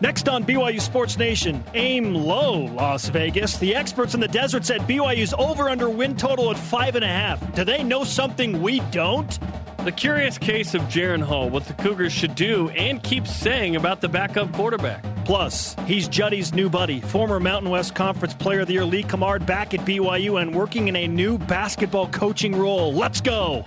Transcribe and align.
Next 0.00 0.28
on 0.28 0.44
BYU 0.44 0.80
Sports 0.80 1.18
Nation, 1.18 1.64
aim 1.74 2.14
low, 2.14 2.60
Las 2.66 3.08
Vegas. 3.08 3.58
The 3.58 3.74
experts 3.74 4.14
in 4.14 4.20
the 4.20 4.28
desert 4.28 4.64
said 4.64 4.82
BYU's 4.82 5.34
over 5.36 5.68
under 5.68 5.90
win 5.90 6.16
total 6.16 6.52
at 6.52 6.56
five 6.56 6.94
and 6.94 7.04
a 7.04 7.08
half. 7.08 7.54
Do 7.54 7.64
they 7.64 7.82
know 7.82 8.04
something 8.04 8.62
we 8.62 8.78
don't? 8.92 9.36
The 9.84 9.90
curious 9.90 10.38
case 10.38 10.74
of 10.74 10.82
Jaren 10.82 11.20
Hall, 11.20 11.50
what 11.50 11.64
the 11.64 11.72
Cougars 11.72 12.12
should 12.12 12.36
do 12.36 12.68
and 12.70 13.02
keep 13.02 13.26
saying 13.26 13.74
about 13.74 14.00
the 14.00 14.08
backup 14.08 14.52
quarterback. 14.52 15.04
Plus, 15.24 15.74
he's 15.84 16.06
Juddy's 16.06 16.54
new 16.54 16.70
buddy, 16.70 17.00
former 17.00 17.40
Mountain 17.40 17.70
West 17.70 17.96
Conference 17.96 18.34
Player 18.34 18.60
of 18.60 18.68
the 18.68 18.74
Year 18.74 18.84
Lee 18.84 19.02
Cummard 19.02 19.46
back 19.46 19.74
at 19.74 19.80
BYU 19.80 20.40
and 20.40 20.54
working 20.54 20.86
in 20.86 20.94
a 20.94 21.08
new 21.08 21.38
basketball 21.38 22.08
coaching 22.10 22.54
role. 22.54 22.92
Let's 22.92 23.20
go. 23.20 23.64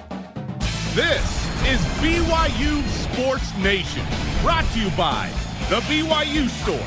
This 0.94 1.46
is 1.68 1.80
BYU 2.00 2.82
Sports 2.88 3.58
Nation, 3.58 4.06
brought 4.42 4.66
to 4.74 4.80
you 4.80 4.90
by 4.92 5.30
The 5.72 5.80
BYU 5.88 6.50
Store, 6.50 6.78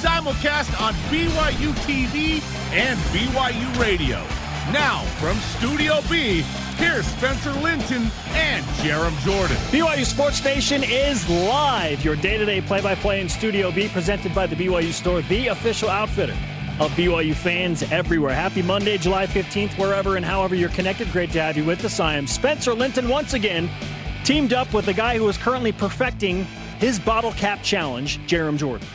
simulcast 0.00 0.80
on 0.80 0.94
BYU 1.10 1.74
TV 1.84 2.42
and 2.72 2.98
BYU 3.12 3.78
Radio. 3.78 4.16
Now, 4.72 5.02
from 5.20 5.36
Studio 5.58 6.00
B, 6.08 6.40
here's 6.78 7.04
Spencer 7.04 7.52
Linton 7.52 8.10
and 8.28 8.64
Jarom 8.76 9.14
Jordan. 9.26 9.58
BYU 9.68 10.06
Sports 10.06 10.42
Nation 10.42 10.82
is 10.82 11.28
live. 11.28 12.02
Your 12.02 12.16
day 12.16 12.38
to 12.38 12.46
day 12.46 12.62
play 12.62 12.80
by 12.80 12.94
play 12.94 13.20
in 13.20 13.28
Studio 13.28 13.70
B, 13.70 13.88
presented 13.88 14.34
by 14.34 14.46
the 14.46 14.56
BYU 14.56 14.94
Store, 14.94 15.20
the 15.20 15.48
official 15.48 15.90
outfitter 15.90 16.32
of 16.80 16.90
BYU 16.92 17.34
fans 17.34 17.82
everywhere. 17.92 18.34
Happy 18.34 18.62
Monday, 18.62 18.96
July 18.96 19.26
15th, 19.26 19.76
wherever 19.76 20.16
and 20.16 20.24
however 20.24 20.54
you're 20.54 20.70
connected. 20.70 21.12
Great 21.12 21.30
to 21.32 21.42
have 21.42 21.58
you 21.58 21.64
with 21.66 21.84
us. 21.84 22.00
I 22.00 22.14
am 22.14 22.26
Spencer 22.26 22.72
Linton 22.72 23.06
once 23.06 23.34
again, 23.34 23.68
teamed 24.24 24.54
up 24.54 24.72
with 24.72 24.86
the 24.86 24.94
guy 24.94 25.18
who 25.18 25.28
is 25.28 25.36
currently 25.36 25.72
perfecting 25.72 26.46
his 26.80 26.98
bottle 26.98 27.32
cap 27.32 27.62
challenge, 27.62 28.18
Jarom 28.26 28.56
Jordan. 28.56 28.86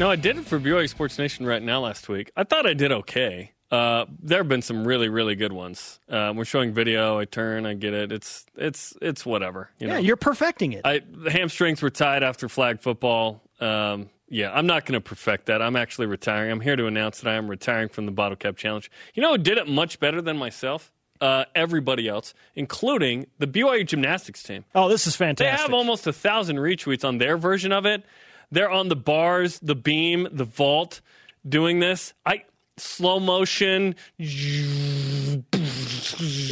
No, 0.00 0.10
I 0.10 0.16
did 0.16 0.38
it 0.38 0.44
for 0.44 0.58
BYU 0.58 0.88
Sports 0.88 1.18
Nation 1.18 1.46
right 1.46 1.62
now 1.62 1.80
last 1.80 2.08
week. 2.08 2.32
I 2.36 2.42
thought 2.42 2.66
I 2.66 2.74
did 2.74 2.90
okay. 2.90 3.52
Uh, 3.70 4.06
there 4.22 4.38
have 4.38 4.48
been 4.48 4.62
some 4.62 4.86
really, 4.86 5.08
really 5.08 5.36
good 5.36 5.52
ones. 5.52 6.00
Uh, 6.08 6.32
we're 6.34 6.44
showing 6.44 6.72
video. 6.72 7.18
I 7.18 7.26
turn. 7.26 7.66
I 7.66 7.74
get 7.74 7.92
it. 7.92 8.12
It's 8.12 8.46
it's 8.56 8.96
it's 9.02 9.26
whatever. 9.26 9.68
You 9.78 9.88
yeah, 9.88 9.94
know? 9.94 10.00
you're 10.00 10.16
perfecting 10.16 10.72
it. 10.72 10.82
I, 10.84 11.02
the 11.10 11.30
hamstrings 11.30 11.82
were 11.82 11.90
tied 11.90 12.22
after 12.22 12.48
flag 12.48 12.80
football. 12.80 13.42
Um, 13.60 14.08
yeah, 14.28 14.52
I'm 14.52 14.66
not 14.66 14.86
going 14.86 14.94
to 14.94 15.00
perfect 15.00 15.46
that. 15.46 15.60
I'm 15.60 15.76
actually 15.76 16.06
retiring. 16.06 16.50
I'm 16.50 16.60
here 16.60 16.76
to 16.76 16.86
announce 16.86 17.20
that 17.20 17.30
I 17.30 17.34
am 17.34 17.46
retiring 17.46 17.88
from 17.90 18.06
the 18.06 18.12
bottle 18.12 18.36
cap 18.36 18.56
challenge. 18.56 18.90
You 19.14 19.22
know 19.22 19.32
who 19.32 19.38
did 19.38 19.58
it 19.58 19.68
much 19.68 20.00
better 20.00 20.22
than 20.22 20.38
myself? 20.38 20.92
Uh, 21.20 21.44
everybody 21.54 22.08
else, 22.08 22.34
including 22.54 23.26
the 23.38 23.46
BYU 23.46 23.86
gymnastics 23.86 24.42
team. 24.42 24.64
Oh, 24.74 24.88
this 24.88 25.06
is 25.06 25.16
fantastic. 25.16 25.56
They 25.56 25.62
have 25.62 25.72
almost 25.72 26.06
a 26.06 26.12
thousand 26.12 26.56
retweets 26.56 27.04
on 27.04 27.18
their 27.18 27.38
version 27.38 27.72
of 27.72 27.86
it. 27.86 28.02
They're 28.50 28.70
on 28.70 28.88
the 28.88 28.96
bars, 28.96 29.58
the 29.60 29.76
beam, 29.76 30.28
the 30.30 30.44
vault, 30.44 31.00
doing 31.48 31.78
this. 31.78 32.12
I 32.26 32.44
slow 32.76 33.20
motion. 33.20 33.94
You 34.18 35.42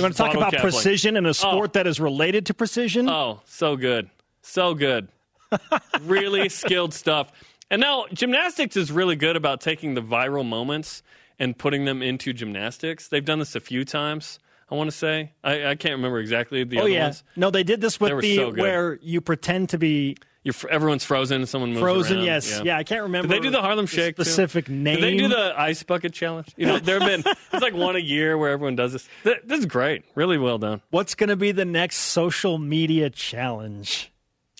want 0.00 0.14
to 0.14 0.18
talk 0.18 0.34
about 0.34 0.54
precision 0.54 1.16
in 1.16 1.26
a 1.26 1.34
sport 1.34 1.70
oh. 1.70 1.72
that 1.74 1.86
is 1.86 2.00
related 2.00 2.46
to 2.46 2.54
precision? 2.54 3.08
Oh, 3.08 3.40
so 3.44 3.76
good, 3.76 4.10
so 4.42 4.74
good. 4.74 5.08
really 6.02 6.48
skilled 6.48 6.94
stuff. 6.94 7.32
And 7.70 7.80
now 7.80 8.06
gymnastics 8.12 8.76
is 8.76 8.92
really 8.92 9.16
good 9.16 9.36
about 9.36 9.60
taking 9.60 9.94
the 9.94 10.02
viral 10.02 10.46
moments 10.46 11.02
and 11.38 11.56
putting 11.56 11.84
them 11.84 12.02
into 12.02 12.32
gymnastics. 12.32 13.08
They've 13.08 13.24
done 13.24 13.38
this 13.38 13.54
a 13.54 13.60
few 13.60 13.84
times. 13.84 14.38
I 14.72 14.74
want 14.74 14.90
to 14.90 14.96
say 14.96 15.32
I, 15.44 15.66
I 15.66 15.74
can't 15.74 15.96
remember 15.96 16.18
exactly 16.18 16.64
the 16.64 16.78
oh, 16.78 16.80
other 16.80 16.88
yeah. 16.88 17.04
ones. 17.04 17.24
No, 17.36 17.50
they 17.50 17.62
did 17.62 17.82
this 17.82 18.00
with 18.00 18.22
the 18.22 18.36
so 18.36 18.52
where 18.52 18.98
you 19.02 19.20
pretend 19.20 19.68
to 19.70 19.78
be 19.78 20.16
you're, 20.44 20.54
everyone's 20.70 21.04
frozen 21.04 21.42
and 21.42 21.48
someone 21.48 21.70
moves 21.70 21.82
frozen. 21.82 22.16
Around. 22.16 22.26
Yes, 22.26 22.50
yeah. 22.50 22.62
yeah. 22.64 22.78
I 22.78 22.84
can't 22.84 23.02
remember. 23.02 23.28
Did 23.28 23.36
they 23.36 23.46
do 23.46 23.50
the 23.50 23.60
Harlem 23.60 23.86
Shake? 23.86 24.16
Specific 24.16 24.64
too? 24.64 24.72
name. 24.72 24.96
Did 24.96 25.04
they 25.04 25.16
do 25.18 25.28
the 25.28 25.52
ice 25.56 25.82
bucket 25.82 26.14
challenge? 26.14 26.48
You 26.56 26.66
know, 26.66 26.78
there 26.78 26.98
have 26.98 27.06
been 27.06 27.32
it's 27.52 27.62
like 27.62 27.74
one 27.74 27.96
a 27.96 28.00
year 28.00 28.38
where 28.38 28.50
everyone 28.50 28.74
does 28.74 28.92
this. 28.92 29.08
This 29.22 29.60
is 29.60 29.66
great. 29.66 30.04
Really 30.14 30.38
well 30.38 30.56
done. 30.56 30.80
What's 30.88 31.14
going 31.14 31.28
to 31.28 31.36
be 31.36 31.52
the 31.52 31.66
next 31.66 31.98
social 31.98 32.56
media 32.56 33.10
challenge? 33.10 34.10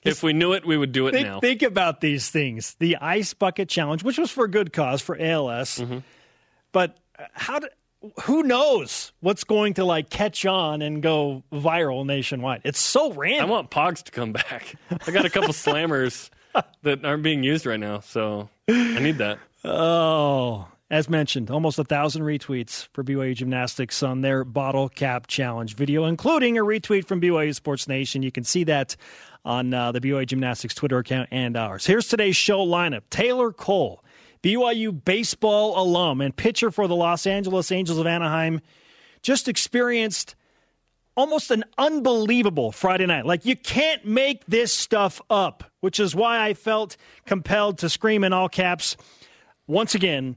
If 0.04 0.22
we 0.22 0.34
knew 0.34 0.52
it, 0.52 0.66
we 0.66 0.76
would 0.76 0.92
do 0.92 1.06
it 1.06 1.12
think, 1.12 1.26
now. 1.26 1.40
Think 1.40 1.62
about 1.62 2.02
these 2.02 2.28
things. 2.28 2.74
The 2.80 2.96
ice 2.96 3.32
bucket 3.32 3.70
challenge, 3.70 4.04
which 4.04 4.18
was 4.18 4.30
for 4.30 4.44
a 4.44 4.50
good 4.50 4.74
cause 4.74 5.00
for 5.00 5.16
ALS, 5.18 5.78
mm-hmm. 5.78 5.98
but 6.72 6.98
how 7.32 7.60
do, 7.60 7.68
who 8.24 8.42
knows 8.42 9.12
what's 9.20 9.44
going 9.44 9.74
to 9.74 9.84
like 9.84 10.10
catch 10.10 10.44
on 10.46 10.82
and 10.82 11.02
go 11.02 11.42
viral 11.52 12.04
nationwide? 12.04 12.62
It's 12.64 12.80
so 12.80 13.12
random. 13.12 13.48
I 13.48 13.52
want 13.52 13.70
Pogs 13.70 14.02
to 14.04 14.12
come 14.12 14.32
back. 14.32 14.74
I 15.06 15.10
got 15.10 15.24
a 15.24 15.30
couple 15.30 15.48
slammers 15.52 16.30
that 16.82 17.04
aren't 17.04 17.22
being 17.22 17.42
used 17.42 17.66
right 17.66 17.80
now, 17.80 18.00
so 18.00 18.48
I 18.68 18.98
need 19.00 19.18
that. 19.18 19.38
Oh, 19.64 20.68
as 20.90 21.08
mentioned, 21.08 21.50
almost 21.50 21.78
a 21.78 21.84
thousand 21.84 22.22
retweets 22.22 22.88
for 22.92 23.02
BYU 23.02 23.34
Gymnastics 23.34 24.02
on 24.02 24.20
their 24.20 24.44
bottle 24.44 24.88
cap 24.88 25.26
challenge 25.26 25.74
video, 25.74 26.04
including 26.04 26.58
a 26.58 26.62
retweet 26.62 27.06
from 27.06 27.20
BYU 27.20 27.54
Sports 27.54 27.88
Nation. 27.88 28.22
You 28.22 28.32
can 28.32 28.44
see 28.44 28.64
that 28.64 28.96
on 29.44 29.72
uh, 29.72 29.92
the 29.92 30.00
BYU 30.00 30.26
Gymnastics 30.26 30.74
Twitter 30.74 30.98
account 30.98 31.28
and 31.32 31.56
ours. 31.56 31.86
Here's 31.86 32.08
today's 32.08 32.36
show 32.36 32.64
lineup 32.66 33.02
Taylor 33.10 33.52
Cole, 33.52 34.04
BYU 34.42 35.04
baseball 35.04 35.80
alum 35.80 36.20
and 36.20 36.34
pitcher 36.34 36.70
for 36.70 36.88
the 36.88 36.96
Los 36.96 37.26
Angeles 37.26 37.70
Angels 37.70 37.98
of 37.98 38.06
Anaheim, 38.06 38.60
just 39.22 39.48
experienced 39.48 40.34
almost 41.16 41.50
an 41.50 41.64
unbelievable 41.78 42.72
Friday 42.72 43.06
night. 43.06 43.26
Like, 43.26 43.44
you 43.44 43.56
can't 43.56 44.04
make 44.04 44.44
this 44.46 44.72
stuff 44.72 45.20
up, 45.30 45.64
which 45.80 46.00
is 46.00 46.14
why 46.14 46.44
I 46.44 46.54
felt 46.54 46.96
compelled 47.26 47.78
to 47.78 47.88
scream 47.88 48.24
in 48.24 48.32
all 48.32 48.48
caps 48.48 48.96
once 49.66 49.94
again. 49.94 50.36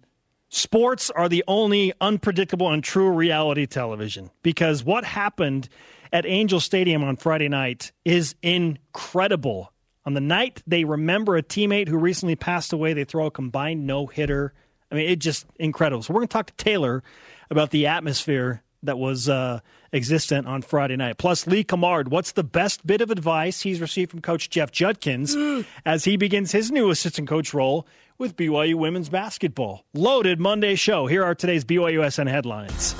Sports 0.49 1.09
are 1.09 1.27
the 1.27 1.43
only 1.47 1.91
unpredictable 1.99 2.71
and 2.71 2.83
true 2.83 3.09
reality 3.09 3.65
television 3.65 4.29
because 4.41 4.83
what 4.83 5.03
happened 5.03 5.67
at 6.13 6.25
Angel 6.25 6.59
Stadium 6.59 7.03
on 7.03 7.17
Friday 7.17 7.49
night 7.49 7.91
is 8.05 8.35
incredible. 8.41 9.73
On 10.05 10.13
the 10.13 10.21
night 10.21 10.61
they 10.67 10.83
remember 10.83 11.35
a 11.35 11.43
teammate 11.43 11.87
who 11.87 11.97
recently 11.97 12.35
passed 12.35 12.73
away, 12.73 12.93
they 12.93 13.05
throw 13.05 13.25
a 13.25 13.31
combined 13.31 13.87
no 13.87 14.05
hitter. 14.05 14.53
I 14.91 14.95
mean, 14.95 15.09
it's 15.09 15.23
just 15.23 15.45
incredible. 15.57 16.03
So 16.03 16.13
we're 16.13 16.21
going 16.21 16.27
to 16.27 16.33
talk 16.33 16.47
to 16.47 16.63
Taylor 16.63 17.03
about 17.49 17.71
the 17.71 17.87
atmosphere 17.87 18.61
that 18.83 18.99
was 18.99 19.27
uh, 19.27 19.59
existent 19.91 20.47
on 20.47 20.61
Friday 20.61 20.95
night. 20.95 21.17
Plus, 21.17 21.47
Lee 21.47 21.63
Cummard, 21.63 22.09
what's 22.09 22.33
the 22.33 22.43
best 22.43 22.85
bit 22.85 23.01
of 23.01 23.09
advice 23.09 23.61
he's 23.61 23.81
received 23.81 24.11
from 24.11 24.21
Coach 24.21 24.49
Jeff 24.49 24.71
Judkins 24.71 25.35
as 25.85 26.03
he 26.03 26.17
begins 26.17 26.51
his 26.51 26.71
new 26.71 26.91
assistant 26.91 27.27
coach 27.27 27.53
role 27.53 27.87
with 28.17 28.35
BYU 28.35 28.75
women's 28.75 29.09
basketball? 29.09 29.85
Loaded 29.93 30.39
Monday 30.39 30.75
show. 30.75 31.07
Here 31.07 31.23
are 31.23 31.33
today's 31.33 31.65
BYUSN 31.65 32.29
headlines. 32.29 32.93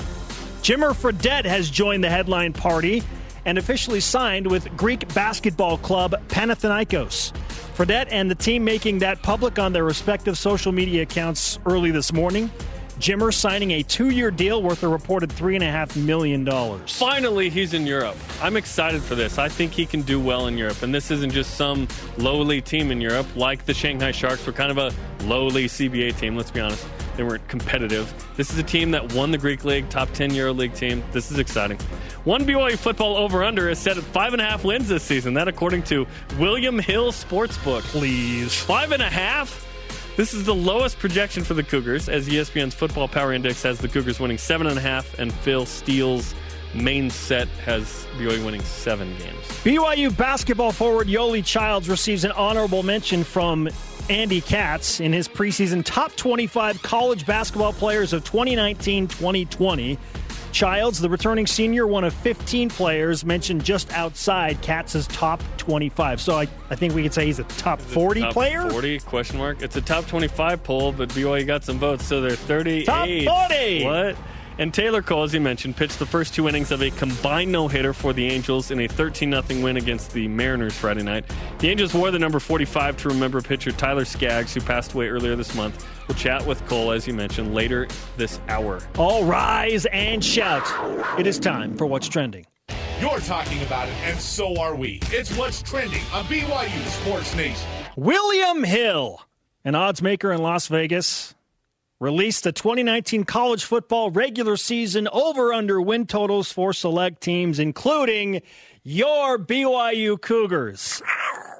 Jimmer 0.62 0.92
Fredette 0.92 1.44
has 1.44 1.70
joined 1.70 2.02
the 2.02 2.10
headline 2.10 2.52
party 2.52 3.04
and 3.46 3.56
officially 3.56 4.00
signed 4.00 4.46
with 4.46 4.76
Greek 4.76 5.12
basketball 5.14 5.78
club 5.78 6.14
Panathinaikos. 6.28 7.32
Fredette 7.76 8.08
and 8.10 8.30
the 8.30 8.34
team 8.34 8.64
making 8.64 8.98
that 8.98 9.22
public 9.22 9.58
on 9.58 9.72
their 9.72 9.84
respective 9.84 10.36
social 10.36 10.72
media 10.72 11.02
accounts 11.02 11.58
early 11.64 11.90
this 11.90 12.12
morning. 12.12 12.50
Jimmer 12.98 13.32
signing 13.32 13.72
a 13.72 13.82
two 13.82 14.08
year 14.08 14.30
deal 14.30 14.62
worth 14.62 14.82
a 14.82 14.88
reported 14.88 15.28
$3.5 15.28 16.02
million. 16.02 16.46
Finally, 16.86 17.50
he's 17.50 17.74
in 17.74 17.86
Europe. 17.86 18.16
I'm 18.40 18.56
excited 18.56 19.02
for 19.02 19.14
this. 19.14 19.36
I 19.38 19.50
think 19.50 19.72
he 19.72 19.84
can 19.84 20.00
do 20.00 20.18
well 20.18 20.46
in 20.46 20.56
Europe. 20.56 20.82
And 20.82 20.94
this 20.94 21.10
isn't 21.10 21.32
just 21.32 21.56
some 21.56 21.86
lowly 22.16 22.62
team 22.62 22.90
in 22.90 23.02
Europe 23.02 23.26
like 23.36 23.66
the 23.66 23.74
Shanghai 23.74 24.12
Sharks 24.12 24.46
We're 24.46 24.54
kind 24.54 24.70
of 24.70 24.78
a 24.78 25.24
lowly 25.24 25.66
CBA 25.66 26.18
team, 26.18 26.36
let's 26.36 26.50
be 26.50 26.60
honest. 26.60 26.86
They 27.16 27.22
weren't 27.22 27.46
competitive. 27.48 28.12
This 28.36 28.50
is 28.50 28.58
a 28.58 28.62
team 28.62 28.90
that 28.90 29.14
won 29.14 29.30
the 29.30 29.38
Greek 29.38 29.64
League, 29.64 29.88
top 29.88 30.12
10 30.12 30.34
Euro 30.34 30.52
League 30.52 30.74
team. 30.74 31.02
This 31.12 31.30
is 31.30 31.38
exciting. 31.38 31.78
One 32.24 32.44
BYU 32.44 32.76
football 32.76 33.16
over 33.16 33.42
under 33.42 33.68
is 33.68 33.78
set 33.78 33.96
at 33.96 34.04
five 34.04 34.32
and 34.32 34.42
a 34.42 34.44
half 34.44 34.64
wins 34.64 34.88
this 34.88 35.02
season. 35.02 35.34
That 35.34 35.48
according 35.48 35.84
to 35.84 36.06
William 36.38 36.78
Hill 36.78 37.12
Sportsbook. 37.12 37.82
Please. 37.82 38.54
Five 38.54 38.92
and 38.92 39.02
a 39.02 39.08
half? 39.08 39.64
This 40.16 40.32
is 40.32 40.44
the 40.44 40.54
lowest 40.54 40.98
projection 40.98 41.44
for 41.44 41.52
the 41.52 41.62
Cougars, 41.62 42.08
as 42.08 42.26
ESPN's 42.26 42.74
Football 42.74 43.06
Power 43.06 43.34
Index 43.34 43.62
has 43.62 43.78
the 43.78 43.88
Cougars 43.88 44.18
winning 44.18 44.38
seven 44.38 44.66
and 44.66 44.78
a 44.78 44.80
half, 44.80 45.18
and 45.18 45.32
Phil 45.32 45.66
Steele's 45.66 46.34
main 46.74 47.10
set 47.10 47.48
has 47.64 48.06
BYU 48.18 48.44
winning 48.44 48.62
seven 48.62 49.08
games. 49.18 49.44
BYU 49.62 50.16
basketball 50.16 50.72
forward 50.72 51.06
Yoeli 51.06 51.44
Childs 51.44 51.88
receives 51.88 52.24
an 52.24 52.32
honorable 52.32 52.82
mention 52.82 53.24
from 53.24 53.68
Andy 54.08 54.40
Katz 54.40 55.00
in 55.00 55.12
his 55.12 55.26
preseason 55.26 55.84
top 55.84 56.14
25 56.14 56.80
college 56.82 57.26
basketball 57.26 57.72
players 57.72 58.12
of 58.12 58.24
2019 58.24 59.08
2020. 59.08 59.98
Childs, 60.52 61.00
the 61.00 61.10
returning 61.10 61.46
senior, 61.46 61.86
one 61.86 62.04
of 62.04 62.14
15 62.14 62.70
players 62.70 63.24
mentioned 63.26 63.62
just 63.62 63.92
outside 63.92 64.60
Katz's 64.62 65.06
top 65.08 65.42
25. 65.58 66.20
So 66.20 66.38
I, 66.38 66.48
I 66.70 66.76
think 66.76 66.94
we 66.94 67.02
could 67.02 67.12
say 67.12 67.26
he's 67.26 67.40
a 67.40 67.44
top 67.44 67.78
40 67.80 68.20
top 68.20 68.32
player. 68.32 68.70
40 68.70 69.00
question 69.00 69.38
mark. 69.38 69.60
It's 69.60 69.76
a 69.76 69.82
top 69.82 70.06
25 70.06 70.62
poll, 70.62 70.92
but 70.92 71.10
BYU 71.10 71.46
got 71.46 71.62
some 71.64 71.78
votes, 71.78 72.06
so 72.06 72.22
they're 72.22 72.30
38. 72.36 72.86
Top 72.86 73.06
40. 73.06 73.84
What? 73.84 74.16
And 74.58 74.72
Taylor 74.72 75.02
Cole, 75.02 75.24
as 75.24 75.34
you 75.34 75.40
mentioned, 75.40 75.76
pitched 75.76 75.98
the 75.98 76.06
first 76.06 76.34
two 76.34 76.48
innings 76.48 76.70
of 76.70 76.80
a 76.82 76.90
combined 76.90 77.52
no 77.52 77.68
hitter 77.68 77.92
for 77.92 78.14
the 78.14 78.26
Angels 78.26 78.70
in 78.70 78.80
a 78.80 78.88
13 78.88 79.30
0 79.30 79.62
win 79.62 79.76
against 79.76 80.12
the 80.12 80.28
Mariners 80.28 80.74
Friday 80.74 81.02
night. 81.02 81.24
The 81.58 81.68
Angels 81.68 81.92
wore 81.92 82.10
the 82.10 82.18
number 82.18 82.40
45 82.40 82.96
to 82.98 83.08
remember 83.08 83.42
pitcher 83.42 83.70
Tyler 83.70 84.06
Skaggs, 84.06 84.54
who 84.54 84.60
passed 84.62 84.94
away 84.94 85.08
earlier 85.08 85.36
this 85.36 85.54
month. 85.54 85.86
We'll 86.08 86.16
chat 86.16 86.46
with 86.46 86.66
Cole, 86.66 86.90
as 86.92 87.06
you 87.06 87.12
mentioned, 87.12 87.54
later 87.54 87.86
this 88.16 88.40
hour. 88.48 88.80
All 88.96 89.24
rise 89.24 89.86
and 89.86 90.24
shout. 90.24 90.66
It 91.18 91.26
is 91.26 91.38
time 91.38 91.76
for 91.76 91.86
What's 91.86 92.08
Trending. 92.08 92.46
You're 92.98 93.20
talking 93.20 93.62
about 93.62 93.88
it, 93.88 93.94
and 94.04 94.18
so 94.18 94.58
are 94.58 94.74
we. 94.74 95.00
It's 95.10 95.36
what's 95.36 95.60
trending 95.60 96.00
on 96.14 96.24
BYU 96.24 96.86
Sports 96.86 97.36
Nation. 97.36 97.68
William 97.94 98.64
Hill, 98.64 99.20
an 99.66 99.74
odds 99.74 100.00
maker 100.00 100.32
in 100.32 100.40
Las 100.40 100.68
Vegas, 100.68 101.34
released 102.00 102.44
the 102.44 102.52
2019 102.52 103.24
college 103.24 103.64
football 103.64 104.10
regular 104.10 104.56
season 104.56 105.08
over 105.12 105.52
under 105.52 105.80
win 105.80 106.06
totals 106.06 106.52
for 106.52 106.72
select 106.72 107.20
teams, 107.22 107.58
including 107.58 108.42
your 108.82 109.38
BYU 109.38 110.20
Cougars, 110.20 111.02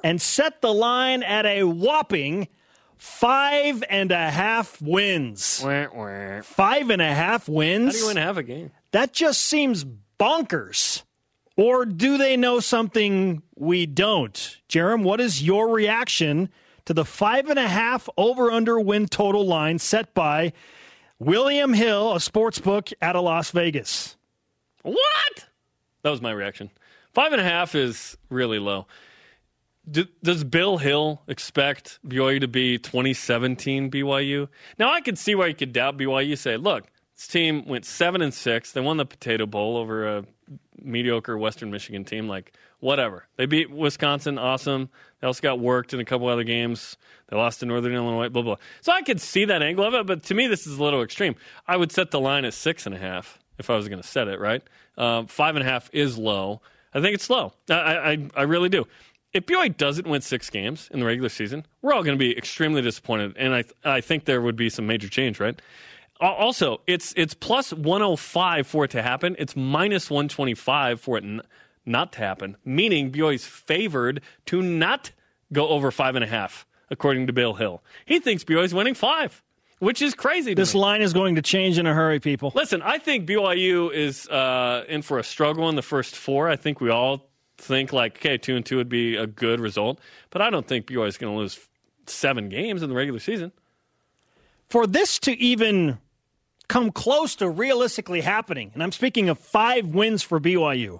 and 0.03 0.21
set 0.21 0.61
the 0.61 0.73
line 0.73 1.23
at 1.23 1.45
a 1.45 1.63
whopping 1.63 2.47
five 2.97 3.83
and 3.89 4.11
a 4.11 4.29
half 4.29 4.81
wins. 4.81 5.61
Five 6.45 6.89
and 6.89 7.01
a 7.01 7.13
half 7.13 7.49
wins? 7.49 7.87
How 7.87 7.91
do 7.91 7.97
you 7.97 8.07
win 8.07 8.17
half 8.17 8.37
a 8.37 8.43
game? 8.43 8.71
That 8.91 9.13
just 9.13 9.41
seems 9.41 9.85
bonkers. 10.19 11.03
Or 11.55 11.85
do 11.85 12.19
they 12.19 12.37
know 12.37 12.59
something 12.59 13.41
we 13.55 13.87
don't? 13.87 14.57
Jarom, 14.69 15.01
what 15.01 15.19
is 15.19 15.41
your 15.41 15.69
reaction 15.69 16.49
to 16.87 16.93
the 16.93 17.05
five 17.05 17.49
and 17.49 17.59
a 17.59 17.67
half 17.67 18.07
over 18.17 18.49
under 18.49 18.79
win 18.79 19.07
total 19.07 19.45
line 19.45 19.77
set 19.77 20.13
by 20.13 20.53
William 21.19 21.73
Hill, 21.73 22.15
a 22.15 22.19
sports 22.21 22.59
book 22.59 22.89
out 23.01 23.17
of 23.17 23.25
Las 23.25 23.51
Vegas? 23.51 24.15
What? 24.83 25.47
That 26.03 26.11
was 26.11 26.21
my 26.21 26.31
reaction. 26.31 26.69
Five 27.13 27.33
and 27.33 27.41
a 27.41 27.43
half 27.43 27.75
is 27.75 28.17
really 28.29 28.57
low. 28.57 28.87
Does 29.89 30.43
Bill 30.45 30.77
Hill 30.77 31.21
expect 31.27 31.99
BYU 32.07 32.39
to 32.41 32.47
be 32.47 32.77
2017 32.77 33.91
BYU? 33.91 34.47
Now 34.79 34.93
I 34.93 35.01
could 35.01 35.17
see 35.17 35.35
why 35.35 35.47
you 35.47 35.55
could 35.55 35.73
doubt 35.73 35.97
BYU. 35.97 36.37
Say, 36.37 36.55
look, 36.55 36.85
this 37.17 37.27
team 37.27 37.65
went 37.65 37.83
seven 37.83 38.21
and 38.21 38.33
six. 38.33 38.71
They 38.71 38.81
won 38.81 38.95
the 38.95 39.05
Potato 39.05 39.45
Bowl 39.45 39.75
over 39.75 40.07
a 40.07 40.25
mediocre 40.81 41.37
Western 41.37 41.71
Michigan 41.71 42.03
team. 42.03 42.27
Like 42.27 42.53
whatever, 42.79 43.25
they 43.35 43.45
beat 43.45 43.71
Wisconsin. 43.71 44.37
Awesome. 44.37 44.89
They 45.19 45.27
also 45.27 45.41
got 45.41 45.59
worked 45.59 45.93
in 45.93 45.99
a 45.99 46.05
couple 46.05 46.27
other 46.27 46.43
games. 46.43 46.97
They 47.29 47.37
lost 47.37 47.59
to 47.61 47.65
Northern 47.65 47.93
Illinois. 47.93 48.29
Blah 48.29 48.43
blah. 48.43 48.55
So 48.81 48.91
I 48.91 49.01
could 49.01 49.21
see 49.21 49.45
that 49.45 49.61
angle 49.61 49.85
of 49.85 49.93
it, 49.93 50.05
but 50.05 50.23
to 50.23 50.33
me, 50.33 50.47
this 50.47 50.67
is 50.67 50.77
a 50.77 50.83
little 50.83 51.01
extreme. 51.01 51.35
I 51.67 51.77
would 51.77 51.91
set 51.91 52.11
the 52.11 52.19
line 52.19 52.45
at 52.45 52.53
six 52.53 52.85
and 52.85 52.95
a 52.95 52.99
half 52.99 53.39
if 53.57 53.69
I 53.69 53.75
was 53.75 53.87
going 53.87 54.01
to 54.01 54.07
set 54.07 54.27
it. 54.27 54.39
Right, 54.39 54.63
um, 54.97 55.27
five 55.27 55.55
and 55.55 55.65
a 55.65 55.69
half 55.69 55.89
is 55.93 56.17
low. 56.17 56.61
I 56.93 57.01
think 57.01 57.15
it's 57.15 57.29
low. 57.29 57.53
I, 57.69 57.73
I, 57.73 58.29
I 58.35 58.41
really 58.43 58.69
do. 58.69 58.87
If 59.33 59.45
BYU 59.45 59.75
doesn't 59.75 60.07
win 60.07 60.21
six 60.21 60.49
games 60.49 60.89
in 60.91 60.99
the 60.99 61.05
regular 61.05 61.29
season, 61.29 61.65
we're 61.81 61.93
all 61.93 62.01
going 62.01 62.17
to 62.17 62.19
be 62.19 62.35
extremely 62.35 62.81
disappointed, 62.81 63.35
and 63.37 63.53
I, 63.53 63.65
I 63.83 64.01
think 64.01 64.25
there 64.25 64.41
would 64.41 64.55
be 64.55 64.69
some 64.69 64.87
major 64.87 65.09
change, 65.09 65.39
right? 65.39 65.61
Also, 66.19 66.81
it's 66.87 67.13
it's 67.15 67.33
plus 67.33 67.71
105 67.73 68.65
for 68.65 68.85
it 68.85 68.91
to 68.91 69.03
happen. 69.03 69.35
It's 69.37 69.55
minus 69.55 70.09
125 70.09 70.99
for 70.99 71.17
it 71.17 71.23
n- 71.23 71.41
not 71.85 72.11
to 72.13 72.19
happen, 72.19 72.57
meaning 72.65 73.11
BYU's 73.11 73.45
favored 73.45 74.21
to 74.47 74.61
not 74.61 75.11
go 75.53 75.69
over 75.69 75.91
five 75.91 76.15
and 76.15 76.23
a 76.23 76.27
half, 76.27 76.65
according 76.89 77.27
to 77.27 77.33
Bill 77.33 77.53
Hill. 77.53 77.83
He 78.05 78.19
thinks 78.19 78.43
BYU's 78.43 78.73
winning 78.73 78.95
five, 78.95 79.43
which 79.79 80.01
is 80.01 80.13
crazy. 80.15 80.53
This 80.53 80.73
me. 80.73 80.81
line 80.81 81.01
is 81.01 81.13
going 81.13 81.35
to 81.35 81.41
change 81.41 81.77
in 81.77 81.85
a 81.85 81.93
hurry, 81.93 82.19
people. 82.19 82.51
Listen, 82.55 82.81
I 82.81 82.97
think 82.97 83.27
BYU 83.27 83.93
is 83.93 84.27
uh, 84.27 84.85
in 84.89 85.01
for 85.03 85.19
a 85.19 85.23
struggle 85.23 85.69
in 85.69 85.75
the 85.75 85.81
first 85.81 86.15
four. 86.15 86.49
I 86.49 86.55
think 86.55 86.81
we 86.81 86.89
all 86.89 87.29
think 87.57 87.93
like, 87.93 88.17
okay, 88.17 88.37
two 88.37 88.55
and 88.55 88.65
two 88.65 88.77
would 88.77 88.89
be 88.89 89.15
a 89.15 89.27
good 89.27 89.59
result, 89.59 89.99
but 90.29 90.41
I 90.41 90.49
don't 90.49 90.67
think 90.67 90.87
BYU 90.87 91.07
is 91.07 91.17
going 91.17 91.33
to 91.33 91.37
lose 91.39 91.59
seven 92.07 92.49
games 92.49 92.81
in 92.83 92.89
the 92.89 92.95
regular 92.95 93.19
season. 93.19 93.51
For 94.69 94.85
this 94.85 95.19
to 95.19 95.31
even 95.37 95.99
come 96.67 96.91
close 96.91 97.35
to 97.37 97.49
realistically 97.49 98.21
happening, 98.21 98.71
and 98.73 98.83
I'm 98.83 98.91
speaking 98.91 99.29
of 99.29 99.39
five 99.39 99.87
wins 99.87 100.23
for 100.23 100.39
BYU, 100.39 100.99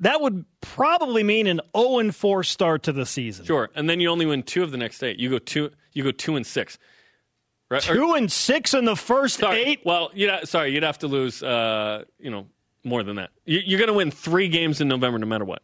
that 0.00 0.20
would 0.20 0.44
probably 0.60 1.22
mean 1.22 1.46
an 1.46 1.60
0 1.76 1.98
and 1.98 2.14
4 2.14 2.42
start 2.42 2.82
to 2.84 2.92
the 2.92 3.06
season. 3.06 3.46
Sure, 3.46 3.70
and 3.74 3.88
then 3.88 4.00
you 4.00 4.08
only 4.08 4.26
win 4.26 4.42
two 4.42 4.62
of 4.62 4.70
the 4.70 4.76
next 4.76 5.02
eight. 5.02 5.18
You 5.18 5.30
go 5.30 5.38
two. 5.38 5.70
You 5.92 6.04
go 6.04 6.10
two 6.10 6.36
and 6.36 6.46
six. 6.46 6.78
Right? 7.70 7.82
Two 7.82 8.12
and 8.14 8.30
six 8.30 8.74
in 8.74 8.84
the 8.84 8.94
first 8.94 9.38
sorry, 9.38 9.62
eight. 9.62 9.80
Well, 9.84 10.10
you 10.14 10.30
sorry, 10.44 10.72
you'd 10.72 10.84
have 10.84 10.98
to 11.00 11.08
lose. 11.08 11.42
Uh, 11.42 12.04
you 12.18 12.30
know, 12.30 12.46
more 12.84 13.02
than 13.02 13.16
that. 13.16 13.30
You, 13.44 13.60
you're 13.64 13.78
going 13.78 13.88
to 13.88 13.94
win 13.94 14.10
three 14.10 14.48
games 14.48 14.80
in 14.80 14.88
November, 14.88 15.18
no 15.18 15.26
matter 15.26 15.44
what. 15.44 15.62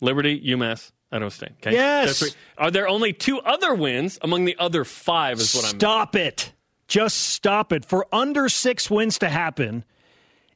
Liberty, 0.00 0.40
UMass, 0.40 0.92
Idaho 1.10 1.30
State. 1.30 1.52
Okay? 1.62 1.72
Yes. 1.72 2.36
Are 2.58 2.70
there 2.70 2.86
only 2.86 3.12
two 3.12 3.40
other 3.40 3.74
wins 3.74 4.18
among 4.22 4.44
the 4.44 4.56
other 4.58 4.84
five? 4.84 5.38
Is 5.38 5.54
what 5.54 5.64
I'm. 5.64 5.78
Stop 5.78 6.14
it. 6.14 6.52
Just 6.88 7.18
stop 7.18 7.72
it. 7.72 7.84
For 7.84 8.06
under 8.10 8.48
six 8.48 8.90
wins 8.90 9.18
to 9.18 9.28
happen, 9.28 9.84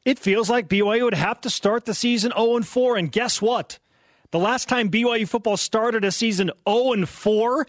it 0.04 0.18
feels 0.18 0.50
like 0.50 0.68
BYU 0.68 1.04
would 1.04 1.14
have 1.14 1.40
to 1.42 1.50
start 1.50 1.84
the 1.84 1.94
season 1.94 2.32
0 2.36 2.56
and 2.56 2.66
4. 2.66 2.96
And 2.96 3.12
guess 3.12 3.40
what? 3.40 3.78
The 4.30 4.38
last 4.38 4.68
time 4.68 4.90
BYU 4.90 5.28
football 5.28 5.58
started 5.58 6.04
a 6.04 6.10
season 6.10 6.50
0 6.66 6.94
and 6.94 7.08
4, 7.08 7.66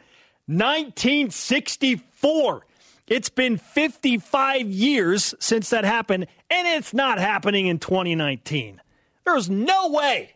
1964. 0.47 2.65
It's 3.05 3.29
been 3.29 3.57
55 3.57 4.67
years 4.67 5.35
since 5.39 5.71
that 5.71 5.83
happened, 5.83 6.27
and 6.49 6.67
it's 6.67 6.93
not 6.93 7.19
happening 7.19 7.67
in 7.67 7.79
2019. 7.79 8.81
There's 9.25 9.49
no 9.49 9.89
way 9.89 10.35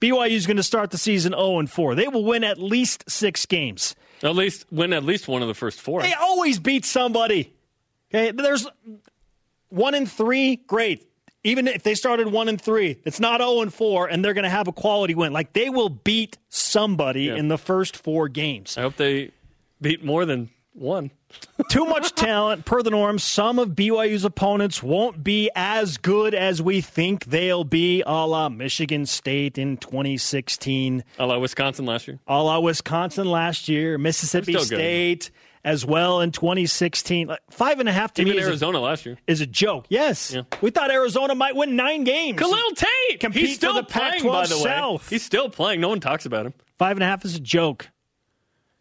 BYU 0.00 0.30
is 0.30 0.46
going 0.46 0.56
to 0.56 0.62
start 0.62 0.90
the 0.90 0.98
season 0.98 1.32
0 1.32 1.58
and 1.58 1.70
4. 1.70 1.94
They 1.94 2.08
will 2.08 2.24
win 2.24 2.42
at 2.42 2.58
least 2.58 3.04
six 3.10 3.44
games. 3.44 3.94
At 4.22 4.34
least 4.34 4.64
win 4.70 4.94
at 4.94 5.04
least 5.04 5.28
one 5.28 5.42
of 5.42 5.48
the 5.48 5.54
first 5.54 5.80
four. 5.80 6.02
They 6.02 6.14
always 6.14 6.58
beat 6.58 6.84
somebody. 6.84 7.52
Okay, 8.16 8.30
there's 8.30 8.66
one 9.68 9.94
and 9.94 10.10
three, 10.10 10.56
great. 10.56 11.06
Even 11.44 11.68
if 11.68 11.82
they 11.84 11.94
started 11.94 12.26
one 12.32 12.48
and 12.48 12.60
three, 12.60 12.98
it's 13.04 13.20
not 13.20 13.40
zero 13.40 13.60
and 13.60 13.72
four, 13.72 14.08
and 14.08 14.24
they're 14.24 14.34
going 14.34 14.44
to 14.44 14.50
have 14.50 14.66
a 14.68 14.72
quality 14.72 15.14
win. 15.14 15.32
Like 15.32 15.52
they 15.52 15.70
will 15.70 15.88
beat 15.90 16.38
somebody 16.48 17.24
Yeah. 17.24 17.36
in 17.36 17.48
the 17.48 17.58
first 17.58 17.96
four 17.96 18.28
games. 18.28 18.76
I 18.76 18.82
hope 18.82 18.96
they 18.96 19.30
beat 19.80 20.04
more 20.04 20.24
than 20.24 20.50
one. 20.72 21.10
Too 21.70 21.84
much 21.84 22.14
talent, 22.14 22.64
per 22.64 22.82
the 22.82 22.90
norm. 22.90 23.18
Some 23.18 23.58
of 23.58 23.70
BYU's 23.70 24.24
opponents 24.24 24.82
won't 24.82 25.22
be 25.22 25.50
as 25.54 25.98
good 25.98 26.34
as 26.34 26.60
we 26.62 26.80
think 26.80 27.26
they'll 27.26 27.64
be, 27.64 28.02
a 28.06 28.26
la 28.26 28.48
Michigan 28.48 29.06
State 29.06 29.56
in 29.58 29.76
2016, 29.76 31.04
I 31.18 31.24
like 31.24 31.40
Wisconsin 31.40 31.84
last 31.86 32.08
year. 32.08 32.18
a 32.26 32.42
la 32.42 32.58
Wisconsin 32.58 33.26
last 33.26 33.68
year, 33.68 33.98
Mississippi 33.98 34.52
They're 34.52 34.62
good. 34.62 34.78
As 35.66 35.84
well 35.84 36.20
in 36.20 36.30
2016. 36.30 37.26
Like, 37.26 37.40
Five 37.50 37.80
and 37.80 37.88
a 37.88 37.92
half 37.92 38.14
to 38.14 38.22
Even 38.22 38.34
me 38.34 38.38
is 38.38 38.46
a- 38.46 38.50
Arizona 38.50 38.78
last 38.80 39.04
year. 39.04 39.18
is 39.26 39.40
a 39.40 39.46
joke. 39.46 39.86
Yes. 39.88 40.32
Yeah. 40.32 40.42
We 40.62 40.70
thought 40.70 40.92
Arizona 40.92 41.34
might 41.34 41.56
win 41.56 41.74
nine 41.74 42.04
games. 42.04 42.38
Khalil 42.38 42.70
Tate. 42.76 43.18
Compete 43.20 43.42
He's 43.42 43.50
for 43.50 43.56
still 43.56 43.74
the 43.74 43.82
playing, 43.82 44.22
Pac-12 44.22 44.32
by 44.32 44.46
the 44.46 44.62
way. 44.62 44.98
He's 45.10 45.24
still 45.24 45.50
playing. 45.50 45.80
No 45.80 45.88
one 45.88 45.98
talks 45.98 46.24
about 46.24 46.46
him. 46.46 46.54
Five 46.78 46.96
and 46.96 47.02
a 47.02 47.06
half 47.06 47.24
is 47.24 47.34
a 47.34 47.40
joke. 47.40 47.88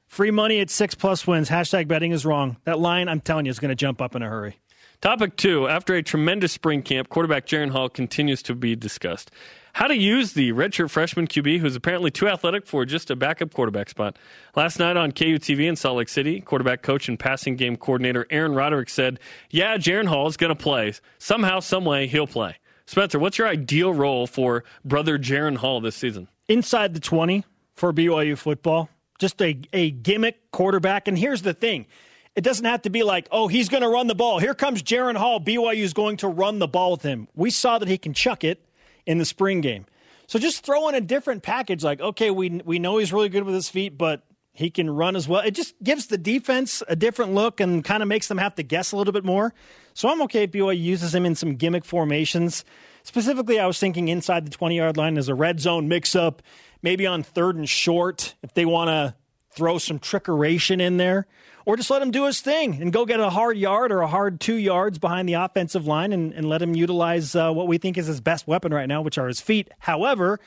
Free 0.08 0.30
money 0.32 0.60
at 0.60 0.70
six 0.70 0.94
plus 0.96 1.26
wins. 1.26 1.50
Hashtag 1.50 1.88
betting 1.88 2.12
is 2.12 2.24
wrong. 2.26 2.58
That 2.66 2.78
line, 2.80 3.10
I'm 3.10 3.20
telling 3.20 3.46
you, 3.48 3.50
is 3.50 3.58
going 3.60 3.70
to 3.70 3.76
jump 3.76 4.00
up 4.02 4.16
in 4.16 4.22
a 4.22 4.30
hurry. 4.30 4.60
Topic 5.02 5.36
two. 5.36 5.68
After 5.68 5.96
a 5.96 6.04
tremendous 6.04 6.52
spring 6.54 6.82
camp, 6.84 7.10
quarterback 7.10 7.48
Jaren 7.48 7.72
Hall 7.72 7.90
continues 7.90 8.42
to 8.44 8.54
be 8.56 8.76
discussed. 8.76 9.32
How 9.76 9.88
to 9.88 9.98
use 9.98 10.32
the 10.32 10.54
redshirt 10.54 10.90
freshman 10.90 11.28
QB 11.28 11.60
who's 11.60 11.76
apparently 11.76 12.10
too 12.10 12.30
athletic 12.30 12.66
for 12.66 12.86
just 12.86 13.12
a 13.12 13.16
backup 13.18 13.54
quarterback 13.54 13.90
spot. 13.90 14.18
Last 14.56 14.80
night 14.80 14.96
on 14.96 15.12
KUTV 15.12 15.68
in 15.68 15.76
Salt 15.76 15.98
Lake 15.98 16.08
City, 16.08 16.40
quarterback 16.40 16.82
coach 16.82 17.10
and 17.10 17.20
passing 17.20 17.58
game 17.58 17.76
coordinator 17.76 18.26
Aaron 18.30 18.54
Roderick 18.54 18.90
said, 18.90 19.20
Yeah, 19.50 19.76
Jaren 19.76 20.08
Hall 20.08 20.28
is 20.28 20.38
going 20.38 20.56
to 20.56 20.56
play. 20.56 20.94
Somehow, 21.18 21.60
someway, 21.60 22.08
he'll 22.08 22.26
play. 22.26 22.56
Spencer, 22.86 23.20
what's 23.20 23.38
your 23.38 23.50
ideal 23.50 23.94
role 23.94 24.28
for 24.28 24.64
brother 24.86 25.20
Jaren 25.20 25.58
Hall 25.58 25.82
this 25.82 25.98
season? 25.98 26.30
Inside 26.48 26.94
the 26.94 27.02
20 27.02 27.44
for 27.74 27.92
BYU 27.92 28.38
football. 28.38 28.90
Just 29.20 29.42
a, 29.42 29.60
a 29.74 29.92
gimmick 29.92 30.52
quarterback. 30.52 31.10
And 31.10 31.20
here's 31.20 31.42
the 31.42 31.54
thing 31.54 31.86
it 32.34 32.46
doesn't 32.46 32.64
have 32.64 32.84
to 32.84 32.90
be 32.90 33.04
like, 33.04 33.28
oh, 33.30 33.50
he's 33.50 33.68
going 33.68 33.84
to 33.84 33.90
run 33.90 34.08
the 34.08 34.16
ball. 34.16 34.40
Here 34.40 34.54
comes 34.54 34.82
Jaren 34.82 35.18
Hall. 35.18 35.42
BYU 35.42 35.84
is 35.84 35.92
going 35.92 36.16
to 36.18 36.30
run 36.30 36.60
the 36.60 36.68
ball 36.70 36.92
with 36.92 37.04
him. 37.04 37.28
We 37.36 37.50
saw 37.50 37.78
that 37.78 37.90
he 37.90 37.98
can 37.98 38.14
chuck 38.14 38.46
it 38.46 38.62
in 39.06 39.18
the 39.18 39.26
spring 39.26 39.62
game. 39.62 39.86
So 40.28 40.40
just 40.40 40.66
throw 40.66 40.90
in 40.90 40.96
a 40.96 41.02
different 41.02 41.44
package 41.44 41.84
like, 41.84 42.02
okay, 42.02 42.32
we, 42.32 42.62
we 42.66 42.80
know 42.80 42.98
he's 42.98 43.14
really 43.14 43.30
good 43.30 43.44
with 43.44 43.54
his 43.54 43.70
feet, 43.70 43.98
but 43.98 44.24
he 44.54 44.70
can 44.70 44.90
run 44.90 45.16
as 45.16 45.28
well. 45.28 45.42
It 45.42 45.52
just 45.52 45.76
gives 45.84 46.08
the 46.08 46.18
defense 46.18 46.82
a 46.88 46.96
different 46.96 47.34
look 47.34 47.60
and 47.60 47.84
kind 47.84 48.02
of 48.02 48.08
makes 48.08 48.28
them 48.28 48.38
have 48.38 48.56
to 48.56 48.64
guess 48.64 48.92
a 48.92 48.98
little 48.98 49.14
bit 49.14 49.26
more. 49.26 49.54
So 49.94 50.10
I'm 50.10 50.22
okay 50.24 50.44
if 50.44 50.52
BYU 50.52 50.80
uses 50.80 51.14
him 51.14 51.26
in 51.26 51.36
some 51.36 51.56
gimmick 51.56 51.86
formations. 51.86 52.64
Specifically, 53.04 53.60
I 53.60 53.68
was 53.68 53.80
thinking 53.80 54.08
inside 54.08 54.46
the 54.46 54.52
20 54.52 54.78
yard 54.78 54.98
line 54.98 55.18
as 55.18 55.28
a 55.28 55.36
red 55.36 55.60
zone 55.60 55.88
mix 55.88 56.16
up, 56.16 56.42
maybe 56.82 57.06
on 57.06 57.22
third 57.22 57.58
and 57.58 57.68
short 57.68 58.36
if 58.42 58.54
they 58.54 58.66
want 58.66 58.88
to 58.88 59.16
throw 59.52 59.78
some 59.78 60.00
trickeration 60.00 60.82
in 60.82 60.98
there, 60.98 61.28
or 61.66 61.76
just 61.76 61.90
let 61.90 62.02
him 62.02 62.12
do 62.12 62.26
his 62.26 62.40
thing 62.42 62.82
and 62.82 62.94
go 62.94 63.06
get 63.06 63.20
a 63.20 63.30
hard 63.30 63.58
yard 63.58 63.92
or 63.92 64.02
a 64.02 64.08
hard 64.08 64.40
two 64.40 64.56
yards 64.56 65.00
behind 65.00 65.28
the 65.28 65.34
offensive 65.34 65.88
line 65.88 66.14
and, 66.14 66.34
and 66.34 66.48
let 66.48 66.62
him 66.62 66.76
utilize 66.76 67.36
uh, 67.36 67.52
what 67.52 67.68
we 67.68 67.78
think 67.78 67.98
is 67.98 68.06
his 68.08 68.22
best 68.22 68.48
weapon 68.48 68.74
right 68.74 68.88
now, 68.88 69.02
which 69.02 69.18
are 69.18 69.28
his 69.28 69.42
feet. 69.42 69.70
However, 69.80 70.40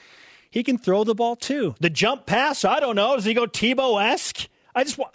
he 0.51 0.63
can 0.63 0.79
throw 0.79 1.05
the 1.05 1.15
ball 1.15 1.37
too. 1.37 1.75
The 1.81 1.91
jump 1.91 2.27
pass, 2.27 2.65
I 2.65 2.81
don't 2.81 2.97
know. 2.97 3.17
Does 3.17 3.25
he 3.25 3.35
go 3.35 3.47
Tebow 3.47 4.03
esque? 4.03 4.49
I 4.75 4.85
just 4.85 4.99
want. 4.99 5.15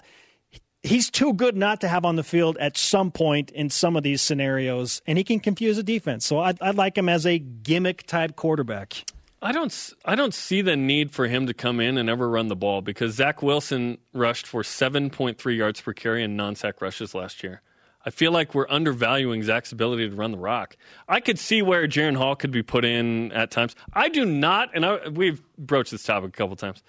He's 0.85 1.09
too 1.09 1.31
good 1.31 1.55
not 1.55 1.79
to 1.79 1.87
have 1.87 2.03
on 2.03 2.17
the 2.17 2.23
field 2.23 2.57
at 2.57 2.77
some 2.77 3.09
point 3.09 3.51
in 3.51 3.69
some 3.69 3.95
of 3.95 4.03
these 4.03 4.21
scenarios, 4.21 5.01
and 5.07 5.17
he 5.17 5.23
can 5.23 5.39
confuse 5.39 5.77
a 5.77 5.83
defense. 5.83 6.25
So 6.25 6.39
I'd, 6.39 6.61
I'd 6.61 6.75
like 6.75 6.97
him 6.97 7.07
as 7.07 7.25
a 7.25 7.39
gimmick 7.39 8.05
type 8.05 8.35
quarterback. 8.35 9.05
I 9.43 9.51
don't. 9.51 9.93
I 10.05 10.15
don't 10.15 10.33
see 10.33 10.61
the 10.61 10.77
need 10.77 11.11
for 11.11 11.27
him 11.27 11.47
to 11.47 11.53
come 11.53 11.81
in 11.81 11.97
and 11.97 12.09
ever 12.09 12.29
run 12.29 12.47
the 12.47 12.55
ball 12.55 12.81
because 12.81 13.15
Zach 13.15 13.43
Wilson 13.43 13.97
rushed 14.13 14.47
for 14.47 14.63
7.3 14.63 15.57
yards 15.57 15.81
per 15.81 15.91
carry 15.91 16.23
in 16.23 16.37
non-sack 16.37 16.81
rushes 16.81 17.13
last 17.13 17.43
year. 17.43 17.61
I 18.05 18.09
feel 18.09 18.31
like 18.31 18.55
we're 18.55 18.67
undervaluing 18.69 19.43
Zach's 19.43 19.73
ability 19.73 20.09
to 20.09 20.15
run 20.15 20.31
the 20.31 20.37
rock. 20.37 20.77
I 21.09 21.19
could 21.19 21.37
see 21.37 21.61
where 21.61 21.87
Jaren 21.87 22.15
Hall 22.15 22.37
could 22.37 22.51
be 22.51 22.63
put 22.63 22.85
in 22.85 23.33
at 23.33 23.51
times. 23.51 23.75
I 23.93 24.07
do 24.07 24.25
not, 24.25 24.69
and 24.73 24.85
I, 24.85 25.09
we've 25.09 25.41
broached 25.57 25.91
this 25.91 26.03
topic 26.03 26.29
a 26.29 26.37
couple 26.37 26.55
times. 26.55 26.81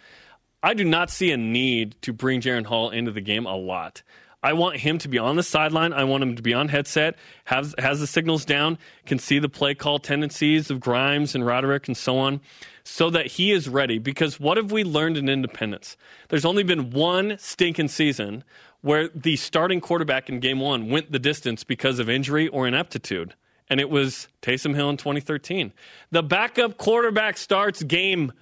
I 0.63 0.75
do 0.75 0.85
not 0.85 1.11
see 1.11 1.33
a 1.33 1.37
need 1.37 1.97
to 2.03 2.13
bring 2.13 2.41
Jaren 2.41 2.67
Hall 2.67 2.91
into 2.91 3.11
the 3.11 3.21
game 3.21 3.47
a 3.47 3.57
lot. 3.57 4.03
I 4.45 4.53
want 4.53 4.77
him 4.77 4.99
to 4.99 5.09
be 5.09 5.19
on 5.19 5.37
the 5.37 5.43
sideline. 5.43 5.95
I 5.95 6.05
want 6.05 6.23
him 6.23 6.37
to 6.37 6.43
be 6.43 6.53
on 6.53 6.69
headset, 6.69 7.17
has 7.47 7.75
has 7.79 8.01
the 8.01 8.07
signals 8.07 8.45
down, 8.45 8.77
can 9.07 9.19
see 9.19 9.39
the 9.39 9.49
play 9.49 9.75
call 9.75 9.99
tendencies 9.99 10.71
of 10.71 10.81
Grimes 10.81 11.35
and 11.35 11.47
Roderick 11.47 11.89
and 11.89 11.97
so 11.97 12.19
on, 12.19 12.43
so 12.85 13.09
that 13.09 13.27
he 13.27 13.53
is 13.53 13.71
ready. 13.71 13.99
Because 13.99 14.39
what 14.39 14.59
have 14.59 14.71
we 14.71 14.85
learned 14.85 15.17
in 15.17 15.31
Independence? 15.31 15.97
There's 16.29 16.45
only 16.45 16.63
been 16.63 16.91
one 16.91 17.39
stinking 17.39 17.89
season 17.89 18.45
where 18.83 19.09
the 19.09 19.37
starting 19.37 19.81
quarterback 19.81 20.29
in 20.29 20.41
game 20.41 20.61
one 20.61 20.91
went 20.91 21.11
the 21.11 21.19
distance 21.19 21.65
because 21.65 21.99
of 21.99 22.11
injury 22.11 22.49
or 22.49 22.69
ineptitude. 22.69 23.35
And 23.71 23.81
it 23.81 23.89
was 23.89 24.29
Taysom 24.43 24.75
Hill 24.75 24.91
in 24.91 24.99
2013. 24.99 25.73
The 26.11 26.23
backup 26.23 26.77
quarterback 26.77 27.39
starts 27.39 27.83
games 27.83 28.33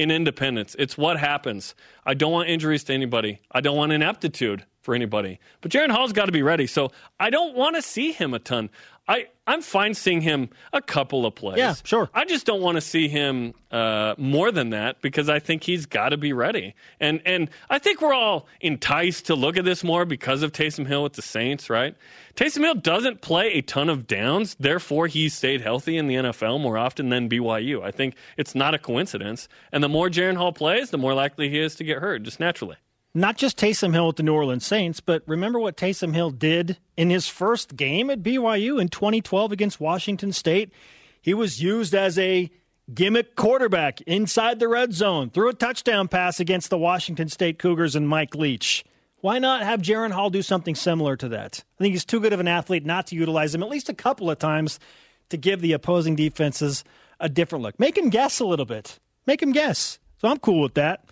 in 0.00 0.10
Independence. 0.10 0.74
It's 0.80 0.98
what 0.98 1.16
happens. 1.16 1.76
I 2.04 2.14
don't 2.14 2.32
want 2.32 2.48
injuries 2.48 2.82
to 2.84 2.92
anybody. 2.92 3.38
I 3.52 3.60
don't 3.60 3.76
want 3.76 3.92
ineptitude 3.92 4.64
for 4.90 4.96
anybody. 4.96 5.38
But 5.60 5.70
Jaren 5.70 5.92
Hall's 5.92 6.12
got 6.12 6.26
to 6.26 6.32
be 6.32 6.42
ready. 6.42 6.66
So 6.66 6.90
I 7.20 7.30
don't 7.30 7.54
want 7.54 7.76
to 7.76 7.82
see 7.82 8.10
him 8.10 8.34
a 8.34 8.40
ton. 8.40 8.70
I, 9.06 9.28
I'm 9.46 9.62
fine 9.62 9.94
seeing 9.94 10.20
him 10.20 10.50
a 10.72 10.82
couple 10.82 11.24
of 11.24 11.36
plays. 11.36 11.58
Yeah, 11.58 11.74
sure. 11.84 12.10
I 12.12 12.24
just 12.24 12.44
don't 12.44 12.60
want 12.60 12.74
to 12.74 12.80
see 12.80 13.06
him 13.06 13.54
uh, 13.70 14.16
more 14.18 14.50
than 14.50 14.70
that 14.70 15.00
because 15.00 15.28
I 15.28 15.38
think 15.38 15.62
he's 15.62 15.86
got 15.86 16.08
to 16.08 16.16
be 16.16 16.32
ready. 16.32 16.74
And 16.98 17.22
and 17.24 17.50
I 17.68 17.78
think 17.78 18.00
we're 18.00 18.14
all 18.14 18.48
enticed 18.60 19.26
to 19.26 19.36
look 19.36 19.56
at 19.56 19.64
this 19.64 19.84
more 19.84 20.04
because 20.04 20.42
of 20.42 20.50
Taysom 20.50 20.88
Hill 20.88 21.04
with 21.04 21.12
the 21.12 21.22
Saints, 21.22 21.70
right? 21.70 21.94
Taysom 22.34 22.64
Hill 22.64 22.74
doesn't 22.74 23.20
play 23.20 23.52
a 23.52 23.62
ton 23.62 23.88
of 23.88 24.08
downs, 24.08 24.56
therefore 24.58 25.06
he's 25.06 25.34
stayed 25.34 25.60
healthy 25.60 25.96
in 25.96 26.08
the 26.08 26.16
NFL 26.16 26.60
more 26.60 26.78
often 26.78 27.10
than 27.10 27.28
BYU. 27.28 27.84
I 27.84 27.92
think 27.92 28.16
it's 28.36 28.56
not 28.56 28.74
a 28.74 28.78
coincidence. 28.78 29.48
And 29.70 29.84
the 29.84 29.88
more 29.88 30.08
Jaren 30.08 30.36
Hall 30.36 30.52
plays, 30.52 30.90
the 30.90 30.98
more 30.98 31.14
likely 31.14 31.48
he 31.48 31.60
is 31.60 31.76
to 31.76 31.84
get 31.84 31.98
hurt, 31.98 32.24
just 32.24 32.40
naturally 32.40 32.76
not 33.14 33.36
just 33.36 33.58
Taysom 33.58 33.92
Hill 33.92 34.08
with 34.08 34.16
the 34.16 34.22
New 34.22 34.34
Orleans 34.34 34.64
Saints, 34.64 35.00
but 35.00 35.22
remember 35.26 35.58
what 35.58 35.76
Taysom 35.76 36.14
Hill 36.14 36.30
did 36.30 36.78
in 36.96 37.10
his 37.10 37.26
first 37.26 37.76
game 37.76 38.10
at 38.10 38.22
BYU 38.22 38.80
in 38.80 38.88
2012 38.88 39.52
against 39.52 39.80
Washington 39.80 40.32
State? 40.32 40.72
He 41.20 41.34
was 41.34 41.62
used 41.62 41.94
as 41.94 42.18
a 42.18 42.50
gimmick 42.92 43.36
quarterback 43.36 44.00
inside 44.02 44.58
the 44.58 44.68
red 44.68 44.92
zone, 44.92 45.30
threw 45.30 45.48
a 45.48 45.54
touchdown 45.54 46.08
pass 46.08 46.40
against 46.40 46.70
the 46.70 46.78
Washington 46.78 47.28
State 47.28 47.58
Cougars 47.58 47.94
and 47.94 48.08
Mike 48.08 48.34
Leach. 48.34 48.84
Why 49.20 49.38
not 49.38 49.62
have 49.62 49.82
Jaren 49.82 50.12
Hall 50.12 50.30
do 50.30 50.40
something 50.40 50.74
similar 50.74 51.16
to 51.16 51.28
that? 51.28 51.62
I 51.78 51.84
think 51.84 51.92
he's 51.92 52.04
too 52.04 52.20
good 52.20 52.32
of 52.32 52.40
an 52.40 52.48
athlete 52.48 52.86
not 52.86 53.08
to 53.08 53.16
utilize 53.16 53.54
him 53.54 53.62
at 53.62 53.68
least 53.68 53.88
a 53.88 53.94
couple 53.94 54.30
of 54.30 54.38
times 54.38 54.80
to 55.28 55.36
give 55.36 55.60
the 55.60 55.72
opposing 55.72 56.16
defenses 56.16 56.84
a 57.18 57.28
different 57.28 57.62
look. 57.62 57.78
Make 57.78 57.98
him 57.98 58.08
guess 58.08 58.40
a 58.40 58.46
little 58.46 58.64
bit. 58.64 58.98
Make 59.26 59.42
him 59.42 59.52
guess. 59.52 59.98
So 60.20 60.28
I'm 60.28 60.38
cool 60.38 60.62
with 60.62 60.74
that. 60.74 61.04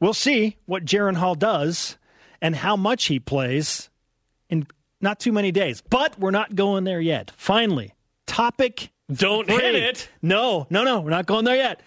We'll 0.00 0.14
see 0.14 0.56
what 0.66 0.84
Jaren 0.84 1.16
Hall 1.16 1.34
does 1.34 1.96
and 2.40 2.54
how 2.54 2.76
much 2.76 3.06
he 3.06 3.18
plays 3.18 3.90
in 4.48 4.66
not 5.00 5.20
too 5.20 5.32
many 5.32 5.52
days. 5.52 5.80
But 5.80 6.18
we're 6.18 6.30
not 6.30 6.54
going 6.54 6.84
there 6.84 7.00
yet. 7.00 7.32
Finally, 7.36 7.94
topic. 8.26 8.90
Don't 9.12 9.46
three. 9.46 9.56
hit 9.56 9.74
it. 9.74 10.08
No, 10.22 10.66
no, 10.70 10.84
no. 10.84 11.00
We're 11.00 11.10
not 11.10 11.26
going 11.26 11.44
there 11.44 11.56
yet. 11.56 11.80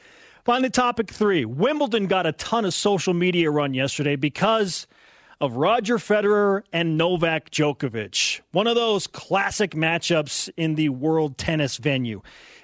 Finally, 0.43 0.71
topic 0.71 1.11
three. 1.11 1.45
Wimbledon 1.45 2.07
got 2.07 2.25
a 2.25 2.31
ton 2.31 2.65
of 2.65 2.73
social 2.73 3.13
media 3.13 3.51
run 3.51 3.73
yesterday 3.73 4.15
because 4.15 4.87
of 5.39 5.55
Roger 5.55 5.97
Federer 5.97 6.63
and 6.73 6.97
Novak 6.97 7.51
Djokovic. 7.51 8.41
One 8.51 8.67
of 8.67 8.75
those 8.75 9.07
classic 9.07 9.71
matchups 9.71 10.49
in 10.57 10.75
the 10.75 10.89
world 10.89 11.37
tennis 11.37 11.77
venue. 11.77 12.21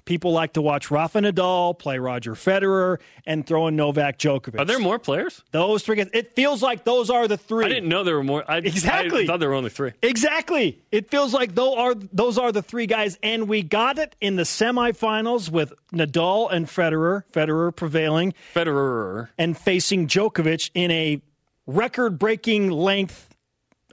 People 0.07 0.31
like 0.31 0.53
to 0.53 0.61
watch 0.61 0.89
Rafa 0.89 1.19
Nadal 1.19 1.77
play 1.77 1.99
Roger 1.99 2.33
Federer 2.33 2.99
and 3.25 3.45
throw 3.45 3.67
in 3.67 3.75
Novak 3.75 4.17
Djokovic. 4.17 4.57
Are 4.57 4.63
there 4.63 4.79
more 4.79 4.97
players? 4.99 5.43
Those 5.51 5.83
three. 5.83 5.97
Guys, 5.97 6.07
It 6.13 6.33
feels 6.33 6.63
like 6.63 6.85
those 6.85 7.09
are 7.09 7.27
the 7.27 7.35
three. 7.35 7.65
I 7.65 7.67
didn't 7.67 7.89
know 7.89 8.05
there 8.05 8.15
were 8.15 8.23
more. 8.23 8.49
I, 8.49 8.59
exactly. 8.59 9.23
I 9.23 9.27
thought 9.27 9.41
there 9.41 9.49
were 9.49 9.55
only 9.55 9.69
three. 9.69 9.91
Exactly. 10.01 10.81
It 10.93 11.11
feels 11.11 11.33
like 11.33 11.55
those 11.55 11.75
are 11.77 11.93
those 12.13 12.37
are 12.37 12.53
the 12.53 12.61
three 12.61 12.85
guys, 12.85 13.19
and 13.21 13.49
we 13.49 13.63
got 13.63 13.99
it 13.99 14.15
in 14.21 14.37
the 14.37 14.43
semifinals 14.43 15.49
with 15.51 15.73
Nadal 15.91 16.53
and 16.53 16.67
Federer. 16.67 17.23
Federer 17.33 17.75
prevailing. 17.75 18.33
Federer 18.55 19.27
and 19.37 19.57
facing 19.57 20.07
Djokovic 20.07 20.71
in 20.73 20.89
a 20.89 21.21
record-breaking 21.65 22.71
length. 22.71 23.35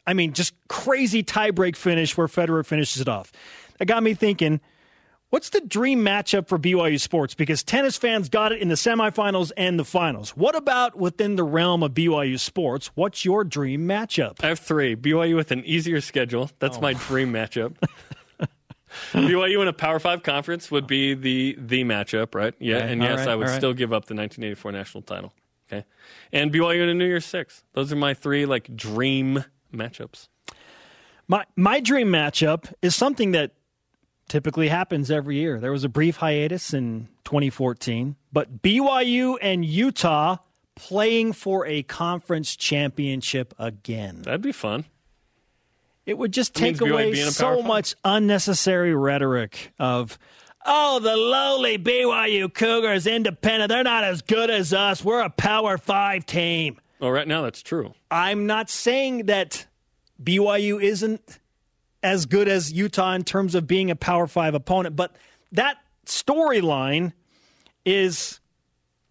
I 0.07 0.15
mean, 0.15 0.33
just 0.33 0.55
crazy 0.69 1.25
tiebreak 1.25 1.75
finish 1.75 2.17
where 2.17 2.29
Federer 2.29 2.65
finishes 2.65 3.03
it 3.03 3.09
off. 3.09 3.33
That 3.79 3.87
got 3.87 4.05
me 4.05 4.15
thinking 4.15 4.61
What's 5.35 5.49
the 5.49 5.61
dream 5.63 6.05
matchup 6.05 6.47
for 6.47 6.61
BYU 6.61 7.01
sports? 7.01 7.35
Because 7.35 7.65
tennis 7.65 7.97
fans 7.97 8.29
got 8.29 8.53
it 8.53 8.63
in 8.63 8.69
the 8.69 8.77
semifinals 8.77 9.51
and 9.57 9.77
the 9.77 9.85
finals. 9.85 10.31
What 10.37 10.55
about 10.55 10.97
within 10.97 11.35
the 11.35 11.43
realm 11.43 11.83
of 11.83 11.91
BYU 11.91 12.39
sports? 12.39 12.93
What's 12.95 13.25
your 13.25 13.43
dream 13.43 13.81
matchup? 13.81 14.45
I 14.45 14.51
have 14.51 14.61
three. 14.61 14.95
BYU 14.95 15.35
with 15.35 15.51
an 15.51 15.65
easier 15.65 16.01
schedule. 16.01 16.53
That's 16.61 16.77
oh. 16.77 16.81
my 16.81 16.93
dream 17.09 17.33
matchup. 17.33 17.75
BYU 19.11 19.61
in 19.61 19.67
a 19.67 19.73
Power 19.73 19.99
Five 19.99 20.23
conference 20.23 20.71
would 20.71 20.87
be 20.87 21.15
the 21.15 21.57
the 21.59 21.83
matchup, 21.83 22.37
right? 22.37 22.55
Yeah, 22.61 22.77
and 22.77 23.03
yes, 23.03 23.19
right. 23.19 23.31
I 23.31 23.35
would 23.35 23.49
right. 23.49 23.57
still 23.57 23.75
give 23.75 23.93
up 23.93 24.05
the 24.05 24.15
1984 24.15 24.71
national 24.71 25.03
title. 25.03 25.33
Okay, 25.69 25.85
and 26.33 26.53
BYU 26.53 26.81
in 26.85 26.91
a 26.91 26.95
New 26.95 27.07
Year's 27.07 27.27
Six. 27.27 27.65
Those 27.73 27.93
are 27.93 27.97
my 27.97 28.15
three 28.15 28.47
like 28.47 28.77
dream 28.77 29.45
matchups. 29.75 30.29
My 31.27 31.45
my 31.57 31.81
dream 31.81 32.07
matchup 32.07 32.73
is 32.83 32.95
something 32.95 33.33
that 33.33 33.51
typically 34.29 34.69
happens 34.69 35.11
every 35.11 35.37
year. 35.37 35.61
There 35.61 35.73
was 35.73 35.85
a 35.85 35.89
brief 35.89 36.17
hiatus 36.17 36.73
in 36.75 37.09
2014, 37.25 38.17
but 38.33 38.63
BYU 38.63 39.37
and 39.41 39.65
Utah 39.65 40.39
playing 40.75 41.33
for 41.33 41.67
a 41.67 41.83
conference 41.83 42.57
championship 42.57 43.55
again. 43.59 44.23
That'd 44.23 44.43
be 44.43 44.53
fun. 44.53 44.85
It 46.07 46.19
would 46.19 46.33
just 46.33 46.55
take 46.55 46.81
away 46.81 47.15
so 47.15 47.63
much 47.63 47.95
unnecessary 48.05 48.95
rhetoric 48.95 49.73
of, 49.79 50.19
oh, 50.67 50.99
the 50.99 51.17
lowly 51.17 51.79
BYU 51.79 52.53
Cougars, 52.53 53.07
independent. 53.07 53.71
They're 53.71 53.85
not 53.85 54.05
as 54.05 54.21
good 54.21 54.51
as 54.51 54.75
us. 54.75 55.03
We're 55.03 55.23
a 55.23 55.31
Power 55.31 55.79
Five 55.79 56.27
team. 56.27 56.79
Well, 57.01 57.11
right 57.11 57.27
now 57.27 57.43
that's 57.43 57.63
true. 57.63 57.95
I'm 58.11 58.47
not 58.47 58.69
saying 58.69 59.27
that 59.27 59.67
BYU 60.23 60.83
isn't 60.83 61.39
as 62.05 62.27
good 62.27 62.47
as 62.49 62.71
Utah 62.71 63.15
in 63.15 63.25
terms 63.25 63.55
of 63.55 63.67
being 63.67 63.91
a 63.91 63.97
Power 63.97 64.27
Five 64.27 64.55
opponent, 64.55 64.95
but 64.95 65.17
that 65.53 65.79
storyline 66.07 67.13
is 67.85 68.41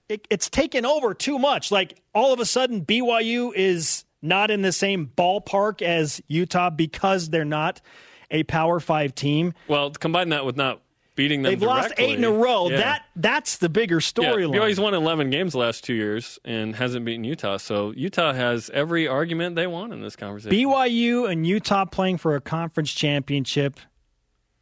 it, 0.07 0.27
it's 0.29 0.49
taken 0.49 0.85
over 0.85 1.13
too 1.13 1.39
much. 1.39 1.71
Like 1.71 1.99
all 2.13 2.31
of 2.31 2.39
a 2.39 2.45
sudden, 2.45 2.85
BYU 2.85 3.51
is 3.55 4.05
not 4.21 4.51
in 4.51 4.61
the 4.61 4.71
same 4.71 5.11
ballpark 5.17 5.81
as 5.81 6.21
Utah 6.27 6.69
because 6.69 7.29
they're 7.29 7.43
not 7.43 7.81
a 8.29 8.43
Power 8.43 8.79
Five 8.79 9.15
team. 9.15 9.53
Well, 9.67 9.89
combine 9.91 10.29
that 10.29 10.45
with 10.45 10.55
not 10.55 10.81
beating 11.15 11.41
them. 11.41 11.51
They've 11.51 11.59
directly. 11.59 11.81
lost 11.81 11.93
eight 11.97 12.17
in 12.17 12.23
a 12.23 12.31
row. 12.31 12.69
Yeah. 12.69 12.77
That 12.77 13.05
that's 13.15 13.57
the 13.57 13.69
bigger 13.69 13.99
storyline. 13.99 14.53
Yeah, 14.53 14.61
BYU's 14.61 14.79
won 14.79 14.93
eleven 14.93 15.29
games 15.29 15.53
the 15.53 15.59
last 15.59 15.83
two 15.83 15.93
years 15.93 16.39
and 16.43 16.75
hasn't 16.75 17.05
beaten 17.05 17.23
Utah. 17.23 17.57
So 17.57 17.91
Utah 17.91 18.33
has 18.33 18.69
every 18.71 19.07
argument 19.07 19.55
they 19.55 19.67
want 19.67 19.93
in 19.93 20.01
this 20.01 20.15
conversation. 20.15 20.57
BYU 20.57 21.29
and 21.29 21.45
Utah 21.45 21.85
playing 21.85 22.17
for 22.17 22.35
a 22.35 22.41
conference 22.41 22.93
championship 22.93 23.79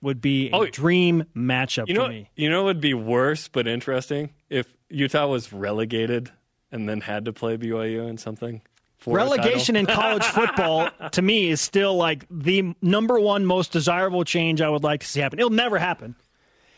would 0.01 0.21
be 0.21 0.49
a 0.49 0.55
oh, 0.55 0.65
dream 0.65 1.23
matchup 1.35 1.87
you 1.87 1.93
know, 1.93 2.05
for 2.05 2.09
me. 2.09 2.29
You 2.35 2.49
know, 2.49 2.61
it 2.61 2.65
would 2.65 2.81
be 2.81 2.93
worse 2.93 3.47
but 3.47 3.67
interesting 3.67 4.31
if 4.49 4.67
Utah 4.89 5.27
was 5.27 5.53
relegated 5.53 6.31
and 6.71 6.89
then 6.89 7.01
had 7.01 7.25
to 7.25 7.33
play 7.33 7.57
BYU 7.57 8.09
in 8.09 8.17
something. 8.17 8.61
Relegation 9.05 9.75
in 9.75 9.87
college 9.87 10.23
football, 10.25 10.89
to 11.11 11.21
me, 11.21 11.49
is 11.49 11.59
still 11.59 11.95
like 11.95 12.25
the 12.29 12.75
number 12.81 13.19
one 13.19 13.45
most 13.45 13.71
desirable 13.71 14.23
change 14.23 14.61
I 14.61 14.69
would 14.69 14.83
like 14.83 15.01
to 15.01 15.07
see 15.07 15.19
happen. 15.19 15.39
It'll 15.39 15.49
never 15.49 15.79
happen. 15.79 16.15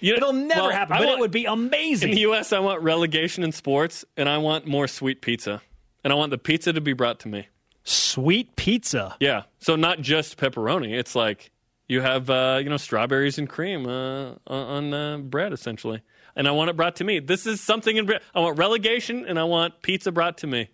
You 0.04 0.16
It'll 0.16 0.34
never 0.34 0.64
well, 0.64 0.70
happen, 0.70 0.98
but 0.98 1.06
want, 1.06 1.18
it 1.18 1.22
would 1.22 1.32
be 1.32 1.46
amazing. 1.46 2.10
In 2.10 2.16
the 2.16 2.22
U.S., 2.22 2.52
I 2.52 2.60
want 2.60 2.84
relegation 2.84 3.42
in 3.42 3.54
sports, 3.54 4.04
and 4.18 4.28
I 4.28 4.38
want 4.38 4.68
more 4.68 4.86
sweet 4.86 5.22
pizza. 5.22 5.62
and 6.04 6.12
I 6.12 6.18
want 6.18 6.32
the 6.32 6.38
pizza 6.38 6.74
to 6.74 6.82
be 6.82 6.92
brought 6.92 7.22
to 7.22 7.30
me. 7.30 7.48
Sweet 7.86 8.54
pizza. 8.58 9.16
Yeah. 9.22 9.44
So 9.60 9.78
not 9.78 10.02
just 10.02 10.36
pepperoni. 10.36 10.92
It's 10.92 11.16
like 11.16 11.52
you 11.88 12.02
have 12.02 12.30
uh, 12.30 12.60
you 12.62 12.70
know 12.70 12.76
strawberries 12.76 13.38
and 13.38 13.48
cream 13.48 13.88
uh, 13.88 14.34
on 14.46 14.94
uh, 14.94 15.20
bread 15.20 15.54
essentially, 15.54 16.02
and 16.36 16.50
I 16.50 16.52
want 16.52 16.70
it 16.70 16.76
brought 16.76 16.98
to 16.98 17.06
me. 17.06 17.20
This 17.20 17.48
is 17.48 17.62
something 17.62 17.96
in. 17.96 18.12
I 18.36 18.42
want 18.42 18.58
relegation, 18.58 19.26
and 19.26 19.40
I 19.40 19.46
want 19.46 19.82
pizza 19.84 20.12
brought 20.12 20.40
to 20.40 20.48
me, 20.48 20.70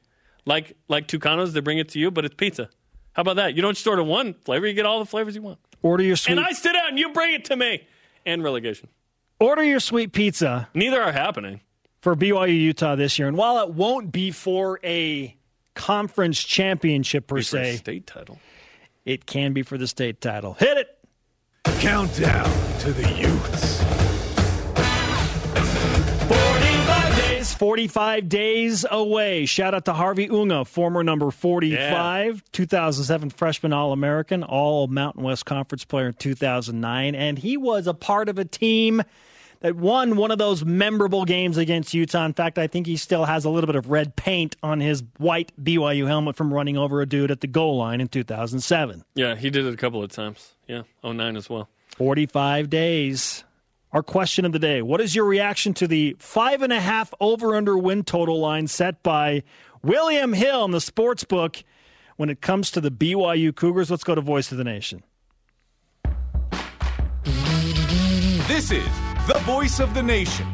like 0.45 0.75
like 0.88 1.07
Tucanos. 1.07 1.53
They 1.53 1.59
bring 1.59 1.77
it 1.77 1.89
to 1.89 2.00
you, 2.00 2.09
but 2.09 2.25
it's 2.25 2.33
pizza. 2.33 2.67
How 3.13 3.21
about 3.21 3.36
that? 3.36 3.55
You 3.55 3.62
don't 3.62 3.75
just 3.75 3.86
order 3.86 4.01
one 4.03 4.33
flavor; 4.33 4.65
you 4.65 4.74
get 4.74 4.88
all 4.88 4.98
the 4.98 5.05
flavors 5.05 5.36
you 5.36 5.43
want. 5.43 5.59
Order 5.83 6.03
your 6.03 6.15
sweet. 6.15 6.31
And 6.31 6.39
I 6.43 6.53
sit 6.53 6.74
down, 6.74 6.89
and 6.89 6.98
you 6.98 7.13
bring 7.13 7.36
it 7.36 7.45
to 7.45 7.55
me, 7.55 7.88
and 8.25 8.43
relegation. 8.43 8.89
Order 9.39 9.63
your 9.63 9.79
sweet 9.79 10.12
pizza. 10.12 10.67
Neither 10.74 11.01
are 11.01 11.13
happening 11.13 11.62
for 12.01 12.13
BYU 12.13 12.60
Utah 12.60 12.96
this 12.96 13.17
year, 13.17 13.27
and 13.29 13.38
while 13.38 13.63
it 13.63 13.74
won't 13.74 14.12
be 14.12 14.31
for 14.31 14.81
a 14.84 15.36
conference 15.75 16.43
championship 16.43 17.27
per 17.27 17.41
se, 17.41 17.77
state 17.77 18.05
title, 18.05 18.38
it 19.05 19.25
can 19.25 19.53
be 19.53 19.63
for 19.63 19.77
the 19.77 19.88
state 19.88 20.19
title. 20.19 20.55
Hit 20.55 20.77
it. 20.77 20.98
Countdown 21.79 22.50
to 22.79 22.91
the 22.91 23.10
Utes. 23.13 23.88
45 27.59 28.29
days, 28.29 28.85
away. 28.89 29.45
Shout 29.45 29.73
out 29.75 29.83
to 29.85 29.93
Harvey 29.93 30.29
Unga, 30.29 30.63
former 30.63 31.03
number 31.03 31.29
45, 31.29 32.35
yeah. 32.35 32.41
2007 32.53 33.31
freshman 33.31 33.73
All 33.73 33.91
American, 33.91 34.43
All 34.43 34.87
Mountain 34.87 35.23
West 35.23 35.45
Conference 35.45 35.83
player 35.83 36.07
in 36.07 36.13
2009. 36.13 37.15
And 37.15 37.37
he 37.37 37.57
was 37.57 37.85
a 37.85 37.93
part 37.93 38.29
of 38.29 38.39
a 38.39 38.45
team 38.45 39.03
that 39.59 39.75
won 39.75 40.15
one 40.15 40.31
of 40.31 40.37
those 40.37 40.63
memorable 40.63 41.25
games 41.25 41.57
against 41.57 41.93
Utah. 41.93 42.23
In 42.23 42.33
fact, 42.33 42.57
I 42.57 42.67
think 42.67 42.87
he 42.87 42.95
still 42.95 43.25
has 43.25 43.43
a 43.43 43.49
little 43.49 43.67
bit 43.67 43.75
of 43.75 43.89
red 43.89 44.15
paint 44.15 44.55
on 44.63 44.79
his 44.79 45.03
white 45.17 45.51
BYU 45.61 46.07
helmet 46.07 46.37
from 46.37 46.53
running 46.53 46.77
over 46.77 47.01
a 47.01 47.05
dude 47.05 47.29
at 47.29 47.41
the 47.41 47.47
goal 47.47 47.77
line 47.77 47.99
in 47.99 48.07
2007. 48.07 49.03
Yeah, 49.15 49.35
he 49.35 49.49
did 49.49 49.65
it 49.65 49.73
a 49.73 49.77
couple 49.77 50.01
of 50.01 50.09
times. 50.11 50.53
Yeah, 50.65 50.83
09 51.03 51.35
as 51.35 51.49
well. 51.49 51.67
45 51.97 52.69
days. 52.69 53.43
Our 53.91 54.03
question 54.03 54.46
of 54.46 54.51
the 54.51 54.60
day 54.60 54.81
What 54.81 55.01
is 55.01 55.15
your 55.15 55.25
reaction 55.25 55.74
to 55.75 55.88
the 55.88 56.15
five 56.19 56.62
and 56.62 56.72
a 56.72 56.79
half 56.79 57.13
over 57.19 57.55
under 57.55 57.77
win 57.77 58.03
total 58.03 58.39
line 58.39 58.67
set 58.67 59.01
by 59.01 59.43
William 59.81 60.34
Hill 60.34 60.65
in 60.65 60.72
the 60.72 60.81
sports 60.81 61.24
book 61.24 61.63
when 62.17 62.29
it 62.29 62.41
comes 62.41 62.72
to 62.72 62.81
the 62.81 62.91
BYU 62.91 63.55
Cougars? 63.55 63.89
Let's 63.89 64.03
go 64.03 64.15
to 64.15 64.22
Voice 64.22 64.51
of 64.51 64.58
the 64.58 64.63
Nation. 64.63 65.03
This 68.48 68.72
is 68.72 68.89
the 69.27 69.39
voice 69.46 69.79
of 69.79 69.93
the 69.93 70.03
nation 70.03 70.46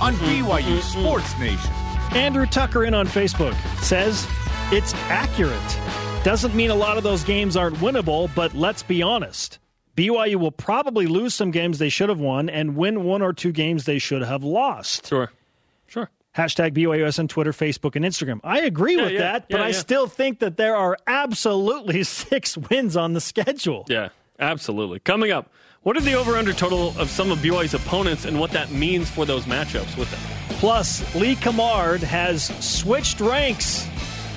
on 0.00 0.14
BYU 0.14 0.80
Sports 0.82 1.38
Nation. 1.38 1.70
Andrew 2.12 2.46
Tucker 2.46 2.84
in 2.84 2.92
on 2.92 3.06
Facebook 3.06 3.54
says 3.82 4.26
it's 4.70 4.94
accurate. 5.08 5.60
Doesn't 6.24 6.54
mean 6.54 6.70
a 6.70 6.74
lot 6.74 6.96
of 6.96 7.02
those 7.02 7.24
games 7.24 7.56
aren't 7.56 7.76
winnable, 7.76 8.30
but 8.34 8.54
let's 8.54 8.82
be 8.82 9.02
honest. 9.02 9.58
BYU 9.96 10.36
will 10.36 10.52
probably 10.52 11.06
lose 11.06 11.34
some 11.34 11.50
games 11.50 11.78
they 11.78 11.88
should 11.88 12.08
have 12.08 12.20
won 12.20 12.48
and 12.48 12.76
win 12.76 13.04
one 13.04 13.22
or 13.22 13.32
two 13.32 13.52
games 13.52 13.84
they 13.84 13.98
should 13.98 14.22
have 14.22 14.42
lost. 14.42 15.08
Sure. 15.08 15.30
Sure. 15.86 16.10
Hashtag 16.34 16.72
BYUSN 16.72 17.18
on 17.20 17.28
Twitter, 17.28 17.52
Facebook, 17.52 17.94
and 17.94 18.04
Instagram. 18.04 18.40
I 18.42 18.60
agree 18.60 18.96
yeah, 18.96 19.02
with 19.02 19.12
yeah, 19.12 19.18
that, 19.18 19.48
but 19.50 19.60
yeah, 19.60 19.66
I 19.66 19.72
still 19.72 20.06
think 20.06 20.38
that 20.38 20.56
there 20.56 20.76
are 20.76 20.96
absolutely 21.06 22.02
six 22.04 22.56
wins 22.56 22.96
on 22.96 23.12
the 23.12 23.20
schedule. 23.20 23.84
Yeah, 23.88 24.08
absolutely. 24.38 25.00
Coming 25.00 25.30
up, 25.30 25.50
what 25.82 25.96
are 25.96 26.00
the 26.00 26.14
over 26.14 26.36
under 26.36 26.52
total 26.52 26.98
of 26.98 27.10
some 27.10 27.30
of 27.30 27.38
BYU's 27.38 27.74
opponents 27.74 28.24
and 28.24 28.40
what 28.40 28.52
that 28.52 28.70
means 28.70 29.10
for 29.10 29.26
those 29.26 29.44
matchups 29.44 29.98
with 29.98 30.10
them? 30.10 30.20
Plus, 30.58 31.14
Lee 31.14 31.34
Cummard 31.34 32.00
has 32.00 32.44
switched 32.64 33.20
ranks. 33.20 33.86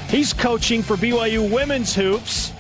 He's 0.10 0.34
coaching 0.34 0.82
for 0.82 0.98
BYU 0.98 1.50
women's 1.54 1.94
hoops. 1.94 2.52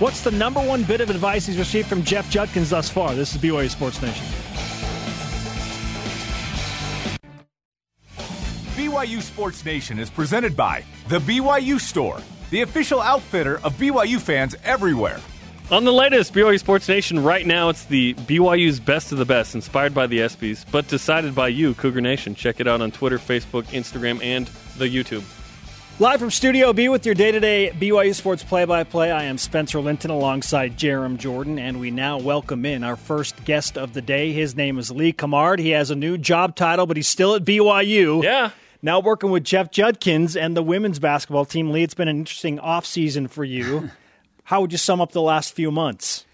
What's 0.00 0.22
the 0.22 0.30
number 0.30 0.60
one 0.60 0.82
bit 0.84 1.02
of 1.02 1.10
advice 1.10 1.44
he's 1.44 1.58
received 1.58 1.86
from 1.86 2.02
Jeff 2.02 2.30
Judkins 2.30 2.70
thus 2.70 2.88
far? 2.88 3.14
This 3.14 3.34
is 3.34 3.42
BYU 3.42 3.68
Sports 3.68 4.00
Nation. 4.00 4.24
BYU 8.76 9.20
Sports 9.20 9.62
Nation 9.62 9.98
is 9.98 10.08
presented 10.08 10.56
by 10.56 10.84
The 11.08 11.18
BYU 11.18 11.78
Store, 11.78 12.18
the 12.48 12.62
official 12.62 13.02
outfitter 13.02 13.60
of 13.62 13.74
BYU 13.74 14.18
fans 14.18 14.56
everywhere. 14.64 15.20
On 15.70 15.84
the 15.84 15.92
latest 15.92 16.32
BYU 16.32 16.58
Sports 16.58 16.88
Nation, 16.88 17.22
right 17.22 17.46
now 17.46 17.68
it's 17.68 17.84
the 17.84 18.14
BYU's 18.14 18.80
best 18.80 19.12
of 19.12 19.18
the 19.18 19.26
best, 19.26 19.54
inspired 19.54 19.92
by 19.92 20.06
the 20.06 20.20
ESPYs, 20.20 20.64
but 20.72 20.88
decided 20.88 21.34
by 21.34 21.48
you, 21.48 21.74
Cougar 21.74 22.00
Nation. 22.00 22.34
Check 22.34 22.58
it 22.58 22.66
out 22.66 22.80
on 22.80 22.90
Twitter, 22.90 23.18
Facebook, 23.18 23.64
Instagram, 23.64 24.24
and 24.24 24.46
the 24.78 24.88
YouTube. 24.88 25.24
Live 26.00 26.18
from 26.18 26.30
Studio 26.30 26.72
B 26.72 26.88
with 26.88 27.04
your 27.04 27.14
day 27.14 27.30
to 27.30 27.40
day 27.40 27.72
BYU 27.78 28.14
Sports 28.14 28.42
play 28.42 28.64
by 28.64 28.84
play, 28.84 29.10
I 29.10 29.24
am 29.24 29.36
Spencer 29.36 29.80
Linton 29.80 30.10
alongside 30.10 30.78
Jarom 30.78 31.18
Jordan, 31.18 31.58
and 31.58 31.78
we 31.78 31.90
now 31.90 32.18
welcome 32.18 32.64
in 32.64 32.82
our 32.82 32.96
first 32.96 33.44
guest 33.44 33.76
of 33.76 33.92
the 33.92 34.00
day. 34.00 34.32
His 34.32 34.56
name 34.56 34.78
is 34.78 34.90
Lee 34.90 35.12
Cummard. 35.12 35.58
He 35.58 35.72
has 35.72 35.90
a 35.90 35.94
new 35.94 36.16
job 36.16 36.56
title, 36.56 36.86
but 36.86 36.96
he's 36.96 37.06
still 37.06 37.34
at 37.34 37.44
BYU. 37.44 38.22
Yeah. 38.22 38.52
Now 38.80 39.00
working 39.00 39.30
with 39.30 39.44
Jeff 39.44 39.70
Judkins 39.70 40.38
and 40.38 40.56
the 40.56 40.62
women's 40.62 40.98
basketball 40.98 41.44
team. 41.44 41.70
Lee, 41.70 41.82
it's 41.82 41.92
been 41.92 42.08
an 42.08 42.16
interesting 42.16 42.56
offseason 42.56 43.28
for 43.28 43.44
you. 43.44 43.90
How 44.44 44.62
would 44.62 44.72
you 44.72 44.78
sum 44.78 45.02
up 45.02 45.12
the 45.12 45.20
last 45.20 45.52
few 45.52 45.70
months? 45.70 46.24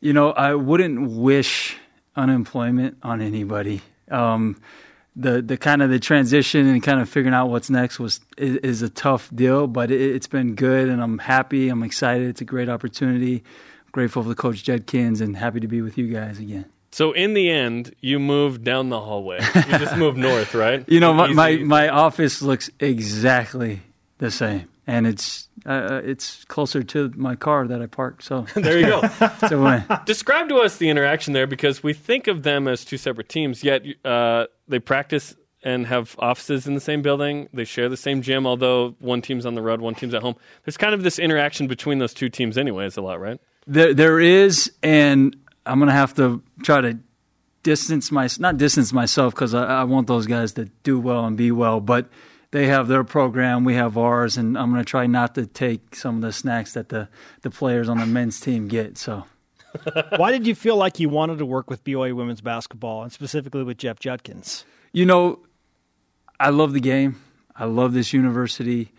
You 0.00 0.14
know, 0.14 0.32
I 0.32 0.54
wouldn't 0.54 1.12
wish 1.12 1.76
unemployment 2.16 2.96
on 3.04 3.20
anybody. 3.20 3.82
Um, 4.10 4.60
the 5.14 5.42
the 5.42 5.56
kind 5.56 5.82
of 5.82 5.90
the 5.90 5.98
transition 5.98 6.66
and 6.66 6.82
kind 6.82 7.00
of 7.00 7.08
figuring 7.08 7.34
out 7.34 7.48
what's 7.48 7.70
next 7.70 7.98
was 7.98 8.20
is, 8.38 8.56
is 8.58 8.82
a 8.82 8.88
tough 8.88 9.30
deal, 9.34 9.66
but 9.66 9.90
it, 9.90 10.14
has 10.14 10.26
been 10.26 10.54
good, 10.54 10.88
and 10.88 11.02
I'm 11.02 11.18
happy. 11.18 11.68
I'm 11.68 11.82
excited. 11.82 12.28
It's 12.28 12.40
a 12.40 12.46
great 12.46 12.68
opportunity. 12.68 13.36
I'm 13.36 13.90
grateful 13.92 14.22
for 14.22 14.34
Coach 14.34 14.62
Judkins, 14.64 15.20
and 15.20 15.36
happy 15.36 15.60
to 15.60 15.68
be 15.68 15.82
with 15.82 15.98
you 15.98 16.08
guys 16.08 16.38
again. 16.38 16.66
So 16.90 17.12
in 17.12 17.32
the 17.32 17.50
end, 17.50 17.94
you 18.00 18.18
moved 18.18 18.64
down 18.64 18.90
the 18.90 19.00
hallway. 19.00 19.40
You 19.54 19.78
just 19.78 19.96
moved 19.96 20.18
north, 20.18 20.54
right? 20.54 20.84
You 20.86 21.00
know, 21.00 21.14
my, 21.14 21.28
my, 21.28 21.56
my 21.56 21.88
office 21.88 22.42
looks 22.42 22.68
exactly 22.80 23.80
the 24.18 24.30
same 24.30 24.68
and 24.86 25.06
it's 25.06 25.48
uh, 25.64 25.68
uh, 25.68 26.00
it's 26.04 26.44
closer 26.46 26.82
to 26.82 27.12
my 27.14 27.36
car 27.36 27.68
that 27.68 27.80
I 27.80 27.86
parked. 27.86 28.24
So 28.24 28.46
there 28.54 28.78
you 28.78 28.86
go. 28.86 29.00
so 29.48 29.64
uh, 29.64 30.04
describe 30.04 30.48
to 30.48 30.56
us 30.56 30.76
the 30.78 30.88
interaction 30.88 31.32
there 31.32 31.46
because 31.46 31.82
we 31.82 31.92
think 31.92 32.26
of 32.26 32.42
them 32.42 32.66
as 32.66 32.84
two 32.84 32.96
separate 32.96 33.28
teams, 33.28 33.62
yet 33.62 33.84
uh, 34.04 34.46
they 34.72 34.80
practice 34.80 35.36
and 35.62 35.86
have 35.86 36.16
offices 36.18 36.66
in 36.66 36.74
the 36.74 36.80
same 36.80 37.02
building. 37.02 37.48
They 37.52 37.64
share 37.64 37.88
the 37.88 37.96
same 37.96 38.22
gym, 38.22 38.46
although 38.46 38.96
one 38.98 39.22
team's 39.22 39.46
on 39.46 39.54
the 39.54 39.62
road, 39.62 39.80
one 39.80 39.94
team's 39.94 40.14
at 40.14 40.22
home. 40.22 40.34
There's 40.64 40.76
kind 40.76 40.94
of 40.94 41.04
this 41.04 41.20
interaction 41.20 41.68
between 41.68 41.98
those 41.98 42.12
two 42.12 42.28
teams, 42.28 42.58
anyway. 42.58 42.86
It's 42.86 42.96
a 42.96 43.02
lot, 43.02 43.20
right? 43.20 43.40
There, 43.66 43.94
there 43.94 44.18
is, 44.18 44.72
and 44.82 45.36
I'm 45.64 45.78
gonna 45.78 45.92
have 45.92 46.14
to 46.14 46.42
try 46.64 46.80
to 46.80 46.98
distance 47.62 48.10
my 48.10 48.28
not 48.40 48.56
distance 48.56 48.92
myself 48.92 49.34
because 49.34 49.54
I, 49.54 49.64
I 49.64 49.84
want 49.84 50.08
those 50.08 50.26
guys 50.26 50.52
to 50.54 50.64
do 50.82 50.98
well 50.98 51.24
and 51.24 51.36
be 51.36 51.52
well, 51.52 51.80
but 51.80 52.08
they 52.52 52.66
have 52.66 52.86
their 52.86 53.02
program, 53.02 53.64
we 53.64 53.74
have 53.74 53.96
ours, 53.96 54.36
and 54.36 54.58
I'm 54.58 54.70
going 54.70 54.84
to 54.84 54.88
try 54.88 55.06
not 55.06 55.34
to 55.36 55.46
take 55.46 55.96
some 55.96 56.16
of 56.16 56.22
the 56.22 56.32
snacks 56.32 56.74
that 56.74 56.90
the, 56.90 57.08
the 57.40 57.50
players 57.50 57.88
on 57.88 57.98
the 57.98 58.04
men's 58.04 58.40
team 58.40 58.68
get. 58.68 58.98
So, 58.98 59.24
why 60.16 60.30
did 60.30 60.46
you 60.46 60.54
feel 60.54 60.76
like 60.76 61.00
you 61.00 61.08
wanted 61.08 61.38
to 61.38 61.46
work 61.46 61.70
with 61.70 61.84
BYU 61.84 62.14
women's 62.14 62.40
basketball 62.40 63.02
and 63.02 63.12
specifically 63.12 63.62
with 63.62 63.78
Jeff 63.78 63.98
Judkins? 63.98 64.64
You 64.92 65.06
know, 65.06 65.40
I 66.38 66.50
love 66.50 66.72
the 66.72 66.80
game. 66.80 67.20
I 67.54 67.66
love 67.66 67.92
this 67.92 68.12
university, 68.12 68.92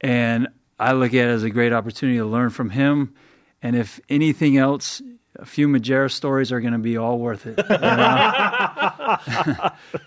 and 0.00 0.48
I 0.78 0.92
look 0.92 1.14
at 1.14 1.28
it 1.28 1.30
as 1.30 1.42
a 1.42 1.50
great 1.50 1.72
opportunity 1.72 2.18
to 2.18 2.26
learn 2.26 2.50
from 2.50 2.70
him. 2.70 3.14
And 3.64 3.74
if 3.74 3.98
anything 4.10 4.58
else, 4.58 5.00
a 5.36 5.46
few 5.46 5.68
Majerus 5.68 6.12
stories 6.12 6.52
are 6.52 6.60
going 6.60 6.74
to 6.74 6.78
be 6.78 6.98
all 6.98 7.18
worth 7.18 7.46
it. 7.46 7.58
You 7.58 7.64
know? 7.78 7.78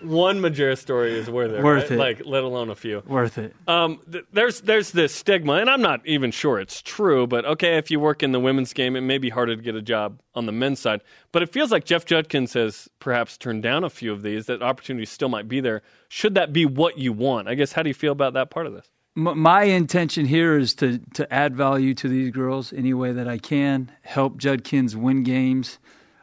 One 0.02 0.38
Majerus 0.40 0.78
story 0.78 1.18
is 1.18 1.28
worth 1.28 1.50
it. 1.50 1.62
Worth 1.62 1.90
right? 1.90 1.92
it. 1.92 1.98
Like, 1.98 2.22
let 2.24 2.44
alone 2.44 2.70
a 2.70 2.76
few. 2.76 3.02
Worth 3.04 3.36
it. 3.36 3.56
Um, 3.66 4.00
th- 4.10 4.24
there's 4.32 4.60
there's 4.60 4.92
this 4.92 5.12
stigma, 5.12 5.54
and 5.54 5.68
I'm 5.68 5.82
not 5.82 6.06
even 6.06 6.30
sure 6.30 6.60
it's 6.60 6.80
true. 6.80 7.26
But 7.26 7.44
okay, 7.44 7.78
if 7.78 7.90
you 7.90 7.98
work 7.98 8.22
in 8.22 8.30
the 8.30 8.38
women's 8.40 8.72
game, 8.72 8.94
it 8.94 9.00
may 9.00 9.18
be 9.18 9.28
harder 9.28 9.56
to 9.56 9.62
get 9.62 9.74
a 9.74 9.82
job 9.82 10.20
on 10.36 10.46
the 10.46 10.52
men's 10.52 10.78
side. 10.78 11.02
But 11.32 11.42
it 11.42 11.52
feels 11.52 11.72
like 11.72 11.84
Jeff 11.84 12.04
Judkins 12.04 12.54
has 12.54 12.88
perhaps 13.00 13.36
turned 13.36 13.64
down 13.64 13.82
a 13.82 13.90
few 13.90 14.12
of 14.12 14.22
these. 14.22 14.46
That 14.46 14.62
opportunities 14.62 15.10
still 15.10 15.28
might 15.28 15.48
be 15.48 15.60
there. 15.60 15.82
Should 16.08 16.36
that 16.36 16.52
be 16.52 16.64
what 16.64 16.96
you 16.96 17.12
want? 17.12 17.48
I 17.48 17.54
guess. 17.54 17.72
How 17.72 17.82
do 17.82 17.90
you 17.90 17.94
feel 17.94 18.12
about 18.12 18.34
that 18.34 18.50
part 18.50 18.66
of 18.68 18.72
this? 18.72 18.88
My 19.18 19.64
intention 19.64 20.26
here 20.26 20.56
is 20.56 20.74
to 20.74 20.98
to 21.14 21.32
add 21.32 21.56
value 21.56 21.94
to 21.94 22.08
these 22.08 22.30
girls 22.30 22.72
any 22.72 22.94
way 22.94 23.12
that 23.12 23.26
I 23.26 23.38
can, 23.38 23.90
help 24.02 24.38
Judkins 24.38 24.96
win 24.96 25.24
games, 25.24 25.78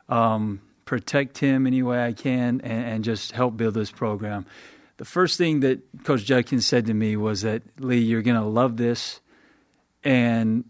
um, 0.08 0.62
protect 0.86 1.38
him 1.38 1.68
any 1.68 1.84
way 1.84 2.04
I 2.04 2.14
can, 2.14 2.62
and, 2.62 2.86
and, 2.86 3.04
just 3.04 3.34
help 3.34 3.58
build 3.58 3.74
this 3.74 3.92
program. 3.92 4.46
The 4.98 5.06
first 5.06 5.38
thing 5.38 5.60
that 5.60 5.82
Coach 6.04 6.24
Judkins 6.24 6.66
said 6.66 6.86
to 6.86 6.94
me 6.94 7.18
was 7.18 7.42
that 7.42 7.64
Lee, 7.80 8.00
you're 8.00 8.22
going 8.22 8.40
to 8.40 8.48
love 8.48 8.78
this, 8.78 9.20
and 10.04 10.64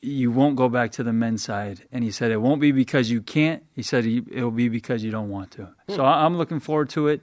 you 0.00 0.32
won't 0.32 0.56
go 0.56 0.68
back 0.68 0.92
to 0.92 1.04
the 1.04 1.12
men's 1.12 1.44
side. 1.44 1.86
And 1.92 2.02
he 2.02 2.10
said 2.10 2.32
it 2.32 2.40
won't 2.40 2.60
be 2.60 2.72
because 2.72 3.10
you 3.10 3.22
can't. 3.22 3.62
He 3.74 3.82
said 3.82 4.06
it 4.06 4.42
will 4.42 4.50
be 4.50 4.68
because 4.68 5.04
you 5.04 5.12
don't 5.12 5.30
want 5.30 5.52
to. 5.52 5.68
So 5.88 6.04
I'm 6.04 6.36
looking 6.36 6.58
forward 6.58 6.90
to 6.90 7.08
it. 7.08 7.20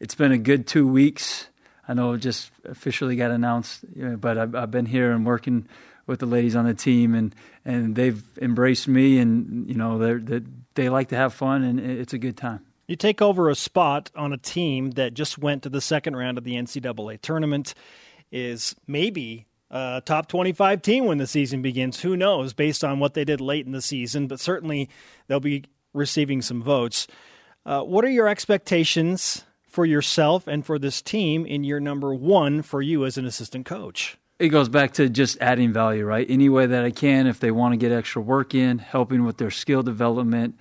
It's 0.00 0.14
been 0.14 0.32
a 0.32 0.38
good 0.38 0.66
two 0.66 0.86
weeks. 0.86 1.48
I 1.88 1.94
know 1.94 2.12
it 2.12 2.18
just 2.18 2.50
officially 2.64 3.16
got 3.16 3.30
announced, 3.30 3.84
but 4.20 4.36
I've, 4.36 4.54
I've 4.54 4.70
been 4.70 4.86
here 4.86 5.10
and 5.10 5.24
working 5.24 5.66
with 6.06 6.20
the 6.20 6.26
ladies 6.26 6.54
on 6.54 6.66
the 6.66 6.74
team, 6.74 7.14
and 7.14 7.34
and 7.64 7.96
they've 7.96 8.22
embraced 8.40 8.86
me, 8.86 9.18
and 9.18 9.68
you 9.68 9.74
know 9.74 9.98
they 9.98 10.42
they 10.74 10.88
like 10.88 11.08
to 11.08 11.16
have 11.16 11.32
fun, 11.32 11.64
and 11.64 11.80
it's 11.80 12.12
a 12.12 12.18
good 12.18 12.36
time. 12.36 12.60
You 12.86 12.96
take 12.96 13.20
over 13.20 13.50
a 13.50 13.54
spot 13.54 14.10
on 14.14 14.32
a 14.32 14.38
team 14.38 14.92
that 14.92 15.14
just 15.14 15.38
went 15.38 15.62
to 15.64 15.68
the 15.68 15.80
second 15.80 16.16
round 16.16 16.38
of 16.38 16.44
the 16.44 16.54
NCAA 16.54 17.20
tournament, 17.20 17.74
is 18.32 18.74
maybe 18.86 19.46
a 19.70 20.02
top 20.04 20.28
25 20.28 20.80
team 20.80 21.04
when 21.04 21.18
the 21.18 21.26
season 21.26 21.60
begins. 21.60 22.00
Who 22.00 22.16
knows, 22.16 22.54
based 22.54 22.84
on 22.84 22.98
what 22.98 23.14
they 23.14 23.24
did 23.24 23.40
late 23.40 23.66
in 23.66 23.72
the 23.72 23.82
season, 23.82 24.26
but 24.26 24.40
certainly 24.40 24.88
they'll 25.26 25.40
be 25.40 25.64
receiving 25.92 26.40
some 26.42 26.62
votes. 26.62 27.06
Uh, 27.66 27.82
what 27.82 28.04
are 28.04 28.10
your 28.10 28.28
expectations 28.28 29.44
for 29.68 29.86
yourself 29.86 30.48
and 30.48 30.64
for 30.66 30.78
this 30.78 31.00
team 31.00 31.46
in 31.46 31.62
year 31.62 31.78
number 31.78 32.12
one 32.12 32.62
for 32.62 32.82
you 32.82 33.04
as 33.04 33.16
an 33.16 33.26
assistant 33.26 33.66
coach? 33.66 34.16
It 34.38 34.48
goes 34.48 34.68
back 34.68 34.92
to 34.94 35.08
just 35.08 35.36
adding 35.40 35.72
value, 35.72 36.04
right? 36.04 36.26
Any 36.28 36.48
way 36.48 36.66
that 36.66 36.84
I 36.84 36.90
can, 36.90 37.26
if 37.26 37.40
they 37.40 37.50
want 37.50 37.72
to 37.72 37.76
get 37.76 37.92
extra 37.92 38.22
work 38.22 38.54
in, 38.54 38.78
helping 38.78 39.24
with 39.24 39.36
their 39.36 39.50
skill 39.50 39.82
development, 39.82 40.56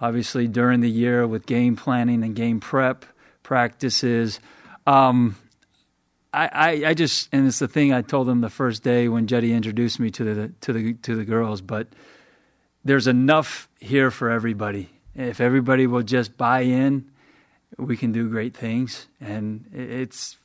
obviously 0.00 0.48
during 0.48 0.80
the 0.80 0.90
year 0.90 1.26
with 1.26 1.46
game 1.46 1.76
planning 1.76 2.22
and 2.24 2.34
game 2.34 2.58
prep 2.58 3.04
practices. 3.42 4.40
Um, 4.86 5.36
I, 6.32 6.48
I, 6.52 6.68
I, 6.88 6.94
just 6.94 7.28
and 7.32 7.46
it's 7.46 7.58
the 7.58 7.68
thing 7.68 7.92
I 7.92 8.02
told 8.02 8.28
them 8.28 8.40
the 8.40 8.50
first 8.50 8.82
day 8.82 9.08
when 9.08 9.26
Juddy 9.26 9.52
introduced 9.52 9.98
me 9.98 10.10
to 10.12 10.24
the 10.24 10.48
to 10.60 10.72
the 10.72 10.94
to 10.94 11.14
the 11.14 11.24
girls, 11.24 11.60
but 11.60 11.88
there's 12.84 13.06
enough 13.06 13.68
here 13.80 14.10
for 14.10 14.30
everybody. 14.30 14.90
If 15.14 15.40
everybody 15.40 15.86
will 15.86 16.02
just 16.02 16.36
buy 16.36 16.60
in, 16.60 17.10
we 17.78 17.96
can 17.96 18.12
do 18.12 18.28
great 18.28 18.56
things, 18.56 19.06
and 19.20 19.64
it's 19.72 20.36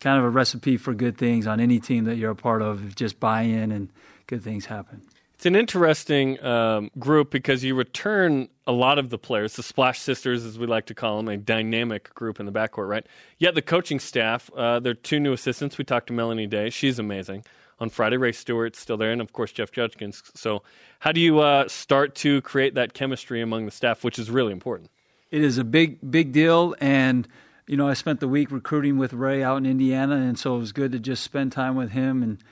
kind 0.00 0.18
of 0.18 0.24
a 0.24 0.30
recipe 0.30 0.76
for 0.76 0.94
good 0.94 1.16
things 1.16 1.46
on 1.46 1.60
any 1.60 1.80
team 1.80 2.04
that 2.04 2.16
you're 2.16 2.30
a 2.30 2.36
part 2.36 2.62
of. 2.62 2.94
Just 2.94 3.18
buy 3.18 3.42
in, 3.42 3.72
and 3.72 3.88
good 4.26 4.42
things 4.42 4.66
happen. 4.66 5.02
It's 5.34 5.46
an 5.46 5.54
interesting 5.54 6.42
um, 6.44 6.90
group 6.98 7.30
because 7.30 7.62
you 7.62 7.76
return 7.76 8.48
a 8.66 8.72
lot 8.72 8.98
of 8.98 9.08
the 9.08 9.18
players, 9.18 9.54
the 9.54 9.62
Splash 9.62 10.00
Sisters, 10.00 10.44
as 10.44 10.58
we 10.58 10.66
like 10.66 10.86
to 10.86 10.94
call 10.94 11.16
them, 11.16 11.28
a 11.28 11.36
dynamic 11.36 12.12
group 12.12 12.40
in 12.40 12.46
the 12.46 12.50
backcourt, 12.50 12.88
right? 12.88 13.06
Yet 13.38 13.54
the 13.54 13.62
coaching 13.62 14.00
staff, 14.00 14.50
uh, 14.56 14.80
there 14.80 14.90
are 14.90 14.94
two 14.94 15.20
new 15.20 15.32
assistants. 15.32 15.78
We 15.78 15.84
talked 15.84 16.08
to 16.08 16.12
Melanie 16.12 16.48
Day. 16.48 16.70
She's 16.70 16.98
amazing. 16.98 17.44
On 17.78 17.88
Friday, 17.88 18.16
Ray 18.16 18.32
Stewart's 18.32 18.80
still 18.80 18.96
there, 18.96 19.12
and 19.12 19.20
of 19.20 19.32
course, 19.32 19.52
Jeff 19.52 19.70
Judkins. 19.70 20.24
So, 20.34 20.64
how 20.98 21.12
do 21.12 21.20
you 21.20 21.38
uh, 21.38 21.68
start 21.68 22.16
to 22.16 22.42
create 22.42 22.74
that 22.74 22.92
chemistry 22.92 23.40
among 23.40 23.64
the 23.64 23.70
staff, 23.70 24.02
which 24.02 24.18
is 24.18 24.32
really 24.32 24.50
important? 24.50 24.90
It 25.30 25.42
is 25.42 25.58
a 25.58 25.64
big, 25.64 25.98
big 26.10 26.32
deal. 26.32 26.74
And, 26.80 27.28
you 27.66 27.76
know, 27.76 27.88
I 27.88 27.94
spent 27.94 28.20
the 28.20 28.28
week 28.28 28.50
recruiting 28.50 28.98
with 28.98 29.12
Ray 29.12 29.42
out 29.42 29.58
in 29.58 29.66
Indiana, 29.66 30.16
and 30.16 30.38
so 30.38 30.56
it 30.56 30.58
was 30.58 30.72
good 30.72 30.92
to 30.92 30.98
just 30.98 31.22
spend 31.22 31.52
time 31.52 31.76
with 31.76 31.90
him 31.90 32.22
and– 32.22 32.38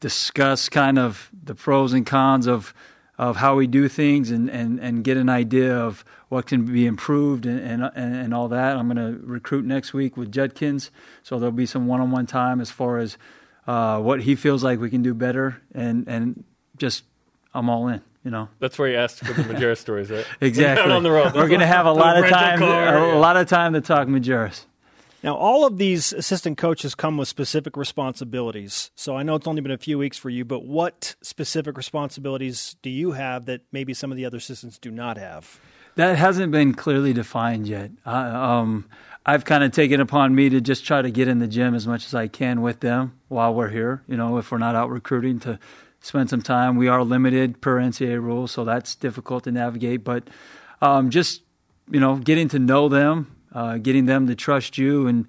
discuss 0.00 0.68
kind 0.68 0.98
of 0.98 1.30
the 1.44 1.54
pros 1.54 1.92
and 1.92 2.04
cons 2.04 2.46
of 2.46 2.74
of 3.18 3.36
how 3.36 3.54
we 3.54 3.66
do 3.66 3.86
things 3.86 4.30
and, 4.30 4.48
and, 4.48 4.80
and 4.80 5.04
get 5.04 5.18
an 5.18 5.28
idea 5.28 5.76
of 5.76 6.02
what 6.30 6.46
can 6.46 6.64
be 6.64 6.86
improved 6.86 7.44
and, 7.44 7.60
and, 7.60 8.16
and 8.16 8.32
all 8.32 8.48
that. 8.48 8.78
I'm 8.78 8.90
going 8.90 8.96
to 8.96 9.20
recruit 9.26 9.66
next 9.66 9.92
week 9.92 10.16
with 10.16 10.32
Judkins, 10.32 10.90
so 11.22 11.38
there'll 11.38 11.52
be 11.52 11.66
some 11.66 11.86
one 11.86 12.00
on 12.00 12.10
one 12.10 12.24
time 12.24 12.62
as 12.62 12.70
far 12.70 12.96
as 12.96 13.18
uh, 13.66 14.00
what 14.00 14.22
he 14.22 14.34
feels 14.34 14.64
like 14.64 14.80
we 14.80 14.88
can 14.88 15.02
do 15.02 15.12
better, 15.12 15.60
and, 15.74 16.08
and 16.08 16.44
just 16.78 17.04
I'm 17.52 17.68
all 17.68 17.88
in. 17.88 18.00
You 18.24 18.30
know, 18.30 18.48
that's 18.58 18.78
where 18.78 18.88
you 18.88 18.96
asked 18.96 19.20
for 19.20 19.32
the 19.32 19.42
Majerus 19.44 19.78
stories, 19.86 20.10
right? 20.10 20.26
exactly. 20.40 20.92
on 20.92 21.02
the 21.02 21.10
road. 21.10 21.34
We're 21.34 21.48
going 21.48 21.60
to 21.60 21.66
have 21.66 21.86
a 21.86 21.92
lot 22.04 22.22
of 22.22 22.28
time, 22.28 22.58
car, 22.58 22.96
a, 22.96 23.08
yeah. 23.08 23.14
lot 23.14 23.36
of 23.36 23.48
time 23.48 23.72
to 23.72 23.80
talk 23.80 24.08
Majerus. 24.08 24.66
Now, 25.22 25.36
all 25.36 25.66
of 25.66 25.76
these 25.78 26.12
assistant 26.12 26.56
coaches 26.56 26.94
come 26.94 27.16
with 27.18 27.28
specific 27.28 27.76
responsibilities. 27.76 28.90
So 28.94 29.16
I 29.16 29.22
know 29.22 29.34
it's 29.34 29.46
only 29.46 29.60
been 29.60 29.70
a 29.70 29.78
few 29.78 29.98
weeks 29.98 30.16
for 30.16 30.30
you, 30.30 30.44
but 30.44 30.64
what 30.64 31.14
specific 31.22 31.76
responsibilities 31.76 32.76
do 32.82 32.88
you 32.88 33.12
have 33.12 33.44
that 33.46 33.62
maybe 33.70 33.92
some 33.92 34.10
of 34.10 34.16
the 34.16 34.24
other 34.24 34.38
assistants 34.38 34.78
do 34.78 34.90
not 34.90 35.18
have? 35.18 35.60
That 35.96 36.16
hasn't 36.16 36.52
been 36.52 36.72
clearly 36.74 37.12
defined 37.12 37.68
yet. 37.68 37.90
um, 38.06 38.86
I've 39.26 39.44
kind 39.44 39.62
of 39.62 39.72
taken 39.72 40.00
upon 40.00 40.34
me 40.34 40.48
to 40.48 40.60
just 40.60 40.86
try 40.86 41.02
to 41.02 41.10
get 41.10 41.28
in 41.28 41.38
the 41.40 41.46
gym 41.46 41.74
as 41.74 41.86
much 41.86 42.06
as 42.06 42.14
I 42.14 42.26
can 42.26 42.62
with 42.62 42.80
them 42.80 43.18
while 43.28 43.52
we're 43.52 43.68
here. 43.68 44.02
You 44.08 44.16
know, 44.16 44.38
if 44.38 44.50
we're 44.50 44.58
not 44.58 44.74
out 44.74 44.88
recruiting, 44.88 45.38
to 45.40 45.58
spend 46.00 46.30
some 46.30 46.42
time. 46.42 46.76
We 46.76 46.88
are 46.88 47.02
limited 47.04 47.60
per 47.60 47.78
NCAA 47.78 48.22
rules, 48.22 48.50
so 48.50 48.64
that's 48.64 48.94
difficult 48.94 49.44
to 49.44 49.52
navigate. 49.52 50.04
But 50.04 50.28
um, 50.80 51.10
just 51.10 51.42
you 51.90 52.00
know, 52.00 52.16
getting 52.16 52.48
to 52.48 52.58
know 52.58 52.88
them, 52.88 53.36
uh, 53.52 53.78
getting 53.78 54.06
them 54.06 54.26
to 54.28 54.34
trust 54.34 54.78
you 54.78 55.06
and 55.06 55.26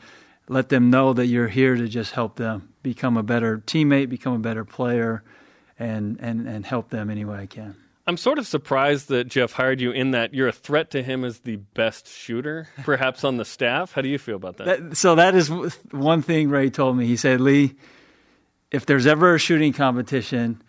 let 0.47 0.69
them 0.69 0.89
know 0.89 1.13
that 1.13 1.27
you're 1.27 1.47
here 1.47 1.75
to 1.75 1.87
just 1.87 2.11
help 2.13 2.35
them 2.35 2.69
become 2.83 3.17
a 3.17 3.23
better 3.23 3.59
teammate, 3.59 4.09
become 4.09 4.33
a 4.33 4.39
better 4.39 4.65
player, 4.65 5.23
and 5.79 6.19
and 6.19 6.47
and 6.47 6.65
help 6.65 6.89
them 6.89 7.09
any 7.09 7.25
way 7.25 7.39
I 7.39 7.45
can. 7.45 7.75
I'm 8.07 8.17
sort 8.17 8.39
of 8.39 8.47
surprised 8.47 9.09
that 9.09 9.27
Jeff 9.27 9.53
hired 9.53 9.79
you 9.79 9.91
in 9.91 10.11
that 10.11 10.33
you're 10.33 10.47
a 10.47 10.53
threat 10.53 10.91
to 10.91 11.03
him 11.03 11.23
as 11.23 11.39
the 11.39 11.57
best 11.57 12.07
shooter, 12.07 12.67
perhaps 12.83 13.23
on 13.23 13.37
the 13.37 13.45
staff. 13.45 13.93
How 13.93 14.01
do 14.01 14.09
you 14.09 14.17
feel 14.17 14.35
about 14.35 14.57
that? 14.57 14.89
that? 14.89 14.97
So 14.97 15.15
that 15.15 15.35
is 15.35 15.49
one 15.91 16.21
thing 16.21 16.49
Ray 16.49 16.69
told 16.69 16.97
me. 16.97 17.05
He 17.05 17.15
said, 17.15 17.39
"Lee, 17.39 17.75
if 18.71 18.85
there's 18.85 19.05
ever 19.05 19.35
a 19.35 19.39
shooting 19.39 19.73
competition." 19.73 20.61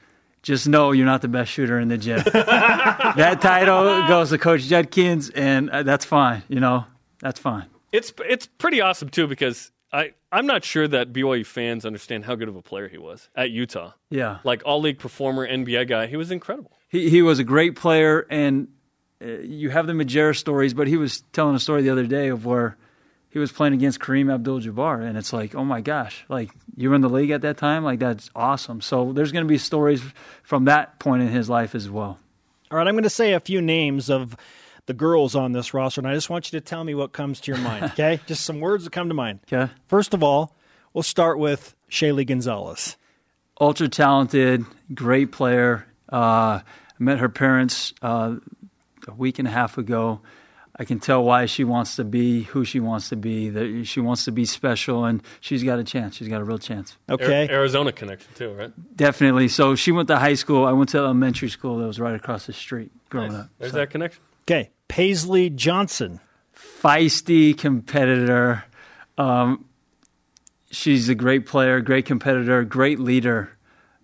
Just 0.42 0.66
know 0.66 0.90
you're 0.90 1.06
not 1.06 1.22
the 1.22 1.28
best 1.28 1.52
shooter 1.52 1.78
in 1.78 1.86
the 1.86 1.96
gym. 1.96 2.20
that 2.32 3.38
title 3.40 4.08
goes 4.08 4.30
to 4.30 4.38
Coach 4.38 4.62
Judkins, 4.62 5.30
and 5.30 5.70
uh, 5.70 5.84
that's 5.84 6.04
fine. 6.04 6.42
You 6.48 6.58
know, 6.58 6.84
that's 7.20 7.38
fine. 7.38 7.66
It's 7.92 8.12
it's 8.28 8.46
pretty 8.46 8.80
awesome 8.80 9.08
too 9.08 9.28
because 9.28 9.70
I 9.92 10.14
I'm 10.32 10.46
not 10.46 10.64
sure 10.64 10.88
that 10.88 11.12
BYU 11.12 11.44
fans 11.44 11.84
understand 11.84 12.24
how 12.24 12.34
good 12.34 12.48
of 12.48 12.56
a 12.56 12.62
player 12.62 12.88
he 12.88 12.98
was 12.98 13.28
at 13.36 13.50
Utah. 13.50 13.92
Yeah, 14.10 14.38
like 14.44 14.62
all 14.64 14.80
league 14.80 14.98
performer, 14.98 15.46
NBA 15.46 15.88
guy. 15.88 16.06
He 16.06 16.16
was 16.16 16.30
incredible. 16.30 16.72
He 16.88 17.10
he 17.10 17.22
was 17.22 17.38
a 17.38 17.44
great 17.44 17.76
player, 17.76 18.26
and 18.30 18.68
uh, 19.22 19.26
you 19.42 19.70
have 19.70 19.86
the 19.86 19.92
Majerus 19.92 20.38
stories, 20.38 20.74
but 20.74 20.88
he 20.88 20.96
was 20.96 21.20
telling 21.32 21.54
a 21.54 21.60
story 21.60 21.82
the 21.82 21.90
other 21.90 22.06
day 22.06 22.28
of 22.28 22.46
where 22.46 22.76
he 23.32 23.38
was 23.38 23.50
playing 23.50 23.72
against 23.72 23.98
Kareem 23.98 24.32
Abdul-Jabbar, 24.32 25.02
and 25.02 25.16
it's 25.16 25.32
like, 25.32 25.54
oh 25.54 25.64
my 25.64 25.80
gosh, 25.80 26.22
like 26.28 26.50
you 26.76 26.90
were 26.90 26.94
in 26.94 27.00
the 27.00 27.08
league 27.08 27.30
at 27.30 27.40
that 27.40 27.56
time, 27.56 27.82
like 27.82 27.98
that's 27.98 28.30
awesome. 28.36 28.82
So 28.82 29.12
there's 29.14 29.32
going 29.32 29.44
to 29.44 29.48
be 29.48 29.56
stories 29.56 30.02
from 30.42 30.66
that 30.66 30.98
point 30.98 31.22
in 31.22 31.28
his 31.28 31.48
life 31.48 31.74
as 31.74 31.88
well. 31.88 32.18
All 32.70 32.76
right, 32.76 32.86
I'm 32.86 32.92
going 32.92 33.04
to 33.04 33.10
say 33.10 33.32
a 33.32 33.40
few 33.40 33.62
names 33.62 34.10
of 34.10 34.36
the 34.84 34.92
girls 34.92 35.34
on 35.34 35.52
this 35.52 35.72
roster, 35.72 36.02
and 36.02 36.08
I 36.08 36.12
just 36.12 36.28
want 36.28 36.52
you 36.52 36.60
to 36.60 36.64
tell 36.64 36.84
me 36.84 36.94
what 36.94 37.12
comes 37.12 37.40
to 37.40 37.52
your 37.52 37.60
mind. 37.60 37.84
Okay, 37.92 38.20
just 38.26 38.44
some 38.44 38.60
words 38.60 38.84
that 38.84 38.92
come 38.92 39.08
to 39.08 39.14
mind. 39.14 39.40
Okay. 39.50 39.72
First 39.88 40.12
of 40.12 40.22
all, 40.22 40.54
we'll 40.92 41.02
start 41.02 41.38
with 41.38 41.74
Shaylee 41.90 42.26
Gonzalez. 42.26 42.98
Ultra 43.58 43.88
talented, 43.88 44.66
great 44.92 45.32
player. 45.32 45.86
Uh, 46.12 46.60
I 46.60 46.62
met 46.98 47.18
her 47.18 47.30
parents 47.30 47.94
uh, 48.02 48.36
a 49.08 49.14
week 49.14 49.38
and 49.38 49.48
a 49.48 49.50
half 49.50 49.78
ago. 49.78 50.20
I 50.74 50.84
can 50.84 51.00
tell 51.00 51.22
why 51.22 51.46
she 51.46 51.64
wants 51.64 51.96
to 51.96 52.04
be 52.04 52.44
who 52.44 52.64
she 52.64 52.80
wants 52.80 53.10
to 53.10 53.16
be. 53.16 53.50
That 53.50 53.84
she 53.84 54.00
wants 54.00 54.24
to 54.24 54.32
be 54.32 54.46
special, 54.46 55.04
and 55.04 55.22
she's 55.40 55.62
got 55.62 55.78
a 55.78 55.84
chance. 55.84 56.16
She's 56.16 56.28
got 56.28 56.40
a 56.40 56.44
real 56.44 56.58
chance. 56.58 56.96
Okay, 57.10 57.46
Arizona 57.50 57.92
connection 57.92 58.32
too, 58.34 58.52
right? 58.52 58.96
Definitely. 58.96 59.48
So 59.48 59.74
she 59.74 59.92
went 59.92 60.08
to 60.08 60.16
high 60.16 60.34
school. 60.34 60.64
I 60.64 60.72
went 60.72 60.90
to 60.90 60.98
elementary 60.98 61.50
school 61.50 61.78
that 61.78 61.86
was 61.86 62.00
right 62.00 62.14
across 62.14 62.46
the 62.46 62.54
street 62.54 62.90
growing 63.10 63.32
nice. 63.32 63.42
up. 63.42 63.50
There's 63.58 63.72
so. 63.72 63.78
that 63.78 63.90
connection. 63.90 64.22
Okay, 64.44 64.70
Paisley 64.88 65.50
Johnson, 65.50 66.20
feisty 66.56 67.56
competitor. 67.56 68.64
Um, 69.18 69.66
she's 70.70 71.10
a 71.10 71.14
great 71.14 71.44
player, 71.44 71.82
great 71.82 72.06
competitor, 72.06 72.64
great 72.64 72.98
leader, 72.98 73.56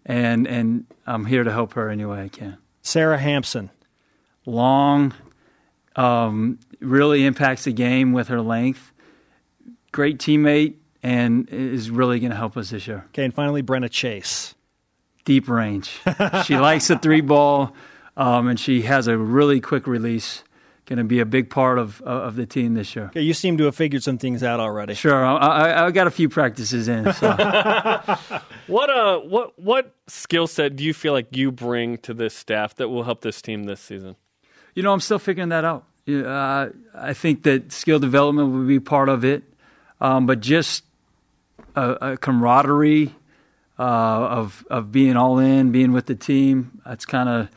and 0.04 0.46
and 0.46 0.85
I'm 1.07 1.24
here 1.24 1.44
to 1.44 1.50
help 1.50 1.72
her 1.74 1.88
any 1.88 2.04
way 2.04 2.24
I 2.24 2.28
can. 2.28 2.59
Sara 2.83 3.18
Hamson, 3.18 3.70
long, 4.44 5.14
um, 5.99 6.59
really 6.81 7.27
impacts 7.27 7.65
the 7.65 7.73
game 7.73 8.13
with 8.13 8.29
her 8.29 8.41
length. 8.41 8.93
Great 9.93 10.19
teammate 10.19 10.77
and 11.03 11.49
is 11.51 11.91
really 11.91 12.21
going 12.21 12.31
to 12.31 12.37
help 12.37 12.57
us 12.57 12.71
this 12.71 12.87
year. 12.87 13.05
Okay, 13.09 13.25
and 13.25 13.35
finally 13.35 13.63
Brenna 13.63 13.91
Chase, 13.91 14.55
deep 15.25 15.49
range. 15.49 15.99
she 16.45 16.57
likes 16.57 16.89
the 16.89 16.99
three 16.99 17.21
ball, 17.21 17.75
um, 18.17 18.49
and 18.49 18.61
she 18.61 18.83
has 18.83 19.09
a 19.09 19.19
really 19.19 19.61
quick 19.61 19.87
release 19.87 20.45
going 20.87 20.97
to 20.97 21.05
be 21.05 21.21
a 21.21 21.27
big 21.27 21.51
part 21.51 21.79
of 21.79 22.01
of 22.03 22.37
the 22.37 22.47
team 22.47 22.75
this 22.75 22.97
year. 22.97 23.07
Okay, 23.07 23.21
you 23.21 23.35
seem 23.35 23.59
to 23.59 23.65
have 23.65 23.75
figured 23.75 24.03
some 24.03 24.17
things 24.17 24.43
out 24.43 24.59
already. 24.59 24.95
Sure, 24.95 25.25
I, 25.25 25.37
I, 25.37 25.87
I 25.87 25.91
got 25.91 26.07
a 26.07 26.11
few 26.11 26.29
practices 26.29 26.89
in. 26.89 27.13
So. 27.13 27.29
what 28.67 28.89
uh, 28.89 29.19
what 29.19 29.59
what 29.59 29.95
skill 30.07 30.47
set 30.47 30.77
do 30.77 30.85
you 30.85 30.95
feel 30.95 31.13
like 31.13 31.37
you 31.37 31.53
bring 31.53 31.99
to 31.99 32.15
this 32.15 32.35
staff 32.35 32.75
that 32.77 32.89
will 32.89 33.03
help 33.03 33.21
this 33.21 33.43
team 33.43 33.65
this 33.65 33.81
season? 33.81 34.17
You 34.75 34.83
know, 34.83 34.93
I'm 34.93 35.01
still 35.01 35.19
figuring 35.19 35.49
that 35.51 35.65
out. 35.65 35.88
Uh, 36.09 36.71
I 36.94 37.12
think 37.12 37.42
that 37.42 37.71
skill 37.71 37.99
development 37.99 38.53
would 38.53 38.66
be 38.66 38.81
part 38.81 39.11
of 39.11 39.25
it, 39.25 39.42
um, 40.01 40.25
but 40.25 40.40
just 40.40 40.85
a, 41.77 42.12
a 42.12 42.16
camaraderie 42.16 43.14
uh, 43.79 43.83
of 43.83 44.64
of 44.71 44.90
being 44.90 45.16
all 45.16 45.38
in, 45.38 45.71
being 45.71 45.92
with 45.92 46.07
the 46.07 46.14
team. 46.14 46.81
That's 46.87 47.05
kind 47.05 47.29
of 47.29 47.51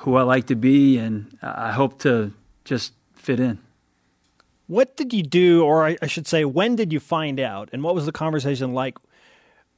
who 0.00 0.16
I 0.16 0.22
like 0.22 0.48
to 0.48 0.54
be, 0.54 0.98
and 0.98 1.36
I 1.42 1.72
hope 1.72 2.00
to 2.00 2.32
just 2.64 2.92
fit 3.14 3.40
in. 3.40 3.58
What 4.66 4.96
did 4.98 5.14
you 5.14 5.22
do, 5.22 5.64
or 5.64 5.86
I, 5.86 5.96
I 6.02 6.08
should 6.08 6.26
say, 6.26 6.44
when 6.44 6.76
did 6.76 6.92
you 6.92 7.00
find 7.00 7.40
out, 7.40 7.70
and 7.72 7.82
what 7.82 7.94
was 7.94 8.04
the 8.04 8.12
conversation 8.12 8.74
like 8.74 8.98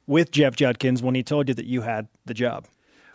with 0.05 0.31
Jeff 0.31 0.57
Judkins 0.57 1.01
when 1.01 1.15
he 1.15 1.23
told 1.23 1.47
you 1.47 1.53
that 1.53 1.65
you 1.65 1.81
had 1.81 2.09
the 2.25 2.33
job? 2.33 2.65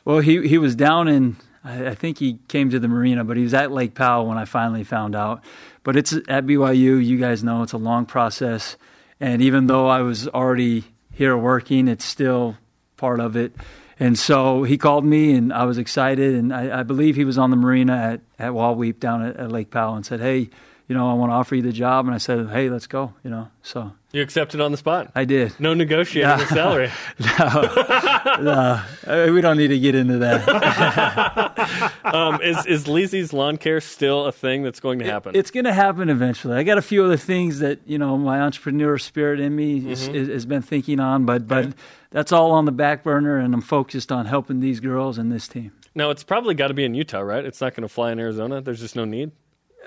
Well, 0.07 0.21
he 0.21 0.49
he 0.49 0.57
was 0.57 0.75
down 0.75 1.07
in. 1.07 1.37
I, 1.67 1.89
I 1.89 1.95
think 1.95 2.19
he 2.19 2.39
came 2.49 2.71
to 2.71 2.79
the 2.79 2.89
marina, 2.89 3.25
but 3.25 3.37
he 3.37 3.43
was 3.43 3.55
at 3.55 3.73
Lake 3.73 3.95
Powell 3.95 4.27
when 4.27 4.39
I 4.39 4.45
finally 4.45 4.85
found 4.85 5.17
out. 5.17 5.43
But 5.83 5.97
it's 5.97 6.13
at 6.13 6.47
BYU. 6.47 7.05
You 7.05 7.19
guys 7.19 7.43
know 7.45 7.63
it's 7.63 7.73
a 7.73 7.79
long 7.79 8.07
process, 8.07 8.77
and 9.21 9.43
even 9.43 9.67
though 9.67 9.89
I 9.89 10.01
was 10.03 10.29
already 10.29 10.85
here 11.13 11.37
working, 11.37 11.89
it's 11.89 12.05
still 12.05 12.57
part 12.97 13.21
of 13.21 13.37
it. 13.37 13.55
And 13.99 14.19
so 14.19 14.63
he 14.63 14.77
called 14.77 15.05
me, 15.05 15.33
and 15.33 15.53
I 15.53 15.65
was 15.65 15.79
excited. 15.79 16.35
And 16.35 16.53
I, 16.53 16.81
I 16.81 16.83
believe 16.83 17.17
he 17.17 17.25
was 17.25 17.39
on 17.39 17.51
the 17.51 17.57
marina 17.57 17.97
at 17.97 18.21
at 18.39 18.53
Wahweap 18.53 19.01
down 19.01 19.25
at, 19.25 19.37
at 19.37 19.51
Lake 19.51 19.71
Powell, 19.71 19.95
and 19.97 20.07
said, 20.07 20.21
"Hey, 20.21 20.51
you 20.89 20.95
know, 20.95 21.11
I 21.11 21.15
want 21.15 21.31
to 21.31 21.35
offer 21.35 21.55
you 21.57 21.63
the 21.63 21.73
job." 21.73 22.07
And 22.07 22.15
I 22.15 22.19
said, 22.19 22.49
"Hey, 22.51 22.69
let's 22.71 22.87
go." 22.87 23.13
You 23.25 23.31
know, 23.31 23.49
so 23.63 23.93
You 24.13 24.23
accepted 24.23 24.61
on 24.61 24.71
the 24.71 24.79
spot. 24.79 25.11
I 25.15 25.25
did. 25.25 25.59
No 25.61 25.75
negotiating 25.75 26.39
the 26.39 26.47
salary. 26.47 26.91
Uh, 28.37 29.31
we 29.33 29.41
don't 29.41 29.57
need 29.57 29.69
to 29.69 29.79
get 29.79 29.95
into 29.95 30.19
that. 30.19 31.93
Um, 32.07 32.41
is 32.41 32.65
is 32.67 32.87
Lizzy's 32.89 33.33
lawn 33.33 33.57
care 33.57 33.81
still 33.81 34.27
a 34.27 34.33
thing 34.33 34.63
that's 34.63 34.79
going 34.81 35.01
to 35.01 35.05
happen? 35.05 35.35
It's 35.35 35.51
going 35.51 35.65
to 35.65 35.73
happen 35.73 36.09
eventually. 36.09 36.57
I 36.57 36.63
got 36.63 36.79
a 36.79 36.83
few 36.83 37.05
other 37.05 37.17
things 37.17 37.59
that 37.59 37.81
you 37.85 37.99
know 37.99 38.17
my 38.17 38.41
entrepreneur 38.41 38.97
spirit 38.97 39.41
in 39.41 39.55
me 39.57 39.91
is, 39.91 40.07
is, 40.09 40.29
has 40.29 40.47
been 40.47 40.63
thinking 40.63 41.01
on, 41.01 41.25
but 41.27 41.49
but 41.49 41.75
that's 42.11 42.31
all 42.33 42.53
on 42.53 42.65
the 42.65 42.73
back 42.73 43.03
burner, 43.03 43.39
and 43.39 43.53
I'm 43.55 43.61
focused 43.61 44.13
on 44.13 44.27
helping 44.27 44.61
these 44.61 44.79
girls 44.81 45.19
and 45.19 45.33
this 45.33 45.49
team. 45.49 45.73
now 45.95 46.11
it's 46.11 46.23
probably 46.23 46.55
got 46.55 46.69
to 46.69 46.75
be 46.75 46.85
in 46.85 46.95
Utah, 46.95 47.21
right? 47.21 47.45
It's 47.45 47.61
not 47.61 47.75
going 47.75 47.83
to 47.83 47.89
fly 47.89 48.13
in 48.13 48.19
Arizona. 48.21 48.61
There's 48.61 48.81
just 48.81 48.95
no 48.97 49.05
need. 49.05 49.33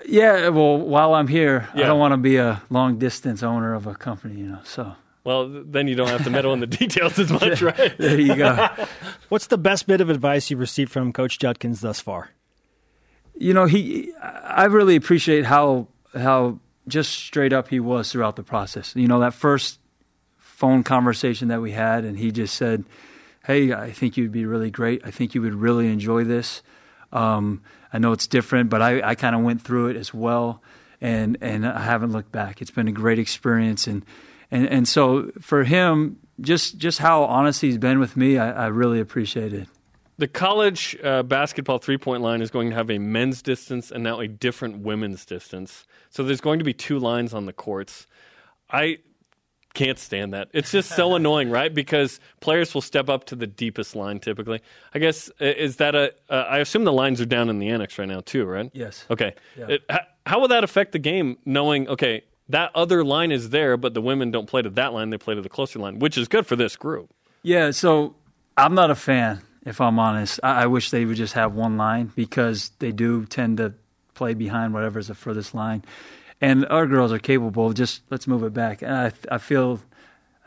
Yeah, 0.05 0.49
well, 0.49 0.77
while 0.77 1.13
I'm 1.13 1.27
here, 1.27 1.67
I 1.73 1.79
don't 1.81 1.99
want 1.99 2.13
to 2.13 2.17
be 2.17 2.37
a 2.37 2.61
long 2.69 2.97
distance 2.97 3.43
owner 3.43 3.73
of 3.73 3.87
a 3.87 3.95
company, 3.95 4.35
you 4.39 4.47
know. 4.47 4.59
So 4.63 4.95
Well, 5.23 5.47
then 5.47 5.87
you 5.87 5.95
don't 5.95 6.07
have 6.07 6.23
to 6.23 6.29
meddle 6.29 6.53
in 6.53 6.59
the 6.59 6.67
details 6.67 7.17
as 7.19 7.31
much, 7.31 7.61
right? 7.69 7.97
there 7.97 8.19
you 8.19 8.35
go. 8.35 8.67
What's 9.29 9.47
the 9.47 9.57
best 9.57 9.87
bit 9.87 10.01
of 10.01 10.09
advice 10.09 10.49
you've 10.49 10.59
received 10.59 10.91
from 10.91 11.13
Coach 11.13 11.39
Judkins 11.39 11.81
thus 11.81 11.99
far? 11.99 12.29
you 13.41 13.53
know, 13.53 13.65
he. 13.65 14.11
I 14.21 14.65
really 14.65 14.97
appreciate 14.97 15.45
how 15.45 15.87
how 16.13 16.59
just 16.89 17.11
straight 17.11 17.53
up 17.53 17.69
he 17.69 17.79
was 17.79 18.11
throughout 18.11 18.35
the 18.35 18.43
process. 18.43 18.93
You 18.97 19.07
know, 19.07 19.19
that 19.21 19.33
first 19.33 19.79
phone 20.37 20.83
conversation 20.83 21.47
that 21.47 21.61
we 21.61 21.71
had, 21.71 22.03
and 22.03 22.17
he 22.17 22.31
just 22.33 22.55
said, 22.55 22.83
"Hey, 23.45 23.71
I 23.71 23.91
think 23.91 24.17
you'd 24.17 24.33
be 24.33 24.45
really 24.45 24.69
great. 24.71 25.01
I 25.05 25.11
think 25.11 25.35
you 25.35 25.41
would 25.41 25.53
really 25.55 25.87
enjoy 25.87 26.25
this. 26.25 26.61
Um, 27.13 27.61
I 27.91 27.97
know 27.97 28.11
it's 28.11 28.27
different, 28.27 28.69
but 28.69 28.81
I, 28.81 29.01
I 29.01 29.15
kind 29.15 29.35
of 29.35 29.41
went 29.41 29.61
through 29.61 29.87
it 29.87 29.95
as 29.97 30.13
well, 30.13 30.61
and 31.01 31.37
and 31.41 31.65
I 31.65 31.81
haven't 31.81 32.11
looked 32.11 32.31
back. 32.31 32.61
It's 32.61 32.71
been 32.71 32.87
a 32.87 32.91
great 32.91 33.19
experience, 33.19 33.87
and 33.87 34.05
and 34.51 34.67
and 34.67 34.87
so 34.87 35.31
for 35.41 35.63
him, 35.63 36.17
just 36.41 36.77
just 36.77 36.99
how 36.99 37.23
honest 37.23 37.61
he's 37.61 37.77
been 37.77 37.99
with 37.99 38.15
me, 38.15 38.37
I, 38.37 38.65
I 38.65 38.67
really 38.67 38.99
appreciate 38.99 39.53
it. 39.53 39.67
The 40.17 40.27
college 40.27 40.97
uh, 41.01 41.23
basketball 41.23 41.77
three 41.79 41.97
point 41.97 42.21
line 42.21 42.41
is 42.41 42.51
going 42.51 42.69
to 42.69 42.75
have 42.75 42.91
a 42.91 42.97
men's 42.97 43.41
distance 43.41 43.89
and 43.89 44.03
now 44.03 44.19
a 44.19 44.27
different 44.27 44.79
women's 44.79 45.25
distance. 45.25 45.85
So 46.09 46.23
there's 46.23 46.41
going 46.41 46.59
to 46.59 46.65
be 46.65 46.73
two 46.73 46.99
lines 46.99 47.33
on 47.33 47.45
the 47.45 47.53
courts. 47.53 48.05
I 48.69 48.97
can't 49.73 49.99
stand 49.99 50.33
that. 50.33 50.49
It's 50.53 50.71
just 50.71 50.95
so 50.95 51.15
annoying, 51.15 51.49
right? 51.49 51.73
Because 51.73 52.19
players 52.39 52.73
will 52.73 52.81
step 52.81 53.09
up 53.09 53.25
to 53.25 53.35
the 53.35 53.47
deepest 53.47 53.95
line 53.95 54.19
typically. 54.19 54.61
I 54.93 54.99
guess 54.99 55.29
uh, 55.41 55.45
is 55.45 55.77
that 55.77 55.95
a? 55.95 56.13
Uh, 56.29 56.45
I 56.49 56.59
assume 56.59 56.83
the 56.83 56.93
lines 56.93 57.21
are 57.21 57.25
down 57.25 57.49
in 57.49 57.59
the 57.59 57.69
annex 57.69 57.97
right 57.97 58.07
now 58.07 58.21
too, 58.21 58.45
right? 58.45 58.69
Yes. 58.73 59.05
Okay. 59.09 59.35
Yeah. 59.57 59.67
It, 59.69 59.81
how, 59.89 59.99
how 60.25 60.39
will 60.39 60.47
that 60.49 60.63
affect 60.63 60.91
the 60.91 60.99
game? 60.99 61.37
Knowing 61.45 61.87
okay, 61.87 62.23
that 62.49 62.71
other 62.75 63.03
line 63.03 63.31
is 63.31 63.51
there, 63.51 63.77
but 63.77 63.93
the 63.93 64.01
women 64.01 64.31
don't 64.31 64.47
play 64.47 64.61
to 64.61 64.69
that 64.71 64.93
line; 64.93 65.09
they 65.09 65.17
play 65.17 65.35
to 65.35 65.41
the 65.41 65.49
closer 65.49 65.79
line, 65.79 65.99
which 65.99 66.17
is 66.17 66.27
good 66.27 66.47
for 66.47 66.55
this 66.55 66.75
group. 66.75 67.11
Yeah, 67.43 67.71
so 67.71 68.15
I'm 68.57 68.75
not 68.75 68.91
a 68.91 68.95
fan, 68.95 69.41
if 69.65 69.79
I'm 69.79 69.99
honest. 69.99 70.39
I, 70.43 70.63
I 70.63 70.65
wish 70.67 70.89
they 70.89 71.05
would 71.05 71.17
just 71.17 71.33
have 71.33 71.53
one 71.53 71.77
line 71.77 72.11
because 72.15 72.71
they 72.79 72.91
do 72.91 73.25
tend 73.25 73.57
to 73.57 73.73
play 74.13 74.33
behind 74.33 74.73
whatever's 74.73 75.07
the 75.07 75.15
furthest 75.15 75.55
line. 75.55 75.83
And 76.41 76.65
our 76.67 76.87
girls 76.87 77.11
are 77.11 77.19
capable 77.19 77.67
of 77.67 77.75
just 77.75 78.01
let's 78.09 78.27
move 78.27 78.43
it 78.43 78.53
back. 78.53 78.81
And 78.81 78.93
I, 78.93 79.11
I 79.29 79.37
feel, 79.37 79.81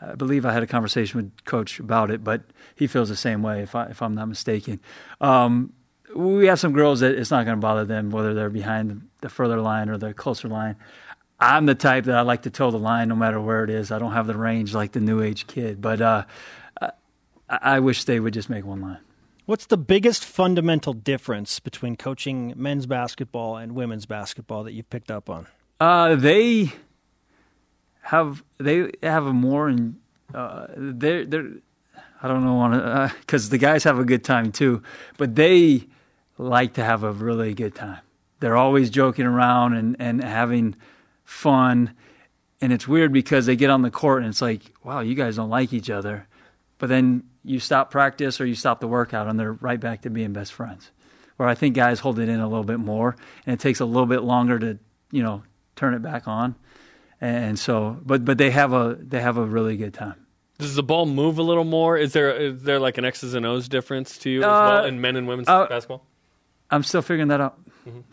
I 0.01 0.15
believe 0.15 0.45
I 0.45 0.51
had 0.51 0.63
a 0.63 0.67
conversation 0.67 1.17
with 1.17 1.45
Coach 1.45 1.79
about 1.79 2.09
it, 2.09 2.23
but 2.23 2.41
he 2.75 2.87
feels 2.87 3.09
the 3.09 3.15
same 3.15 3.43
way, 3.43 3.61
if, 3.61 3.75
I, 3.75 3.85
if 3.85 4.01
I'm 4.01 4.15
not 4.15 4.27
mistaken. 4.27 4.79
Um, 5.21 5.73
we 6.15 6.47
have 6.47 6.59
some 6.59 6.73
girls 6.73 6.99
that 7.01 7.15
it's 7.15 7.31
not 7.31 7.45
going 7.45 7.57
to 7.57 7.61
bother 7.61 7.85
them 7.85 8.11
whether 8.11 8.33
they're 8.33 8.49
behind 8.49 9.07
the 9.21 9.29
further 9.29 9.59
line 9.59 9.89
or 9.89 9.97
the 9.97 10.13
closer 10.13 10.47
line. 10.47 10.75
I'm 11.39 11.65
the 11.65 11.75
type 11.75 12.05
that 12.05 12.15
I 12.15 12.21
like 12.21 12.43
to 12.43 12.49
toe 12.49 12.71
the 12.71 12.79
line 12.79 13.09
no 13.09 13.15
matter 13.15 13.41
where 13.41 13.63
it 13.63 13.69
is. 13.69 13.91
I 13.91 13.99
don't 13.99 14.13
have 14.13 14.27
the 14.27 14.37
range 14.37 14.73
like 14.73 14.93
the 14.93 14.99
new 14.99 15.21
age 15.21 15.47
kid, 15.47 15.81
but 15.81 16.01
uh, 16.01 16.25
I, 16.81 16.91
I 17.49 17.79
wish 17.79 18.03
they 18.05 18.19
would 18.19 18.33
just 18.33 18.49
make 18.49 18.65
one 18.65 18.81
line. 18.81 18.99
What's 19.45 19.65
the 19.65 19.77
biggest 19.77 20.23
fundamental 20.23 20.93
difference 20.93 21.59
between 21.59 21.97
coaching 21.97 22.53
men's 22.55 22.85
basketball 22.85 23.57
and 23.57 23.75
women's 23.75 24.05
basketball 24.05 24.63
that 24.63 24.71
you've 24.71 24.89
picked 24.89 25.11
up 25.11 25.29
on? 25.29 25.47
Uh, 25.83 26.15
they 26.15 26.71
have 28.03 28.41
they 28.57 28.89
have 29.03 29.25
a 29.25 29.33
more 29.33 29.67
and 29.67 29.97
uh, 30.33 30.67
they're 30.77 31.25
they're 31.25 31.49
I 32.21 32.29
don't 32.29 32.45
know 32.45 32.53
want 32.53 33.13
because 33.19 33.49
the 33.49 33.57
guys 33.57 33.83
have 33.83 33.99
a 33.99 34.05
good 34.05 34.23
time 34.23 34.53
too, 34.53 34.81
but 35.17 35.35
they 35.35 35.89
like 36.37 36.75
to 36.75 36.85
have 36.85 37.03
a 37.03 37.11
really 37.11 37.53
good 37.53 37.75
time. 37.75 37.99
They're 38.39 38.55
always 38.55 38.89
joking 38.91 39.25
around 39.25 39.73
and 39.73 39.97
and 39.99 40.23
having 40.23 40.77
fun, 41.25 41.93
and 42.61 42.71
it's 42.71 42.87
weird 42.87 43.11
because 43.11 43.45
they 43.45 43.57
get 43.57 43.69
on 43.69 43.81
the 43.81 43.91
court 43.91 44.23
and 44.23 44.29
it's 44.29 44.41
like, 44.41 44.61
wow, 44.85 45.01
you 45.01 45.15
guys 45.15 45.35
don't 45.35 45.49
like 45.49 45.73
each 45.73 45.89
other, 45.89 46.29
but 46.77 46.87
then 46.87 47.23
you 47.43 47.59
stop 47.59 47.91
practice 47.91 48.39
or 48.39 48.45
you 48.45 48.55
stop 48.55 48.79
the 48.79 48.87
workout 48.87 49.27
and 49.27 49.37
they're 49.37 49.51
right 49.51 49.81
back 49.81 50.03
to 50.03 50.09
being 50.09 50.31
best 50.31 50.53
friends. 50.53 50.91
Where 51.35 51.49
I 51.49 51.55
think 51.55 51.75
guys 51.75 51.99
hold 51.99 52.19
it 52.19 52.29
in 52.29 52.39
a 52.39 52.47
little 52.47 52.63
bit 52.63 52.79
more, 52.79 53.17
and 53.45 53.53
it 53.53 53.59
takes 53.59 53.81
a 53.81 53.85
little 53.85 54.05
bit 54.05 54.23
longer 54.23 54.57
to 54.59 54.79
you 55.11 55.23
know 55.23 55.43
turn 55.75 55.93
it 55.93 56.01
back 56.01 56.27
on. 56.27 56.55
And 57.21 57.57
so, 57.57 57.99
but 58.05 58.25
but 58.25 58.37
they 58.37 58.51
have 58.51 58.73
a 58.73 58.97
they 58.99 59.21
have 59.21 59.37
a 59.37 59.45
really 59.45 59.77
good 59.77 59.93
time. 59.93 60.15
Does 60.59 60.75
the 60.75 60.83
ball 60.83 61.05
move 61.05 61.37
a 61.39 61.43
little 61.43 61.63
more? 61.63 61.97
Is 61.97 62.13
there 62.13 62.31
is 62.35 62.63
there 62.63 62.79
like 62.79 62.97
an 62.97 63.05
X's 63.05 63.33
and 63.33 63.45
O's 63.45 63.67
difference 63.69 64.17
to 64.19 64.29
you 64.29 64.39
as 64.39 64.45
Uh, 64.45 64.49
well 64.75 64.85
in 64.85 64.99
men 65.01 65.15
and 65.15 65.27
women's 65.27 65.47
uh, 65.47 65.65
basketball? 65.67 66.05
I'm 66.69 66.83
still 66.83 67.01
figuring 67.01 67.29
that 67.29 67.39
out. 67.41 67.57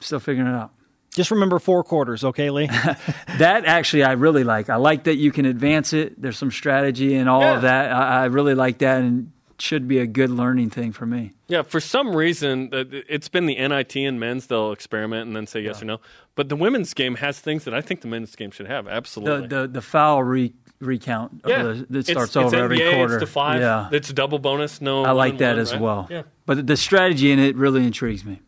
Still 0.00 0.20
figuring 0.20 0.48
it 0.48 0.54
out. 0.54 0.72
Just 1.14 1.30
remember 1.32 1.58
four 1.58 1.82
quarters, 1.82 2.22
okay, 2.24 2.50
Lee? 2.50 2.68
That 3.38 3.64
actually, 3.64 4.04
I 4.04 4.12
really 4.12 4.44
like. 4.44 4.70
I 4.70 4.76
like 4.76 5.04
that 5.04 5.16
you 5.16 5.32
can 5.32 5.44
advance 5.44 5.92
it. 5.92 6.20
There's 6.20 6.38
some 6.38 6.50
strategy 6.52 7.14
and 7.16 7.28
all 7.28 7.40
Yeah. 7.40 7.56
of 7.56 7.62
that. 7.62 7.90
I, 7.92 8.22
I 8.22 8.24
really 8.26 8.54
like 8.54 8.78
that, 8.78 9.00
and 9.02 9.32
should 9.60 9.86
be 9.88 9.98
a 9.98 10.06
good 10.06 10.30
learning 10.30 10.70
thing 10.70 10.92
for 10.92 11.06
me. 11.06 11.32
Yeah, 11.48 11.62
for 11.62 11.80
some 11.80 12.14
reason 12.16 12.70
uh, 12.72 12.84
it's 12.90 13.28
been 13.28 13.46
the 13.46 13.56
NIT 13.56 13.96
and 13.96 14.18
men's 14.20 14.46
they'll 14.46 14.72
experiment 14.72 15.26
and 15.26 15.36
then 15.36 15.46
say 15.46 15.60
yes 15.60 15.82
or 15.82 15.84
no. 15.86 16.00
But 16.34 16.48
the 16.48 16.56
women's 16.56 16.94
game 16.94 17.16
has 17.16 17.40
things 17.40 17.64
that 17.64 17.74
I 17.74 17.80
think 17.80 18.00
the 18.00 18.08
men's 18.08 18.34
game 18.36 18.50
should 18.50 18.66
have. 18.68 18.88
Absolutely. 18.88 19.48
the 19.48 19.66
the 19.68 19.82
foul 19.82 20.22
re, 20.22 20.52
recount. 20.80 21.42
yeah, 21.46 21.56
uh, 21.56 21.62
that 21.90 21.90
It's- 21.90 22.06
starts 22.06 22.30
it's 22.30 22.36
over 22.36 22.56
every 22.56 22.78
NBA, 22.80 22.94
quarter. 22.94 23.14
It's 23.16 23.22
to 23.24 23.26
five. 23.26 23.60
Yeah, 23.60 23.88
It's 23.92 24.12
double 24.12 24.38
bonus. 24.38 24.80
No, 24.80 25.04
I 25.04 25.10
like 25.12 25.38
that 25.38 25.52
one, 25.52 25.58
as 25.58 25.72
right? 25.72 25.80
well. 25.80 26.06
Yeah, 26.10 26.22
But 26.46 26.66
the 26.66 26.76
strategy 26.76 27.30
in 27.32 27.38
it 27.38 27.56
really 27.56 27.84
intrigues 27.84 28.24
me. 28.24 28.40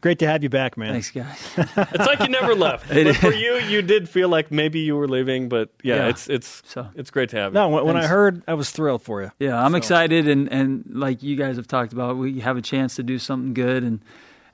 Great 0.00 0.18
to 0.20 0.26
have 0.26 0.42
you 0.42 0.48
back, 0.48 0.76
man. 0.78 0.92
Thanks, 0.92 1.10
guys. 1.10 1.38
it's 1.56 2.06
like 2.06 2.20
you 2.20 2.28
never 2.28 2.54
left. 2.54 2.88
But 2.88 3.16
for 3.16 3.32
you, 3.32 3.56
you 3.58 3.82
did 3.82 4.08
feel 4.08 4.28
like 4.30 4.50
maybe 4.50 4.80
you 4.80 4.96
were 4.96 5.06
leaving. 5.08 5.48
But 5.50 5.70
yeah, 5.82 5.96
Yeah. 5.96 6.08
it's 6.08 6.28
it's 6.28 6.62
So- 6.66 6.88
it's 6.94 7.10
great 7.10 7.28
to 7.30 7.36
have 7.36 7.52
No, 7.52 7.68
you. 7.68 7.74
when, 7.74 7.84
when 7.86 7.96
I 7.96 8.06
heard, 8.06 8.42
I 8.48 8.54
was 8.54 8.70
thrilled 8.70 9.02
for 9.02 9.20
you. 9.22 9.30
Yeah, 9.38 9.62
I'm 9.62 9.74
excited, 9.74 10.26
and, 10.26 10.50
and 10.50 10.84
like 10.90 11.22
you 11.22 11.36
guys 11.36 11.56
have 11.56 11.66
talked 11.68 11.92
about, 11.92 12.16
we 12.16 12.40
have 12.40 12.56
a 12.56 12.62
chance 12.62 12.96
to 12.96 13.02
do 13.02 13.18
something 13.18 13.52
good, 13.52 13.82
and 13.82 14.00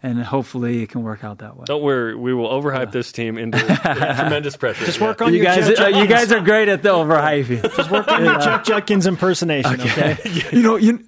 and 0.03 0.23
hopefully 0.23 0.83
it 0.83 0.91
can 0.91 1.03
work 1.03 1.25
out 1.25 1.39
that 1.39 1.57
way. 1.57 1.65
Don't 1.67 1.83
worry, 1.83 2.15
we 2.15 2.35
will 2.35 2.49
overhype 2.49 2.93
this 2.93 3.13
team 3.13 3.39
into 3.39 3.59
tremendous 3.83 4.57
pressure. 4.57 4.85
Just 4.85 5.01
work 5.01 5.23
on 5.23 5.33
You 5.33 5.37
your 5.43 5.45
guys, 5.47 5.69
Jeff, 5.69 5.81
uh, 5.81 5.87
you 5.89 6.07
guys 6.07 6.31
are 6.33 6.41
great 6.41 6.69
at 6.69 6.83
the 6.83 6.91
overhyping. 6.91 7.63
Just 7.77 7.91
work 7.91 8.07
on 8.09 8.25
your 8.25 8.39
Jeff 8.39 8.65
Judkins 8.65 9.07
impersonation, 9.07 9.81
okay? 9.81 10.17
you 10.53 10.63
know, 10.63 10.77
you. 10.77 11.05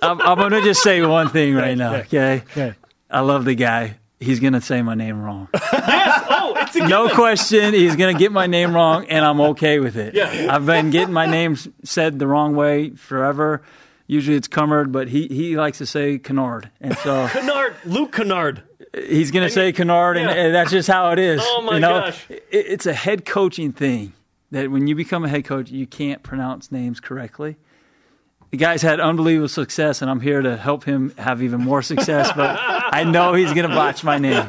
I'm, 0.00 0.20
I'm 0.20 0.38
going 0.38 0.50
to 0.52 0.62
just 0.62 0.82
say 0.82 1.04
one 1.06 1.28
thing 1.28 1.54
right 1.54 1.76
now, 1.76 1.94
okay? 1.96 2.42
Okay. 2.50 2.74
I 3.12 3.20
love 3.20 3.44
the 3.44 3.54
guy. 3.54 3.96
He's 4.20 4.38
going 4.40 4.52
to 4.52 4.60
say 4.60 4.82
my 4.82 4.94
name 4.94 5.20
wrong. 5.20 5.48
yes. 5.54 6.24
Oh, 6.30 6.54
it's 6.56 6.76
a 6.76 6.86
No 6.88 7.08
question. 7.08 7.74
He's 7.74 7.96
going 7.96 8.14
to 8.14 8.18
get 8.18 8.30
my 8.32 8.46
name 8.46 8.72
wrong, 8.74 9.06
and 9.06 9.24
I'm 9.24 9.40
okay 9.40 9.80
with 9.80 9.96
it. 9.96 10.14
Yeah. 10.14 10.46
I've 10.54 10.64
been 10.64 10.90
getting 10.90 11.12
my 11.12 11.26
name 11.26 11.56
said 11.84 12.18
the 12.20 12.26
wrong 12.28 12.54
way 12.54 12.90
forever. 12.90 13.62
Usually 14.06 14.36
it's 14.36 14.46
Cumard, 14.48 14.92
but 14.92 15.08
he, 15.08 15.26
he 15.26 15.56
likes 15.56 15.78
to 15.78 15.86
say 15.86 16.18
Kennard. 16.18 16.70
And 16.80 16.96
so 16.98 17.26
Kennard, 17.32 17.74
Luke 17.84 18.12
Kennard. 18.12 18.62
he's 18.94 19.30
going 19.32 19.46
to 19.46 19.52
say 19.52 19.72
Kennard, 19.72 20.16
and, 20.16 20.28
Yeah. 20.30 20.36
and 20.36 20.54
that's 20.54 20.70
just 20.70 20.88
how 20.88 21.10
it 21.10 21.18
is. 21.18 21.40
Oh, 21.44 21.62
my 21.62 21.74
you 21.74 21.80
know? 21.80 22.00
gosh. 22.00 22.24
It, 22.30 22.44
it's 22.50 22.86
a 22.86 22.94
head 22.94 23.24
coaching 23.24 23.72
thing 23.72 24.12
that 24.52 24.70
when 24.70 24.86
you 24.86 24.94
become 24.94 25.24
a 25.24 25.28
head 25.28 25.44
coach, 25.44 25.70
you 25.70 25.86
can't 25.86 26.22
pronounce 26.22 26.70
names 26.70 27.00
correctly. 27.00 27.56
The 28.52 28.58
guy's 28.58 28.82
had 28.82 29.00
unbelievable 29.00 29.48
success, 29.48 30.02
and 30.02 30.10
I'm 30.10 30.20
here 30.20 30.42
to 30.42 30.58
help 30.58 30.84
him 30.84 31.14
have 31.16 31.42
even 31.42 31.62
more 31.62 31.80
success. 31.80 32.30
But 32.36 32.58
I 32.60 33.02
know 33.02 33.32
he's 33.32 33.54
going 33.54 33.66
to 33.66 33.74
botch 33.74 34.04
my 34.04 34.18
name. 34.18 34.46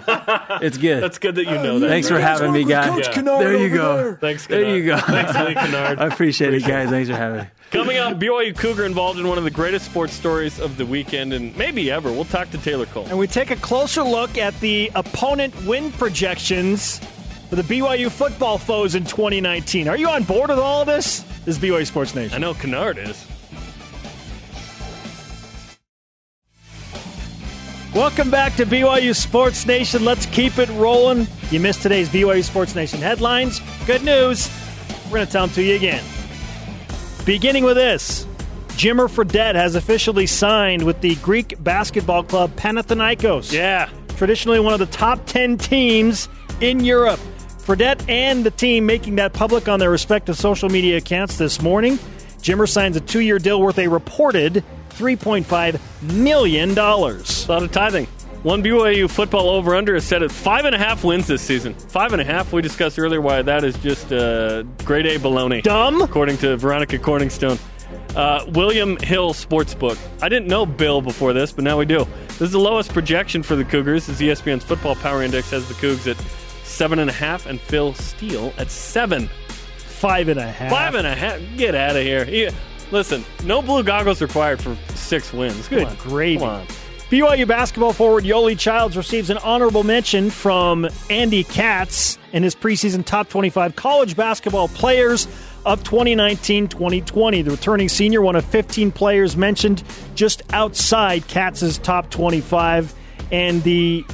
It's 0.61 0.77
good. 0.77 1.01
That's 1.01 1.19
good 1.19 1.35
that 1.35 1.45
you 1.45 1.51
know 1.53 1.79
that. 1.79 1.87
Thanks 1.87 2.09
for 2.09 2.19
having 2.19 2.51
me, 2.51 2.65
guys. 2.65 2.89
Coach 2.89 3.15
Yeah. 3.15 3.21
There 3.21 3.55
you 3.57 3.69
go. 3.69 3.95
there. 3.95 4.13
Thanks, 4.15 4.45
There 4.45 4.61
Kennard. 4.61 4.77
you 4.83 4.85
go. 4.87 4.97
Thanks, 4.97 5.33
Lee 5.47 5.53
Kennard. 5.53 5.99
I 5.99 6.07
appreciate 6.07 6.53
it, 6.53 6.65
guys. 6.65 6.89
Thanks 6.89 7.09
for 7.09 7.15
having 7.15 7.43
me. 7.43 7.47
Coming 7.71 7.97
up, 7.97 8.19
BYU 8.19 8.53
Cougar 8.57 8.83
involved 8.85 9.19
in 9.19 9.27
one 9.29 9.37
of 9.37 9.45
the 9.45 9.51
greatest 9.51 9.85
sports 9.85 10.11
stories 10.11 10.59
of 10.59 10.75
the 10.75 10.85
weekend 10.85 11.31
and 11.31 11.55
maybe 11.55 11.89
ever. 11.89 12.11
We'll 12.11 12.25
talk 12.25 12.49
to 12.51 12.57
Taylor 12.57 12.87
Cole. 12.87 13.05
And 13.07 13.17
we 13.17 13.25
take 13.27 13.51
a 13.51 13.55
closer 13.55 14.03
look 14.03 14.37
at 14.37 14.53
the 14.59 14.91
opponent 14.95 15.55
win 15.65 15.93
projections 15.93 16.99
for 17.49 17.55
the 17.55 17.61
BYU 17.63 18.11
football 18.11 18.57
foes 18.57 18.95
in 18.95 19.05
2019. 19.05 19.87
Are 19.87 19.95
you 19.95 20.09
on 20.09 20.23
board 20.23 20.49
with 20.49 20.59
all 20.59 20.81
of 20.81 20.87
this? 20.87 21.21
This 21.45 21.55
is 21.55 21.59
BYU 21.63 21.87
Sports 21.87 22.13
Nation. 22.15 22.35
I 22.35 22.39
know 22.39 22.53
Kennard 22.53 22.97
is. 22.97 23.25
Welcome 27.95 28.31
back 28.31 28.55
to 28.55 28.65
BYU 28.65 29.15
Sports 29.15 29.67
Nation. 29.67 30.03
Let's 30.03 30.25
keep 30.27 30.57
it 30.57 30.67
rolling. 30.69 31.27
You 31.51 31.59
missed 31.59 31.83
today's 31.83 32.09
BYU 32.09 32.43
Sports 32.43 32.73
Nation 32.73 32.99
headlines. 32.99 33.61
Good 33.85 34.03
news. 34.03 34.49
We're 35.05 35.17
going 35.17 35.25
to 35.27 35.31
tell 35.31 35.45
them 35.45 35.53
to 35.55 35.61
you 35.63 35.75
again. 35.75 36.03
Beginning 37.23 37.63
with 37.63 37.75
this 37.75 38.25
Jimmer 38.69 39.07
Fredette 39.07 39.53
has 39.53 39.75
officially 39.75 40.25
signed 40.25 40.83
with 40.83 41.01
the 41.01 41.13
Greek 41.17 41.53
basketball 41.63 42.23
club 42.23 42.55
Panathinaikos. 42.55 43.51
Yeah. 43.53 43.89
traditionally 44.17 44.59
one 44.59 44.73
of 44.73 44.79
the 44.79 44.87
top 44.87 45.23
10 45.27 45.59
teams 45.59 46.27
in 46.61 46.83
Europe. 46.83 47.19
Fredette 47.59 48.03
and 48.09 48.43
the 48.43 48.51
team 48.51 48.87
making 48.87 49.15
that 49.17 49.33
public 49.33 49.67
on 49.69 49.79
their 49.79 49.91
respective 49.91 50.35
social 50.35 50.67
media 50.67 50.97
accounts 50.97 51.37
this 51.37 51.61
morning. 51.61 51.99
Jimmer 52.39 52.67
signs 52.67 52.97
a 52.97 53.01
two 53.01 53.19
year 53.19 53.37
deal 53.37 53.61
worth 53.61 53.77
a 53.77 53.87
reported 53.87 54.63
$3.5 54.97 56.13
million. 56.13 56.71
A 56.77 56.81
lot 57.51 57.63
of 57.63 57.71
tithing. 57.71 58.07
One 58.43 58.61
BYU 58.61 59.09
football 59.09 59.49
over 59.49 59.73
under 59.73 59.95
is 59.95 60.03
set 60.03 60.21
at 60.21 60.29
five 60.29 60.65
and 60.65 60.75
a 60.75 60.77
half 60.77 61.05
wins 61.05 61.27
this 61.27 61.41
season. 61.41 61.73
Five 61.73 62.11
and 62.11 62.21
a 62.21 62.25
half. 62.25 62.51
We 62.51 62.61
discussed 62.61 62.99
earlier 62.99 63.21
why 63.21 63.41
that 63.41 63.63
is 63.63 63.77
just 63.77 64.11
uh, 64.11 64.63
grade 64.83 65.05
A 65.05 65.17
baloney. 65.17 65.63
Dumb? 65.63 66.01
according 66.01 66.37
to 66.39 66.57
Veronica 66.57 66.97
Corningstone. 66.97 67.57
Uh, 68.17 68.45
William 68.49 68.97
Hill 68.97 69.33
Sportsbook. 69.33 69.97
I 70.21 70.27
didn't 70.27 70.47
know 70.47 70.65
Bill 70.65 71.01
before 71.01 71.31
this, 71.31 71.53
but 71.53 71.63
now 71.63 71.77
we 71.79 71.85
do. 71.85 72.05
This 72.27 72.41
is 72.41 72.51
the 72.51 72.59
lowest 72.59 72.91
projection 72.91 73.43
for 73.43 73.55
the 73.55 73.63
Cougars. 73.63 74.09
As 74.09 74.19
ESPN's 74.19 74.63
Football 74.65 74.95
Power 74.95 75.23
Index 75.23 75.49
has 75.51 75.67
the 75.69 75.73
Cougs 75.75 76.05
at 76.05 76.17
seven 76.65 76.99
and 76.99 77.09
a 77.09 77.13
half, 77.13 77.45
and 77.45 77.61
Phil 77.61 77.93
Steele 77.93 78.53
at 78.57 78.69
seven. 78.69 79.29
Five 79.77 80.27
and 80.27 80.39
a 80.39 80.51
half. 80.51 80.69
Five 80.69 80.95
and 80.95 81.07
a 81.07 81.15
half. 81.15 81.39
Get 81.55 81.75
out 81.75 81.95
of 81.95 82.03
here. 82.03 82.25
Listen, 82.93 83.25
no 83.43 83.59
blue 83.59 83.81
goggles 83.83 84.21
required 84.21 84.61
for 84.61 84.77
six 84.93 85.33
wins. 85.33 85.67
Come 85.67 85.79
Good 85.79 85.87
on. 85.87 85.95
gravy. 85.95 86.37
Come 86.37 86.47
on. 86.47 86.67
BYU 87.09 87.47
basketball 87.47 87.91
forward 87.91 88.23
Yoeli 88.23 88.57
Childs 88.57 88.95
receives 88.95 89.31
an 89.31 89.39
honorable 89.39 89.83
mention 89.83 90.29
from 90.29 90.87
Andy 91.09 91.43
Katz 91.43 92.19
in 92.33 92.43
his 92.43 92.53
preseason 92.53 93.03
top 93.03 93.29
25 93.29 93.75
college 93.75 94.15
basketball 94.15 94.67
players 94.67 95.27
of 95.65 95.83
2019 95.83 96.67
2020. 96.67 97.41
The 97.41 97.49
returning 97.51 97.89
senior, 97.89 98.21
one 98.21 98.35
of 98.35 98.45
15 98.45 98.91
players 98.91 99.35
mentioned 99.35 99.83
just 100.13 100.43
outside 100.53 101.27
Katz's 101.27 101.79
top 101.79 102.11
25. 102.11 102.93
And 103.31 103.63
the 103.63 104.05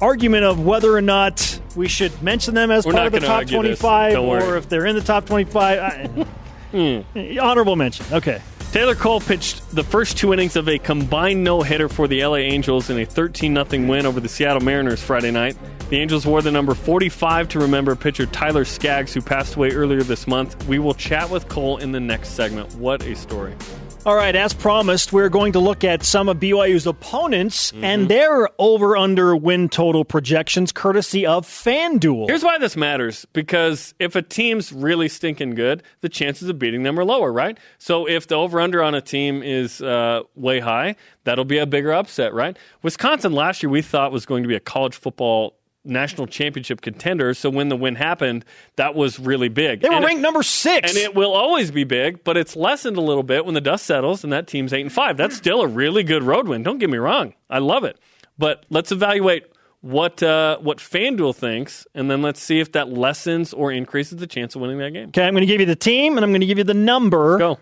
argument 0.00 0.44
of 0.44 0.64
whether 0.64 0.90
or 0.96 1.02
not 1.02 1.60
we 1.76 1.88
should 1.88 2.22
mention 2.22 2.54
them 2.54 2.70
as 2.70 2.86
We're 2.86 2.94
part 2.94 3.08
of 3.08 3.12
the 3.12 3.20
top 3.20 3.46
25 3.46 4.18
or 4.18 4.56
if 4.56 4.70
they're 4.70 4.86
in 4.86 4.96
the 4.96 5.02
top 5.02 5.26
25. 5.26 5.78
I- 5.78 6.26
Mm. 6.74 7.40
Honorable 7.40 7.76
mention. 7.76 8.04
Okay. 8.12 8.42
Taylor 8.72 8.96
Cole 8.96 9.20
pitched 9.20 9.70
the 9.70 9.84
first 9.84 10.18
two 10.18 10.32
innings 10.32 10.56
of 10.56 10.68
a 10.68 10.80
combined 10.80 11.44
no 11.44 11.62
hitter 11.62 11.88
for 11.88 12.08
the 12.08 12.26
LA 12.26 12.38
Angels 12.38 12.90
in 12.90 12.98
a 12.98 13.06
13 13.06 13.54
0 13.54 13.86
win 13.86 14.04
over 14.04 14.18
the 14.18 14.28
Seattle 14.28 14.60
Mariners 14.60 15.00
Friday 15.00 15.30
night. 15.30 15.56
The 15.90 15.98
Angels 15.98 16.26
wore 16.26 16.42
the 16.42 16.50
number 16.50 16.74
45 16.74 17.48
to 17.50 17.60
remember 17.60 17.94
pitcher 17.94 18.26
Tyler 18.26 18.64
Skaggs, 18.64 19.14
who 19.14 19.20
passed 19.20 19.54
away 19.54 19.70
earlier 19.70 20.02
this 20.02 20.26
month. 20.26 20.66
We 20.66 20.80
will 20.80 20.94
chat 20.94 21.30
with 21.30 21.48
Cole 21.48 21.76
in 21.76 21.92
the 21.92 22.00
next 22.00 22.30
segment. 22.30 22.74
What 22.74 23.04
a 23.04 23.14
story. 23.14 23.54
All 24.06 24.16
right, 24.16 24.36
as 24.36 24.52
promised, 24.52 25.14
we're 25.14 25.30
going 25.30 25.54
to 25.54 25.60
look 25.60 25.82
at 25.82 26.02
some 26.02 26.28
of 26.28 26.36
BYU's 26.38 26.86
opponents 26.86 27.72
Mm-hmm. 27.72 27.84
and 27.84 28.08
their 28.10 28.50
over 28.58 28.98
under 28.98 29.34
win 29.34 29.70
total 29.70 30.04
projections 30.04 30.72
courtesy 30.72 31.24
of 31.26 31.46
FanDuel. 31.46 32.28
Here's 32.28 32.42
why 32.44 32.58
this 32.58 32.76
matters 32.76 33.24
because 33.32 33.94
if 33.98 34.14
a 34.14 34.20
team's 34.20 34.72
really 34.74 35.08
stinking 35.08 35.54
good, 35.54 35.82
the 36.02 36.10
chances 36.10 36.50
of 36.50 36.58
beating 36.58 36.82
them 36.82 37.00
are 37.00 37.04
lower, 37.04 37.32
right? 37.32 37.56
So 37.78 38.06
if 38.06 38.26
the 38.26 38.34
over 38.34 38.60
under 38.60 38.82
on 38.82 38.94
a 38.94 39.00
team 39.00 39.42
is 39.42 39.80
uh, 39.80 40.20
way 40.34 40.60
high, 40.60 40.96
that'll 41.24 41.46
be 41.46 41.56
a 41.58 41.66
bigger 41.66 41.92
upset, 41.94 42.34
right? 42.34 42.58
Wisconsin 42.82 43.32
last 43.32 43.62
year 43.62 43.70
we 43.70 43.80
thought 43.80 44.12
was 44.12 44.26
going 44.26 44.42
to 44.42 44.48
be 44.48 44.54
a 44.54 44.60
college 44.60 44.94
football 44.96 45.56
national 45.84 46.26
championship 46.26 46.80
contender. 46.80 47.34
So 47.34 47.50
when 47.50 47.68
the 47.68 47.76
win 47.76 47.94
happened, 47.94 48.44
that 48.76 48.94
was 48.94 49.18
really 49.18 49.48
big. 49.48 49.80
they 49.82 49.88
were 49.88 49.96
And 49.96 50.04
it- 50.04 50.06
ranked 50.08 50.22
number 50.22 50.42
six. 50.42 50.90
and 50.90 50.98
it 50.98 51.14
will 51.14 51.32
always 51.32 51.70
be 51.70 51.84
big, 51.84 52.24
but 52.24 52.36
it's 52.36 52.56
lessened 52.56 52.96
a 52.96 53.00
little 53.02 53.22
bit 53.22 53.44
when 53.44 53.54
the 53.54 53.60
dust 53.60 53.84
settles 53.86 54.24
and 54.24 54.32
that 54.32 54.46
team's 54.46 54.72
eight 54.72 54.80
and 54.82 54.92
five. 54.92 55.16
That's 55.16 55.36
still 55.36 55.60
a 55.62 55.66
really 55.66 56.02
good 56.02 56.22
road 56.22 56.48
win. 56.48 56.62
Don't 56.62 56.78
get 56.78 56.88
me 56.90 56.98
wrong, 56.98 57.34
I 57.50 57.58
love 57.58 57.84
it. 57.84 57.98
But 58.38 58.64
let's 58.70 58.90
evaluate 58.92 59.44
what 59.82 60.22
uh, 60.22 60.56
what 60.58 60.78
FanDuel 60.78 61.34
thinks, 61.36 61.86
and 61.94 62.10
then 62.10 62.22
let's 62.22 62.40
see 62.40 62.58
if 62.60 62.72
that 62.72 62.88
lessens 62.88 63.52
or 63.52 63.70
increases 63.70 64.18
the 64.18 64.26
chance 64.26 64.54
of 64.54 64.62
winning 64.62 64.78
that 64.78 64.92
game. 64.92 65.08
okay, 65.08 65.26
I'm 65.26 65.34
going 65.34 65.42
to 65.42 65.46
give 65.46 65.60
you 65.60 65.66
the 65.66 65.76
team 65.76 66.16
and 66.16 66.24
I'm 66.24 66.30
going 66.30 66.40
to 66.40 66.46
give 66.46 66.56
you 66.58 66.64
the 66.64 66.72
number. 66.72 67.36
Go. 67.38 67.58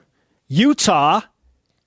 Utah 0.49 1.23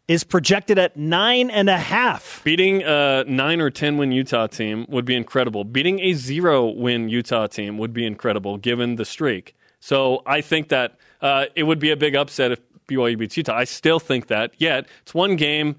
is 0.08 0.24
projected 0.24 0.78
at 0.78 0.96
nine 0.96 1.50
and 1.50 1.70
a 1.70 1.78
half. 1.78 2.42
Beating 2.44 2.84
a 2.84 3.24
nine 3.28 3.60
or 3.60 3.70
ten 3.70 3.98
win 3.98 4.12
Utah 4.12 4.48
team 4.48 4.86
would 4.90 5.06
be 5.06 5.16
incredible. 5.16 5.64
Beating 5.64 6.00
a 6.00 6.14
zero 6.14 6.68
win 6.68 7.10
Utah 7.10 7.48
team 7.48 7.78
would 7.78 7.94
be 7.94 8.06
incredible 8.06 8.58
given 8.58 8.96
the 8.96 9.06
streak. 9.06 9.56
So 9.80 10.22
I 10.26 10.42
think 10.42 10.70
that 10.70 10.98
uh, 11.22 11.46
it 11.56 11.64
would 11.64 11.80
be 11.80 11.92
a 11.92 11.98
big 11.98 12.16
upset 12.16 12.52
if 12.52 12.60
BYU 12.88 13.18
beats 13.18 13.38
Utah. 13.38 13.56
I 13.56 13.64
still 13.64 14.00
think 14.00 14.28
that. 14.28 14.54
Yet 14.58 14.88
it's 15.02 15.14
one 15.14 15.36
game. 15.36 15.76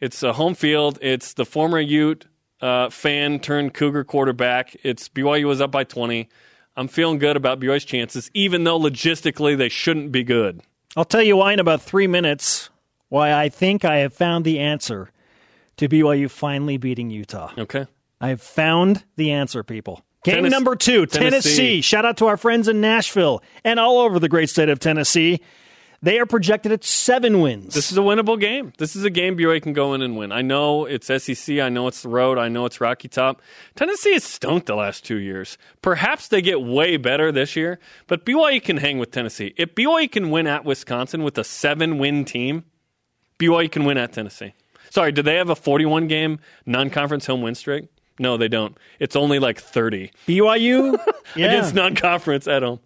It's 0.00 0.22
a 0.22 0.32
home 0.32 0.54
field. 0.54 0.98
It's 1.00 1.34
the 1.34 1.44
former 1.44 1.80
Ute 1.80 2.26
uh, 2.60 2.90
fan 2.90 3.38
turned 3.40 3.74
Cougar 3.74 4.04
quarterback. 4.04 4.76
It's 4.82 5.08
BYU 5.08 5.46
was 5.46 5.60
up 5.60 5.70
by 5.70 5.84
twenty. 5.84 6.28
I'm 6.76 6.88
feeling 6.88 7.18
good 7.18 7.36
about 7.36 7.58
BYU's 7.58 7.84
chances, 7.84 8.30
even 8.34 8.62
though 8.62 8.78
logistically 8.78 9.56
they 9.56 9.68
shouldn't 9.68 10.12
be 10.12 10.22
good. 10.22 10.60
I'll 10.96 11.04
tell 11.04 11.22
you 11.22 11.36
why 11.36 11.52
in 11.52 11.58
about 11.58 11.82
three 11.82 12.06
minutes 12.06 12.70
why 13.08 13.32
I 13.32 13.48
think 13.48 13.84
I 13.84 13.98
have 13.98 14.12
found 14.12 14.44
the 14.44 14.58
answer 14.58 15.10
to 15.76 15.88
BYU 15.88 16.30
finally 16.30 16.76
beating 16.76 17.10
Utah. 17.10 17.52
Okay. 17.56 17.86
I 18.20 18.28
have 18.28 18.42
found 18.42 19.04
the 19.16 19.30
answer, 19.30 19.62
people. 19.62 20.02
Game 20.24 20.36
Tennessee- 20.36 20.50
number 20.50 20.74
two, 20.76 21.06
Tennessee. 21.06 21.30
Tennessee. 21.30 21.80
Shout 21.80 22.04
out 22.04 22.16
to 22.18 22.26
our 22.26 22.36
friends 22.36 22.66
in 22.68 22.80
Nashville 22.80 23.42
and 23.64 23.78
all 23.78 23.98
over 24.00 24.18
the 24.18 24.28
great 24.28 24.50
state 24.50 24.68
of 24.68 24.80
Tennessee. 24.80 25.40
They 26.00 26.20
are 26.20 26.26
projected 26.26 26.70
at 26.70 26.84
seven 26.84 27.40
wins. 27.40 27.74
This 27.74 27.90
is 27.90 27.98
a 27.98 28.02
winnable 28.02 28.38
game. 28.38 28.72
This 28.78 28.94
is 28.94 29.02
a 29.04 29.10
game 29.10 29.36
BYU 29.36 29.60
can 29.60 29.72
go 29.72 29.94
in 29.94 30.02
and 30.02 30.16
win. 30.16 30.30
I 30.30 30.42
know 30.42 30.84
it's 30.84 31.06
SEC. 31.08 31.58
I 31.58 31.68
know 31.70 31.88
it's 31.88 32.02
the 32.02 32.08
road. 32.08 32.38
I 32.38 32.48
know 32.48 32.66
it's 32.66 32.80
Rocky 32.80 33.08
Top. 33.08 33.42
Tennessee 33.74 34.12
has 34.12 34.22
stunk 34.22 34.66
the 34.66 34.76
last 34.76 35.04
two 35.04 35.16
years. 35.16 35.58
Perhaps 35.82 36.28
they 36.28 36.40
get 36.40 36.60
way 36.62 36.98
better 36.98 37.32
this 37.32 37.56
year, 37.56 37.80
but 38.06 38.24
BYU 38.24 38.62
can 38.62 38.76
hang 38.76 38.98
with 38.98 39.10
Tennessee. 39.10 39.54
If 39.56 39.74
BYU 39.74 40.10
can 40.10 40.30
win 40.30 40.46
at 40.46 40.64
Wisconsin 40.64 41.24
with 41.24 41.36
a 41.36 41.42
seven 41.44 41.98
win 41.98 42.24
team, 42.24 42.64
BYU 43.38 43.70
can 43.70 43.84
win 43.84 43.98
at 43.98 44.12
Tennessee. 44.12 44.54
Sorry, 44.90 45.12
do 45.12 45.22
they 45.22 45.36
have 45.36 45.50
a 45.50 45.54
41 45.56 46.08
game 46.08 46.38
non 46.66 46.90
conference 46.90 47.26
home 47.26 47.42
win 47.42 47.54
streak? 47.54 47.86
No, 48.18 48.36
they 48.36 48.48
don't. 48.48 48.76
It's 48.98 49.14
only 49.14 49.38
like 49.38 49.60
30 49.60 50.10
BYU, 50.26 50.98
yeah, 51.36 51.46
against 51.46 51.74
non 51.74 51.94
conference 51.94 52.48
at 52.48 52.62
home. 52.62 52.80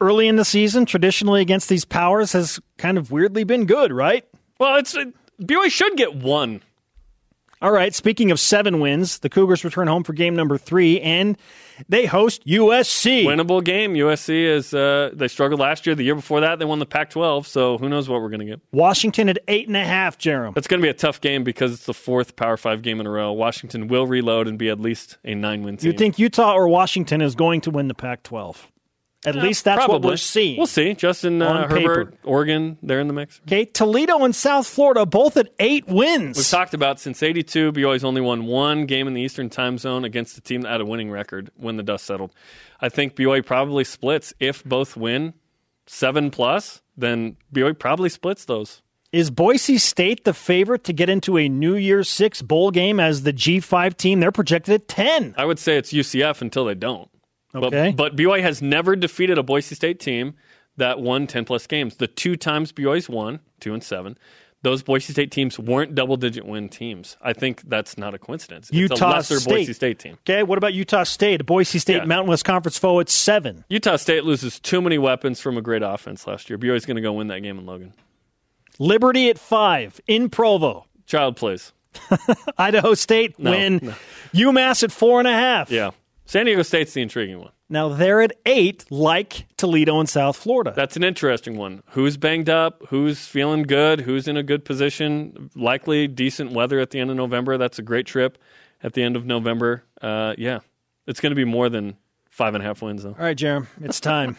early 0.00 0.26
in 0.28 0.36
the 0.36 0.44
season, 0.44 0.86
traditionally 0.86 1.40
against 1.40 1.68
these 1.68 1.84
powers, 1.84 2.32
has 2.32 2.58
kind 2.78 2.98
of 2.98 3.10
weirdly 3.12 3.44
been 3.44 3.66
good, 3.66 3.92
right? 3.92 4.24
Well, 4.58 4.76
it's 4.76 4.96
uh, 4.96 5.04
BYU 5.40 5.70
should 5.70 5.96
get 5.96 6.14
one. 6.16 6.62
All 7.66 7.72
right, 7.72 7.92
speaking 7.92 8.30
of 8.30 8.38
seven 8.38 8.78
wins, 8.78 9.18
the 9.18 9.28
Cougars 9.28 9.64
return 9.64 9.88
home 9.88 10.04
for 10.04 10.12
game 10.12 10.36
number 10.36 10.56
three, 10.56 11.00
and 11.00 11.36
they 11.88 12.06
host 12.06 12.46
USC. 12.46 13.24
winnable 13.24 13.64
game. 13.64 13.94
USC 13.94 14.44
is 14.44 14.72
uh, 14.72 15.10
they 15.12 15.26
struggled 15.26 15.58
last 15.58 15.84
year. 15.84 15.96
The 15.96 16.04
year 16.04 16.14
before 16.14 16.40
that, 16.42 16.60
they 16.60 16.64
won 16.64 16.78
the 16.78 16.86
Pac-12. 16.86 17.44
So 17.44 17.76
who 17.76 17.88
knows 17.88 18.08
what 18.08 18.22
we're 18.22 18.28
going 18.28 18.38
to 18.38 18.46
get? 18.46 18.60
Washington 18.70 19.28
at 19.28 19.40
eight 19.48 19.66
and 19.66 19.76
a 19.76 19.84
half, 19.84 20.16
Jarom. 20.16 20.54
That's 20.54 20.68
going 20.68 20.80
to 20.80 20.86
be 20.86 20.90
a 20.90 20.94
tough 20.94 21.20
game 21.20 21.42
because 21.42 21.72
it's 21.72 21.86
the 21.86 21.92
fourth 21.92 22.36
Power 22.36 22.56
Five 22.56 22.82
game 22.82 23.00
in 23.00 23.06
a 23.08 23.10
row. 23.10 23.32
Washington 23.32 23.88
will 23.88 24.06
reload 24.06 24.46
and 24.46 24.60
be 24.60 24.68
at 24.68 24.78
least 24.78 25.18
a 25.24 25.34
nine-win 25.34 25.78
team. 25.78 25.90
You 25.90 25.98
think 25.98 26.20
Utah 26.20 26.52
or 26.52 26.68
Washington 26.68 27.20
is 27.20 27.34
going 27.34 27.62
to 27.62 27.72
win 27.72 27.88
the 27.88 27.94
Pac 27.94 28.22
12? 28.22 28.70
At 29.26 29.34
least 29.34 29.64
that's 29.64 29.86
what 29.88 30.02
we're 30.02 30.16
seeing. 30.16 30.56
We'll 30.56 30.66
see. 30.66 30.94
Justin 30.94 31.42
uh, 31.42 31.66
paper. 31.66 31.80
Herbert, 31.80 32.18
Oregon, 32.24 32.78
they're 32.82 33.00
in 33.00 33.08
the 33.08 33.12
mix. 33.12 33.40
Okay, 33.46 33.64
Toledo 33.64 34.24
and 34.24 34.34
South 34.34 34.66
Florida 34.66 35.04
both 35.04 35.36
at 35.36 35.48
eight 35.58 35.86
wins. 35.88 36.36
We've 36.36 36.48
talked 36.48 36.74
about 36.74 37.00
since 37.00 37.22
'82, 37.22 37.72
BYU's 37.72 38.04
only 38.04 38.20
won 38.20 38.46
one 38.46 38.86
game 38.86 39.08
in 39.08 39.14
the 39.14 39.22
Eastern 39.22 39.50
Time 39.50 39.78
Zone 39.78 40.04
against 40.04 40.38
a 40.38 40.40
team 40.40 40.62
that 40.62 40.70
had 40.70 40.80
a 40.80 40.86
winning 40.86 41.10
record 41.10 41.50
when 41.56 41.76
the 41.76 41.82
dust 41.82 42.06
settled. 42.06 42.32
I 42.80 42.88
think 42.88 43.16
BYU 43.16 43.44
probably 43.44 43.84
splits 43.84 44.32
if 44.38 44.62
both 44.64 44.96
win 44.96 45.34
seven 45.86 46.30
plus. 46.30 46.82
Then 46.96 47.36
BYU 47.52 47.78
probably 47.78 48.08
splits 48.08 48.44
those. 48.44 48.82
Is 49.12 49.30
Boise 49.30 49.78
State 49.78 50.24
the 50.24 50.34
favorite 50.34 50.84
to 50.84 50.92
get 50.92 51.08
into 51.08 51.38
a 51.38 51.48
New 51.48 51.76
Year's 51.76 52.08
Six 52.08 52.42
bowl 52.42 52.70
game 52.70 53.00
as 53.00 53.22
the 53.22 53.32
G5 53.32 53.96
team? 53.96 54.20
They're 54.20 54.32
projected 54.32 54.74
at 54.74 54.88
10. 54.88 55.36
I 55.38 55.44
would 55.44 55.58
say 55.58 55.76
it's 55.76 55.92
UCF 55.92 56.42
until 56.42 56.64
they 56.64 56.74
don't. 56.74 57.08
Okay. 57.56 57.92
But, 57.96 58.14
but 58.14 58.16
BYU 58.16 58.42
has 58.42 58.60
never 58.62 58.96
defeated 58.96 59.38
a 59.38 59.42
Boise 59.42 59.74
State 59.74 60.00
team 60.00 60.34
that 60.76 61.00
won 61.00 61.26
10 61.26 61.44
plus 61.44 61.66
games. 61.66 61.96
The 61.96 62.06
two 62.06 62.36
times 62.36 62.72
BYU's 62.72 63.08
won, 63.08 63.40
2 63.60 63.72
and 63.74 63.82
7, 63.82 64.18
those 64.62 64.82
Boise 64.82 65.12
State 65.12 65.30
teams 65.30 65.58
weren't 65.58 65.94
double 65.94 66.16
digit 66.16 66.44
win 66.44 66.68
teams. 66.68 67.16
I 67.22 67.32
think 67.34 67.62
that's 67.68 67.96
not 67.96 68.14
a 68.14 68.18
coincidence. 68.18 68.68
It's 68.68 68.76
Utah 68.76 69.08
a 69.08 69.12
lesser 69.12 69.38
State. 69.40 69.50
Boise 69.54 69.72
State 69.72 69.98
team. 69.98 70.14
Okay, 70.28 70.42
what 70.42 70.58
about 70.58 70.74
Utah 70.74 71.04
State? 71.04 71.46
Boise 71.46 71.78
State 71.78 71.96
Yeah. 71.98 72.04
Mountain 72.04 72.28
West 72.30 72.44
Conference 72.44 72.76
foe 72.78 72.98
at 73.00 73.08
7. 73.08 73.64
Utah 73.68 73.96
State 73.96 74.24
loses 74.24 74.58
too 74.58 74.82
many 74.82 74.98
weapons 74.98 75.40
from 75.40 75.56
a 75.56 75.62
great 75.62 75.82
offense 75.82 76.26
last 76.26 76.50
year. 76.50 76.58
BYU's 76.58 76.84
going 76.84 76.96
to 76.96 77.02
go 77.02 77.12
win 77.12 77.28
that 77.28 77.40
game 77.40 77.58
in 77.58 77.66
Logan. 77.66 77.92
Liberty 78.78 79.30
at 79.30 79.38
5 79.38 80.00
in 80.06 80.28
Provo. 80.30 80.86
Child 81.06 81.36
plays. 81.36 81.72
Idaho 82.58 82.94
State 82.94 83.38
No, 83.38 83.52
win. 83.52 83.80
no. 83.82 83.94
UMass 84.34 84.82
at 84.82 84.90
4.5. 84.90 85.70
Yeah. 85.70 85.90
San 86.26 86.46
Diego 86.46 86.62
State's 86.62 86.92
the 86.92 87.02
intriguing 87.02 87.38
one. 87.38 87.52
Now 87.68 87.88
they're 87.88 88.20
at 88.20 88.32
8, 88.44 88.86
like 88.90 89.46
Toledo 89.56 89.98
and 89.98 90.08
South 90.08 90.36
Florida. 90.36 90.72
That's 90.74 90.96
an 90.96 91.04
interesting 91.04 91.56
one. 91.56 91.82
Who's 91.90 92.16
banged 92.16 92.48
up? 92.48 92.82
Who's 92.88 93.26
feeling 93.26 93.62
good? 93.62 94.00
Who's 94.00 94.28
in 94.28 94.36
a 94.36 94.42
good 94.42 94.64
position? 94.64 95.50
Likely 95.54 96.06
decent 96.08 96.52
weather 96.52 96.78
at 96.78 96.90
the 96.90 97.00
end 97.00 97.10
of 97.10 97.16
November. 97.16 97.58
That's 97.58 97.78
a 97.78 97.82
great 97.82 98.06
trip 98.06 98.38
at 98.82 98.92
the 98.92 99.02
end 99.02 99.16
of 99.16 99.24
November. 99.24 99.84
Uh, 100.00 100.34
yeah, 100.38 100.60
it's 101.06 101.20
going 101.20 101.30
to 101.30 101.36
be 101.36 101.44
more 101.44 101.68
than 101.68 101.96
five 102.30 102.54
and 102.54 102.62
a 102.62 102.66
half 102.66 102.82
wins, 102.82 103.02
though. 103.02 103.10
All 103.10 103.24
right, 103.24 103.36
Jarom, 103.36 103.66
it's 103.80 104.00
time. 104.00 104.36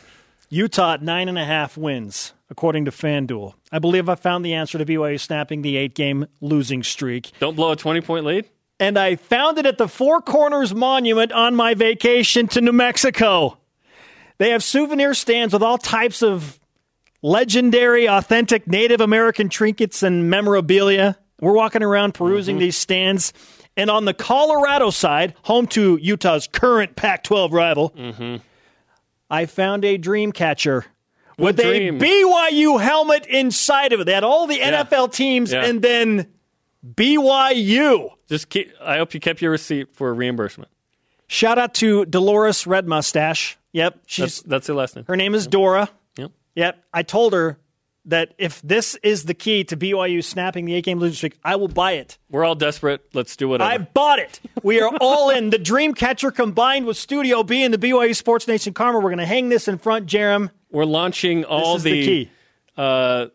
Utah 0.50 0.94
at 0.94 1.02
nine 1.02 1.28
and 1.28 1.38
a 1.38 1.44
half 1.44 1.76
wins, 1.76 2.34
according 2.50 2.86
to 2.86 2.92
FanDuel. 2.92 3.56
I 3.72 3.80
believe 3.80 4.08
I 4.08 4.16
found 4.16 4.46
the 4.46 4.54
answer 4.54 4.78
to 4.78 4.86
BYU 4.86 5.20
snapping 5.20 5.62
the 5.62 5.76
eight 5.76 5.94
game 5.96 6.26
losing 6.40 6.84
streak. 6.84 7.32
Don't 7.40 7.56
blow 7.56 7.72
a 7.72 7.76
20 7.76 8.02
point 8.02 8.26
lead. 8.26 8.46
And 8.80 8.98
I 8.98 9.16
found 9.16 9.58
it 9.58 9.66
at 9.66 9.78
the 9.78 9.88
Four 9.88 10.22
Corners 10.22 10.74
Monument 10.74 11.32
on 11.32 11.56
my 11.56 11.74
vacation 11.74 12.48
to 12.50 12.62
New 12.62 12.72
Mexico. 12.72 13.58
They 14.38 14.52
have 14.52 14.64
souvenir 14.64 15.14
stands 15.16 15.54
with 15.54 15.64
all 15.64 15.80
types 15.80 16.22
of 16.22 16.60
legendary, 17.24 18.08
authentic 18.08 18.68
Native 18.68 19.02
American 19.02 19.50
trinkets 19.50 20.04
and 20.04 20.30
memorabilia. 20.30 21.18
We're 21.42 21.54
walking 21.54 21.82
around 21.82 22.14
perusing 22.14 22.56
mm-hmm. 22.56 22.62
these 22.62 22.78
stands. 22.78 23.34
And 23.76 23.90
on 23.90 24.06
the 24.06 24.14
Colorado 24.14 24.90
side, 24.92 25.34
home 25.44 25.68
to 25.68 25.98
Utah's 26.02 26.48
current 26.48 26.96
Pac 26.96 27.24
12 27.24 27.54
rival, 27.54 27.90
mm-hmm. 27.92 28.38
I 29.30 29.46
found 29.46 29.86
a 29.86 29.98
dream 29.98 30.32
catcher 30.32 30.86
with 31.38 31.58
dream? 31.58 31.98
a 31.98 32.00
BYU 32.00 32.82
helmet 32.82 33.26
inside 33.28 33.94
of 33.94 34.00
it. 34.00 34.06
They 34.06 34.14
had 34.14 34.24
all 34.24 34.48
the 34.48 34.58
Yeah. 34.58 34.84
NFL 34.84 35.14
teams 35.14 35.52
Yeah. 35.52 35.66
and 35.66 35.82
then 35.82 36.28
BYU. 36.96 38.10
Just 38.28 38.50
keep. 38.50 38.72
I 38.82 38.98
hope 38.98 39.14
you 39.14 39.20
kept 39.20 39.42
your 39.42 39.52
receipt 39.52 39.96
for 39.96 40.14
reimbursement. 40.14 40.72
Shout 41.28 41.58
out 41.60 41.74
to 41.76 42.06
Dolores 42.06 42.66
Red 42.68 42.88
Mustache. 42.88 43.58
Yep, 43.74 43.94
That's 43.94 44.12
she's 44.12 44.42
that's 44.44 44.68
your 44.68 44.78
last 44.78 44.96
name. 44.96 45.06
her 45.08 45.16
name 45.18 45.36
is 45.36 45.46
Dora. 45.48 45.90
Yep. 46.18 46.32
Yep, 46.56 46.84
I 46.94 47.04
told 47.04 47.34
her 47.34 47.58
that 48.06 48.34
if 48.38 48.62
this 48.62 48.96
is 49.04 49.26
the 49.26 49.34
key 49.34 49.66
to 49.66 49.76
BYU 49.76 50.24
snapping 50.24 50.64
the 50.64 50.74
eight-game 50.74 50.98
losing 50.98 51.16
streak, 51.16 51.38
I 51.44 51.58
will 51.58 51.68
buy 51.68 51.94
it. 51.94 52.18
We're 52.30 52.46
all 52.46 52.56
desperate. 52.56 53.02
Let's 53.14 53.36
do 53.36 53.54
it. 53.54 53.60
I 53.62 53.78
bought 53.80 54.20
it. 54.20 54.40
We 54.64 54.80
are 54.80 54.90
all 55.02 55.30
in. 55.30 55.50
The 55.50 55.58
dream 55.58 55.94
catcher 55.94 56.32
combined 56.32 56.86
with 56.86 56.96
Studio 56.96 57.44
B 57.44 57.62
and 57.64 57.74
the 57.74 57.78
BYU 57.78 58.16
Sports 58.16 58.48
Nation 58.48 58.74
Karma. 58.74 59.00
We're 59.00 59.10
going 59.10 59.18
to 59.18 59.26
hang 59.26 59.50
this 59.50 59.68
in 59.68 59.78
front, 59.78 60.06
Jarom. 60.08 60.50
We're 60.72 60.86
launching 60.86 61.40
This 61.40 61.48
all 61.50 61.76
is 61.76 61.84
the, 61.84 61.92
key. 62.06 62.32
uh, 62.78 63.26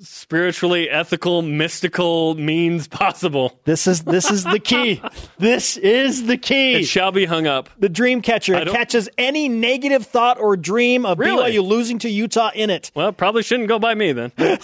spiritually 0.00 0.88
ethical, 0.90 1.42
mystical 1.42 2.34
means 2.34 2.88
possible. 2.88 3.58
This 3.64 3.86
is 3.86 4.02
this 4.04 4.30
is 4.30 4.44
the 4.44 4.58
key. 4.58 5.02
this 5.38 5.76
is 5.76 6.26
the 6.26 6.36
key. 6.36 6.74
It 6.80 6.84
shall 6.86 7.12
be 7.12 7.24
hung 7.26 7.46
up. 7.46 7.68
the 7.78 7.88
dream 7.88 8.22
catcher. 8.22 8.54
It 8.54 8.68
catches 8.68 9.08
any 9.18 9.48
negative 9.48 10.06
thought 10.06 10.38
or 10.38 10.56
dream 10.56 11.04
of 11.06 11.18
Really? 11.18 11.52
BYU 11.52 11.64
losing 11.66 11.98
to 12.00 12.08
Utah 12.10 12.50
in 12.54 12.70
it. 12.70 12.90
Well, 12.94 13.12
probably 13.12 13.42
shouldn't 13.42 13.68
go 13.68 13.78
by 13.78 13.94
me 13.94 14.12
then. 14.12 14.32
no, 14.38 14.58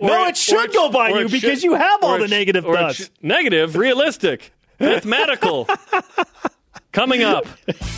Or 0.00 0.28
it 0.28 0.36
should 0.36 0.70
or 0.70 0.72
go 0.72 0.90
by 0.90 1.10
you 1.10 1.28
because 1.28 1.40
should- 1.60 1.62
you 1.64 1.74
have 1.74 2.02
all 2.02 2.18
the 2.18 2.28
negative 2.28 2.64
thoughts. 2.64 3.04
sh- 3.04 3.08
negative, 3.20 3.76
realistic, 3.76 4.52
mathematical. 4.78 5.68
Coming 6.92 7.22
up, 7.22 7.46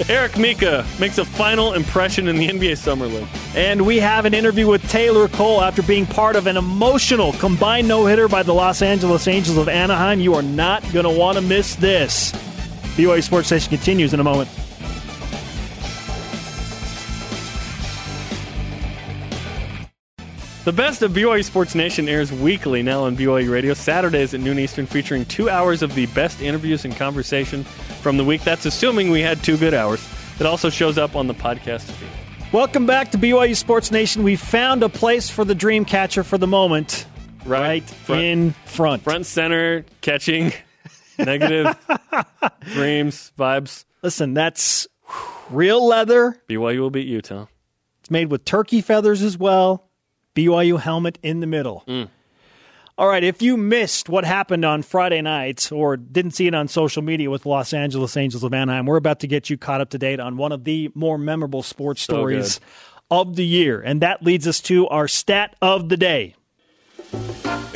Eric 0.08 0.38
Mika 0.38 0.86
makes 1.00 1.18
a 1.18 1.24
final 1.24 1.72
impression 1.72 2.28
in 2.28 2.36
the 2.36 2.46
NBA 2.46 2.78
Summer 2.78 3.06
League. 3.06 3.26
And 3.56 3.84
we 3.84 3.98
have 3.98 4.24
an 4.24 4.34
interview 4.34 4.68
with 4.68 4.88
Taylor 4.88 5.26
Cole 5.26 5.60
after 5.62 5.82
being 5.82 6.06
part 6.06 6.36
of 6.36 6.46
an 6.46 6.56
emotional 6.56 7.32
combined 7.34 7.88
no 7.88 8.06
hitter 8.06 8.28
by 8.28 8.44
the 8.44 8.54
Los 8.54 8.82
Angeles 8.82 9.26
Angels 9.26 9.56
of 9.56 9.68
Anaheim. 9.68 10.20
You 10.20 10.34
are 10.34 10.42
not 10.42 10.80
going 10.92 11.04
to 11.06 11.10
want 11.10 11.36
to 11.36 11.42
miss 11.42 11.74
this. 11.74 12.30
BYU 12.96 13.20
Sports 13.20 13.50
Nation 13.50 13.68
continues 13.68 14.14
in 14.14 14.20
a 14.20 14.24
moment. 14.24 14.48
The 20.64 20.72
best 20.72 21.02
of 21.02 21.12
BYU 21.12 21.44
Sports 21.44 21.74
Nation 21.74 22.08
airs 22.08 22.32
weekly 22.32 22.82
now 22.82 23.02
on 23.02 23.18
BYU 23.18 23.50
Radio, 23.52 23.74
Saturdays 23.74 24.32
at 24.32 24.40
noon 24.40 24.58
Eastern, 24.58 24.86
featuring 24.86 25.26
two 25.26 25.50
hours 25.50 25.82
of 25.82 25.94
the 25.94 26.06
best 26.06 26.40
interviews 26.40 26.86
and 26.86 26.96
conversation 26.96 27.64
from 27.64 28.16
the 28.16 28.24
week. 28.24 28.42
That's 28.44 28.64
assuming 28.64 29.10
we 29.10 29.20
had 29.20 29.44
two 29.44 29.58
good 29.58 29.74
hours. 29.74 30.02
It 30.40 30.46
also 30.46 30.70
shows 30.70 30.96
up 30.96 31.16
on 31.16 31.26
the 31.26 31.34
podcast 31.34 31.82
feed. 31.82 32.08
Welcome 32.50 32.86
back 32.86 33.10
to 33.10 33.18
BYU 33.18 33.54
Sports 33.54 33.90
Nation. 33.90 34.22
We 34.22 34.36
found 34.36 34.82
a 34.82 34.88
place 34.88 35.28
for 35.28 35.44
the 35.44 35.54
dream 35.54 35.84
catcher 35.84 36.24
for 36.24 36.38
the 36.38 36.46
moment, 36.46 37.04
right, 37.44 37.84
Front, 37.84 38.22
in 38.22 38.52
front. 38.64 39.02
front 39.02 39.26
center, 39.26 39.84
catching, 40.00 40.54
negative, 41.18 41.76
dreams, 42.72 43.32
vibes. 43.38 43.84
Listen, 44.02 44.32
that's 44.32 44.86
real 45.50 45.86
leather. 45.86 46.40
BYU 46.48 46.78
will 46.78 46.90
beat 46.90 47.06
Utah. 47.06 47.48
It's 48.00 48.10
made 48.10 48.30
with 48.30 48.46
turkey 48.46 48.80
feathers 48.80 49.20
as 49.20 49.36
well. 49.36 49.83
BYU 50.34 50.80
helmet 50.80 51.18
in 51.22 51.40
the 51.40 51.46
middle. 51.46 51.84
Mm. 51.86 52.08
All 52.96 53.08
right, 53.08 53.24
if 53.24 53.42
you 53.42 53.56
missed 53.56 54.08
what 54.08 54.24
happened 54.24 54.64
on 54.64 54.82
Friday 54.82 55.20
night 55.20 55.72
or 55.72 55.96
didn't 55.96 56.30
see 56.30 56.46
it 56.46 56.54
on 56.54 56.68
social 56.68 57.02
media 57.02 57.28
with 57.28 57.44
Los 57.44 57.72
Angeles 57.72 58.16
Angels 58.16 58.44
of 58.44 58.54
Anaheim, 58.54 58.86
we're 58.86 58.96
about 58.96 59.18
to 59.20 59.26
get 59.26 59.50
you 59.50 59.58
caught 59.58 59.80
up 59.80 59.90
to 59.90 59.98
date 59.98 60.20
on 60.20 60.36
one 60.36 60.52
of 60.52 60.62
the 60.62 60.92
more 60.94 61.18
memorable 61.18 61.64
sports 61.64 62.02
stories 62.02 62.60
of 63.10 63.34
the 63.34 63.44
year. 63.44 63.80
And 63.80 64.00
that 64.02 64.22
leads 64.22 64.46
us 64.46 64.60
to 64.62 64.86
our 64.88 65.08
stat 65.08 65.56
of 65.60 65.88
the 65.88 65.96
day. 65.96 66.36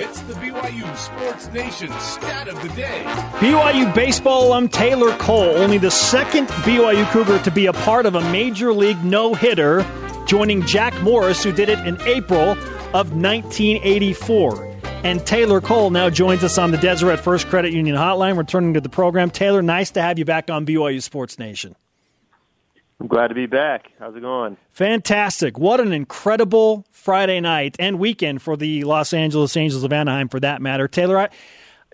It's 0.01 0.21
the 0.23 0.35
BYU 0.35 0.97
Sports 0.97 1.49
Nation 1.53 1.91
stat 1.99 2.47
of 2.47 2.63
the 2.63 2.69
day. 2.71 3.03
BYU 3.39 3.93
baseball 3.97 4.47
alum 4.47 4.69
Taylor 4.69 5.17
Cole, 5.19 5.57
only 5.57 5.79
the 5.79 5.91
second 5.91 6.47
BYU 6.49 7.05
Cougar 7.11 7.41
to 7.41 7.51
be 7.51 7.67
a 7.67 7.73
part 7.73 8.07
of 8.07 8.15
a 8.15 8.21
major 8.31 8.73
league 8.73 9.03
no 9.05 9.35
hitter, 9.35 9.85
joining 10.29 10.65
Jack 10.67 10.95
Morris, 11.03 11.43
who 11.43 11.51
did 11.51 11.69
it 11.69 11.79
in 11.81 12.01
April 12.03 12.51
of 12.95 13.13
1984. 13.13 14.67
And 15.05 15.25
Taylor 15.27 15.61
Cole 15.61 15.91
now 15.91 16.11
joins 16.11 16.45
us 16.45 16.59
on 16.59 16.71
the 16.71 16.77
Deseret 16.77 17.19
First 17.19 17.47
Credit 17.47 17.73
Union 17.73 17.97
Hotline, 17.97 18.37
returning 18.37 18.75
to 18.75 18.81
the 18.81 18.89
program. 18.89 19.31
Taylor, 19.31 19.63
nice 19.63 19.91
to 19.93 20.03
have 20.03 20.19
you 20.19 20.25
back 20.25 20.51
on 20.51 20.67
BYU 20.67 21.03
Sports 21.03 21.39
Nation. 21.39 21.75
I'm 23.01 23.07
glad 23.07 23.29
to 23.29 23.35
be 23.35 23.47
back. 23.47 23.93
How's 24.01 24.17
it 24.17 24.21
going? 24.21 24.57
Fantastic. 24.73 25.57
What 25.57 25.81
an 25.81 25.93
incredible 25.93 26.85
Friday 26.91 27.41
night 27.41 27.77
and 27.79 27.99
weekend 27.99 28.43
for 28.43 28.57
the 28.57 28.83
Los 28.85 29.13
Angeles 29.13 29.57
Angels 29.57 29.85
of 29.85 29.93
Anaheim, 29.93 30.29
for 30.29 30.41
that 30.41 30.61
matter. 30.61 30.89
Taylor, 30.89 31.19
I, 31.19 31.29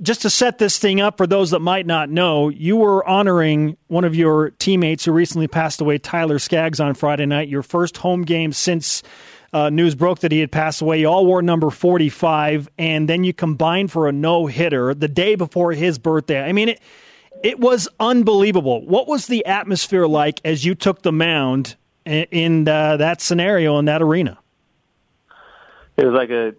just 0.02 0.22
to 0.22 0.30
set 0.30 0.58
this 0.58 0.78
thing 0.78 1.00
up 1.00 1.16
for 1.16 1.26
those 1.26 1.50
that 1.50 1.60
might 1.60 1.86
not 1.86 2.10
know, 2.10 2.48
you 2.48 2.76
were 2.76 3.06
honoring 3.06 3.76
one 3.86 4.04
of 4.04 4.14
your 4.14 4.50
teammates 4.50 5.04
who 5.04 5.12
recently 5.12 5.46
passed 5.46 5.80
away, 5.80 5.98
Tyler 5.98 6.38
Skaggs, 6.38 6.80
on 6.80 6.94
Friday 6.94 7.26
night, 7.26 7.48
your 7.48 7.62
first 7.62 7.98
home 7.98 8.22
game 8.22 8.52
since 8.52 9.02
uh, 9.52 9.70
news 9.70 9.94
broke 9.94 10.18
that 10.20 10.32
he 10.32 10.40
had 10.40 10.50
passed 10.50 10.82
away. 10.82 10.98
You 10.98 11.06
all 11.06 11.24
wore 11.24 11.42
number 11.42 11.70
45, 11.70 12.68
and 12.76 13.08
then 13.08 13.22
you 13.22 13.32
combined 13.32 13.92
for 13.92 14.08
a 14.08 14.12
no 14.12 14.46
hitter 14.46 14.94
the 14.94 15.06
day 15.06 15.36
before 15.36 15.72
his 15.72 15.96
birthday. 15.98 16.42
I 16.42 16.52
mean, 16.52 16.70
it, 16.70 16.80
it 17.44 17.60
was 17.60 17.88
unbelievable. 18.00 18.84
What 18.84 19.06
was 19.06 19.28
the 19.28 19.46
atmosphere 19.46 20.08
like 20.08 20.40
as 20.44 20.64
you 20.64 20.74
took 20.74 21.02
the 21.02 21.12
mound 21.12 21.76
in, 22.04 22.24
in 22.32 22.68
uh, 22.68 22.96
that 22.96 23.20
scenario 23.20 23.78
in 23.78 23.84
that 23.84 24.02
arena? 24.02 24.38
It 25.96 26.04
was 26.04 26.14
like 26.14 26.30
a 26.30 26.54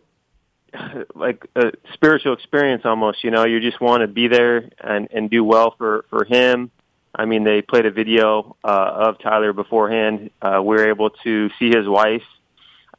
like 1.16 1.46
a 1.56 1.72
spiritual 1.94 2.34
experience 2.34 2.84
almost. 2.86 3.24
You 3.24 3.32
know, 3.32 3.46
you 3.46 3.60
just 3.60 3.80
want 3.82 4.02
to 4.02 4.08
be 4.08 4.28
there 4.28 4.70
and 4.80 5.08
and 5.12 5.30
do 5.30 5.44
well 5.44 5.76
for 5.78 6.06
for 6.10 6.26
him. 6.26 6.72
I 7.14 7.26
mean, 7.26 7.44
they 7.44 7.62
played 7.62 7.86
a 7.86 7.92
video 7.92 8.58
uh, 8.64 9.08
of 9.08 9.20
Tyler 9.20 9.54
beforehand. 9.54 10.32
Uh, 10.42 10.62
we 10.62 10.76
were 10.76 10.90
able 10.90 11.12
to 11.24 11.50
see 11.58 11.70
his 11.70 11.88
wife. 11.88 12.24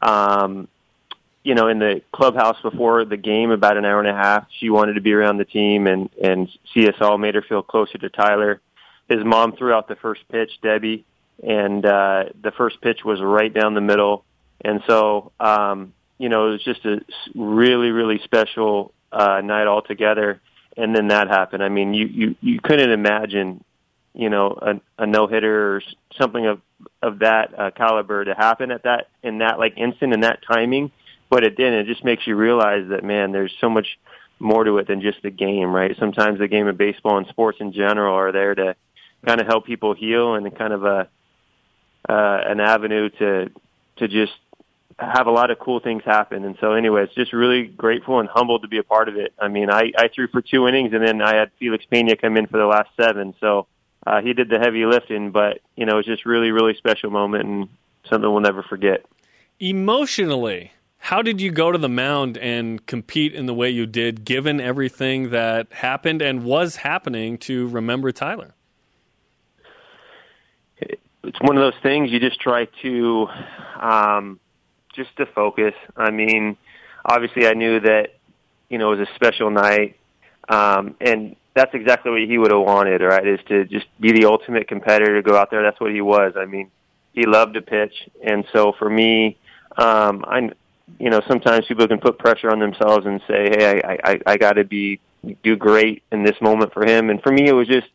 Um, 0.01 0.68
you 1.43 1.55
know, 1.55 1.68
in 1.68 1.79
the 1.79 2.03
clubhouse 2.12 2.61
before 2.61 3.05
the 3.05 3.16
game, 3.16 3.51
about 3.51 3.77
an 3.77 3.85
hour 3.85 4.01
and 4.01 4.09
a 4.09 4.14
half. 4.14 4.49
She 4.59 4.68
wanted 4.68 4.95
to 4.95 5.01
be 5.01 5.12
around 5.12 5.39
the 5.39 5.45
team 5.45 5.87
and 5.87 6.11
and 6.22 6.49
see 6.74 6.89
us 6.89 6.97
all. 7.01 7.18
Made 7.18 7.35
her 7.35 7.43
feel 7.43 7.62
closer 7.62 7.99
to 7.99 8.09
Tyler. 8.09 8.61
His 9.09 9.24
mom 9.24 9.53
threw 9.53 9.72
out 9.72 9.87
the 9.87 9.95
first 9.95 10.22
pitch, 10.29 10.51
Debbie, 10.61 11.05
and 11.43 11.87
uh, 11.87 12.24
the 12.43 12.51
first 12.51 12.81
pitch 12.81 13.05
was 13.05 13.20
right 13.20 13.53
down 13.53 13.74
the 13.74 13.81
middle. 13.81 14.24
And 14.64 14.83
so, 14.89 15.31
um, 15.39 15.93
you 16.19 16.29
know, 16.29 16.49
it 16.49 16.51
was 16.53 16.64
just 16.64 16.85
a 16.85 17.01
really, 17.35 17.91
really 17.91 18.21
special 18.25 18.93
uh, 19.12 19.41
night 19.43 19.67
altogether. 19.67 20.41
And 20.77 20.95
then 20.95 21.09
that 21.09 21.29
happened. 21.29 21.62
I 21.62 21.69
mean, 21.69 21.95
you 21.95 22.07
you 22.07 22.37
you 22.41 22.61
couldn't 22.62 22.91
imagine, 22.91 23.64
you 24.14 24.29
know, 24.29 24.59
a, 24.61 25.03
a 25.03 25.07
no 25.07 25.27
hitter 25.27 25.77
or 25.77 25.83
something 26.19 26.47
of 26.47 26.61
of 27.01 27.21
that 27.21 27.59
uh, 27.59 27.71
caliber 27.71 28.25
to 28.25 28.35
happen 28.35 28.71
at 28.71 28.83
that 28.83 29.09
in 29.23 29.39
that 29.39 29.59
like 29.59 29.79
instant 29.79 30.12
in 30.12 30.21
that 30.21 30.41
timing. 30.51 30.91
But 31.31 31.45
it 31.45 31.57
didn't. 31.57 31.81
It 31.81 31.87
just 31.87 32.05
makes 32.05 32.27
you 32.27 32.37
realize 32.37 32.89
that 32.91 33.05
man, 33.05 33.33
there's 33.33 33.55
so 33.61 33.71
much 33.71 33.99
more 34.39 34.64
to 34.64 34.79
it 34.79 34.87
than 34.87 35.01
just 35.01 35.23
the 35.23 35.31
game, 35.31 35.75
right? 35.75 35.97
Sometimes 35.99 36.39
the 36.39 36.49
game 36.49 36.67
of 36.67 36.77
baseball 36.77 37.17
and 37.17 37.27
sports 37.29 37.59
in 37.61 37.73
general 37.73 38.14
are 38.14 38.33
there 38.33 38.55
to 38.55 38.77
kind 39.25 39.41
of 39.41 39.47
help 39.47 39.64
people 39.64 39.95
heal 39.95 40.35
and 40.35 40.57
kind 40.57 40.73
of 40.73 40.85
a 40.85 41.09
uh, 42.09 42.41
an 42.47 42.61
avenue 42.61 43.09
to 43.19 43.51
to 43.97 44.09
just 44.09 44.33
have 44.99 45.27
a 45.27 45.31
lot 45.31 45.51
of 45.51 45.59
cool 45.59 45.81
things 45.81 46.03
happen. 46.05 46.45
And 46.45 46.57
so, 46.61 46.73
anyways, 46.73 47.11
just 47.11 47.33
really 47.33 47.65
grateful 47.65 48.19
and 48.19 48.29
humbled 48.29 48.63
to 48.63 48.69
be 48.69 48.79
a 48.79 48.83
part 48.83 49.09
of 49.09 49.17
it. 49.17 49.35
I 49.39 49.49
mean, 49.49 49.71
I, 49.71 49.93
I 49.97 50.09
threw 50.09 50.27
for 50.29 50.41
two 50.41 50.67
innings, 50.67 50.93
and 50.95 51.07
then 51.07 51.21
I 51.21 51.35
had 51.35 51.51
Felix 51.59 51.85
Pena 51.85 52.17
come 52.17 52.37
in 52.37 52.47
for 52.47 52.59
the 52.59 52.67
last 52.67 52.89
seven. 52.99 53.35
So 53.41 53.67
uh, 54.07 54.23
he 54.23 54.33
did 54.33 54.49
the 54.49 54.59
heavy 54.59 54.87
lifting, 54.87 55.33
but 55.33 55.61
you 55.77 55.85
know, 55.85 55.99
it's 55.99 56.09
just 56.09 56.25
really, 56.25 56.51
really 56.51 56.75
special 56.75 57.11
moment 57.11 57.45
and 57.45 57.69
something 58.09 58.31
we'll 58.31 58.41
never 58.41 58.63
forget. 58.63 59.05
Emotionally, 59.61 60.73
how 60.99 61.21
did 61.21 61.41
you 61.41 61.51
go 61.51 61.73
to 61.73 61.79
the 61.79 61.89
mound 61.89 62.39
and 62.39 62.85
compete 62.87 63.35
in 63.35 63.47
the 63.47 63.55
way 63.55 63.69
you 63.69 63.87
did, 63.87 64.25
given 64.25 64.61
everything 64.61 65.31
that 65.31 65.73
happened 65.73 66.23
and 66.23 66.43
was 66.43 66.77
happening 66.77 67.37
to 67.39 67.69
remember 67.69 68.13
Tyler? 68.13 68.55
It's 70.79 71.41
one 71.41 71.57
of 71.57 71.61
those 71.61 71.81
things 71.83 72.11
you 72.13 72.21
just 72.21 72.41
try 72.41 72.67
to. 72.83 73.29
Um, 73.79 74.41
just 74.97 75.17
to 75.19 75.27
focus. 75.27 75.75
I 75.97 76.11
mean, 76.11 76.57
obviously, 77.05 77.47
I 77.47 77.55
knew 77.55 77.81
that 77.81 78.15
you 78.69 78.79
know 78.79 78.93
it 78.93 78.99
was 78.99 79.09
a 79.09 79.15
special 79.15 79.51
night, 79.51 79.97
um, 80.49 80.97
and 81.01 81.37
that's 81.55 81.75
exactly 81.75 82.11
what 82.11 82.21
he 82.21 82.39
would 82.39 82.51
have 82.51 82.63
wanted. 82.63 83.01
Right, 83.03 83.27
is 83.27 83.41
to 83.49 83.65
just 83.67 83.87
be 84.01 84.13
the 84.13 84.27
ultimate 84.27 84.69
competitor, 84.69 85.17
to 85.17 85.23
go 85.23 85.37
out 85.37 85.51
there. 85.51 85.63
That's 85.63 85.81
what 85.81 85.93
he 85.93 86.01
was. 86.01 86.33
I 86.37 86.47
mean, 86.47 86.71
he 87.13 87.27
loved 87.27 87.55
to 87.55 87.63
pitch, 87.63 87.95
and 88.25 88.45
so 88.53 88.73
for 88.79 88.91
me, 88.91 89.37
um, 89.77 90.25
I, 90.27 90.51
you 90.99 91.11
know, 91.11 91.21
sometimes 91.29 91.67
people 91.67 91.87
can 91.87 91.99
put 91.99 92.19
pressure 92.19 92.51
on 92.51 92.59
themselves 92.59 93.07
and 93.07 93.21
say, 93.29 93.51
"Hey, 93.51 93.83
I, 93.83 93.99
I, 94.05 94.21
I 94.27 94.37
got 94.37 94.55
to 94.55 94.65
be 94.65 95.01
do 95.43 95.57
great 95.57 96.03
in 96.13 96.25
this 96.25 96.41
moment 96.41 96.73
for 96.73 96.85
him." 96.85 97.11
And 97.11 97.23
for 97.23 97.33
me, 97.33 97.49
it 97.49 97.53
was 97.53 97.69
just 97.69 97.89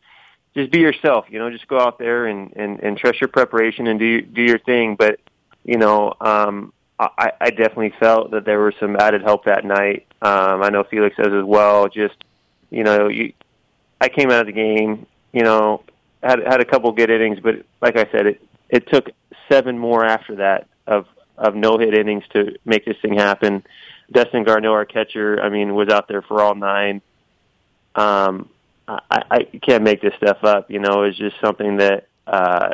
just 0.55 0.71
be 0.71 0.79
yourself. 0.79 1.25
You 1.29 1.39
know, 1.39 1.49
just 1.49 1.67
go 1.67 1.79
out 1.79 1.97
there 1.99 2.25
and 2.25 2.53
and, 2.55 2.79
and 2.79 2.97
trust 2.97 3.21
your 3.21 3.29
preparation 3.29 3.87
and 3.87 3.99
do 3.99 4.21
do 4.21 4.41
your 4.41 4.59
thing. 4.59 4.95
But 4.95 5.19
you 5.63 5.77
know, 5.77 6.13
um, 6.19 6.73
I, 7.17 7.31
I 7.41 7.49
definitely 7.49 7.93
felt 7.99 8.31
that 8.31 8.45
there 8.45 8.59
was 8.59 8.75
some 8.79 8.95
added 8.95 9.23
help 9.23 9.45
that 9.45 9.65
night. 9.65 10.05
Um, 10.21 10.61
I 10.61 10.69
know 10.69 10.83
Felix 10.83 11.15
does 11.15 11.33
as 11.33 11.43
well. 11.43 11.87
Just 11.87 12.15
you 12.69 12.83
know, 12.83 13.07
you, 13.07 13.33
I 13.99 14.07
came 14.07 14.29
out 14.29 14.41
of 14.41 14.45
the 14.45 14.53
game, 14.53 15.05
you 15.31 15.43
know, 15.43 15.83
had 16.21 16.39
had 16.39 16.61
a 16.61 16.65
couple 16.65 16.91
good 16.91 17.09
innings, 17.09 17.39
but 17.41 17.55
like 17.81 17.97
I 17.97 18.09
said, 18.11 18.27
it 18.27 18.41
it 18.69 18.87
took 18.87 19.09
seven 19.49 19.77
more 19.77 20.05
after 20.05 20.35
that 20.35 20.67
of 20.87 21.07
of 21.37 21.55
no 21.55 21.77
hit 21.77 21.93
innings 21.93 22.23
to 22.33 22.55
make 22.65 22.85
this 22.85 22.97
thing 23.01 23.15
happen. 23.15 23.63
Dustin 24.11 24.43
Garneau, 24.43 24.73
our 24.73 24.85
catcher, 24.85 25.41
I 25.41 25.49
mean, 25.49 25.73
was 25.73 25.89
out 25.89 26.07
there 26.07 26.21
for 26.21 26.41
all 26.41 26.53
nine. 26.53 27.01
Um, 27.95 28.49
I, 28.87 29.23
I 29.31 29.43
can't 29.61 29.83
make 29.83 30.01
this 30.01 30.13
stuff 30.15 30.43
up. 30.43 30.69
You 30.69 30.79
know, 30.79 31.03
it's 31.03 31.17
just 31.17 31.35
something 31.41 31.77
that 31.77 32.07
uh, 32.27 32.69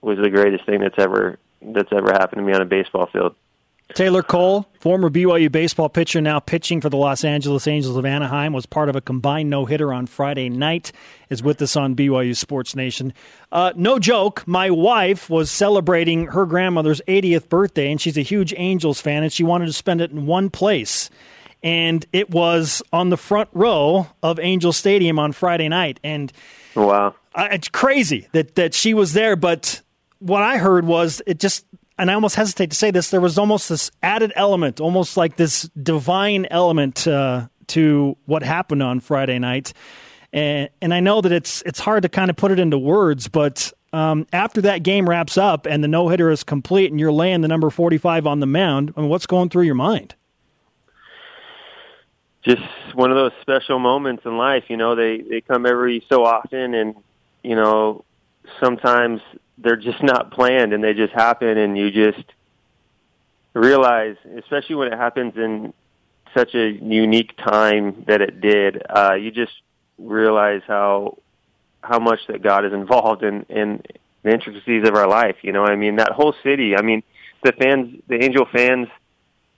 was 0.00 0.18
the 0.18 0.30
greatest 0.30 0.64
thing 0.64 0.80
that's 0.80 0.98
ever 0.98 1.38
that's 1.60 1.92
ever 1.92 2.12
happened 2.12 2.40
to 2.40 2.46
me 2.46 2.52
on 2.52 2.62
a 2.62 2.66
baseball 2.66 3.06
field. 3.06 3.34
Taylor 3.94 4.22
Cole, 4.22 4.68
former 4.80 5.08
BYU 5.08 5.50
baseball 5.50 5.88
pitcher, 5.88 6.20
now 6.20 6.40
pitching 6.40 6.80
for 6.80 6.90
the 6.90 6.96
Los 6.96 7.24
Angeles 7.24 7.66
Angels 7.66 7.96
of 7.96 8.04
Anaheim, 8.04 8.52
was 8.52 8.66
part 8.66 8.88
of 8.88 8.96
a 8.96 9.00
combined 9.00 9.48
no 9.48 9.64
hitter 9.64 9.92
on 9.92 10.06
Friday 10.06 10.50
night, 10.50 10.92
is 11.30 11.42
with 11.42 11.60
us 11.62 11.74
on 11.74 11.96
BYU 11.96 12.36
Sports 12.36 12.76
Nation. 12.76 13.14
Uh, 13.50 13.72
no 13.76 13.98
joke, 13.98 14.46
my 14.46 14.70
wife 14.70 15.30
was 15.30 15.50
celebrating 15.50 16.26
her 16.26 16.44
grandmother's 16.44 17.00
80th 17.08 17.48
birthday, 17.48 17.90
and 17.90 18.00
she's 18.00 18.18
a 18.18 18.22
huge 18.22 18.52
Angels 18.56 19.00
fan, 19.00 19.22
and 19.22 19.32
she 19.32 19.42
wanted 19.42 19.66
to 19.66 19.72
spend 19.72 20.02
it 20.02 20.10
in 20.10 20.26
one 20.26 20.50
place. 20.50 21.08
And 21.62 22.04
it 22.12 22.30
was 22.30 22.82
on 22.92 23.08
the 23.08 23.16
front 23.16 23.48
row 23.52 24.06
of 24.22 24.38
Angel 24.38 24.72
Stadium 24.72 25.18
on 25.18 25.32
Friday 25.32 25.68
night. 25.68 25.98
And 26.04 26.32
wow. 26.76 27.14
it's 27.36 27.68
crazy 27.68 28.28
that, 28.32 28.54
that 28.54 28.74
she 28.74 28.94
was 28.94 29.12
there, 29.14 29.34
but 29.34 29.80
what 30.18 30.42
I 30.42 30.58
heard 30.58 30.86
was 30.86 31.22
it 31.26 31.38
just, 31.38 31.64
and 31.98 32.10
I 32.10 32.14
almost 32.14 32.36
hesitate 32.36 32.70
to 32.70 32.76
say 32.76 32.90
this, 32.90 33.10
there 33.10 33.20
was 33.20 33.38
almost 33.38 33.68
this 33.68 33.90
added 34.02 34.32
element, 34.36 34.80
almost 34.80 35.16
like 35.16 35.36
this 35.36 35.62
divine 35.82 36.46
element 36.50 37.06
uh, 37.06 37.48
to 37.68 38.16
what 38.26 38.42
happened 38.42 38.82
on 38.82 39.00
Friday 39.00 39.38
night. 39.38 39.72
And, 40.32 40.68
and 40.82 40.92
I 40.92 41.00
know 41.00 41.20
that 41.20 41.32
it's 41.32 41.62
it's 41.62 41.80
hard 41.80 42.02
to 42.02 42.08
kind 42.08 42.30
of 42.30 42.36
put 42.36 42.50
it 42.50 42.58
into 42.58 42.78
words, 42.78 43.28
but 43.28 43.72
um, 43.92 44.26
after 44.32 44.60
that 44.62 44.82
game 44.82 45.08
wraps 45.08 45.38
up 45.38 45.66
and 45.66 45.82
the 45.82 45.88
no 45.88 46.08
hitter 46.08 46.30
is 46.30 46.44
complete, 46.44 46.90
and 46.90 47.00
you're 47.00 47.12
laying 47.12 47.40
the 47.40 47.48
number 47.48 47.70
45 47.70 48.26
on 48.26 48.40
the 48.40 48.46
mound, 48.46 48.92
I 48.96 49.00
mean, 49.00 49.10
what's 49.10 49.26
going 49.26 49.48
through 49.48 49.62
your 49.64 49.74
mind? 49.74 50.14
Just 52.44 52.62
one 52.94 53.10
of 53.10 53.16
those 53.16 53.32
special 53.40 53.78
moments 53.78 54.24
in 54.24 54.36
life. 54.36 54.64
You 54.68 54.76
know, 54.76 54.94
they 54.94 55.22
they 55.22 55.40
come 55.40 55.66
every 55.66 56.04
so 56.08 56.24
often, 56.24 56.74
and 56.74 56.94
you 57.42 57.56
know, 57.56 58.04
sometimes 58.62 59.20
they're 59.60 59.76
just 59.76 60.02
not 60.02 60.30
planned 60.30 60.72
and 60.72 60.82
they 60.82 60.94
just 60.94 61.12
happen 61.12 61.58
and 61.58 61.76
you 61.76 61.90
just 61.90 62.24
realize 63.54 64.16
especially 64.36 64.76
when 64.76 64.92
it 64.92 64.96
happens 64.96 65.34
in 65.36 65.72
such 66.34 66.54
a 66.54 66.70
unique 66.70 67.36
time 67.36 68.04
that 68.06 68.20
it 68.20 68.40
did 68.40 68.82
uh 68.88 69.14
you 69.14 69.30
just 69.30 69.52
realize 69.98 70.62
how 70.66 71.16
how 71.82 71.98
much 71.98 72.20
that 72.28 72.42
God 72.42 72.64
is 72.64 72.72
involved 72.72 73.22
in 73.22 73.44
in 73.48 73.82
the 74.22 74.30
intricacies 74.30 74.86
of 74.86 74.94
our 74.94 75.08
life 75.08 75.36
you 75.42 75.52
know? 75.52 75.64
I 75.64 75.76
mean 75.76 75.96
that 75.96 76.12
whole 76.12 76.34
city 76.42 76.76
I 76.76 76.82
mean 76.82 77.02
the 77.42 77.52
fans 77.52 78.00
the 78.08 78.22
angel 78.22 78.46
fans 78.52 78.88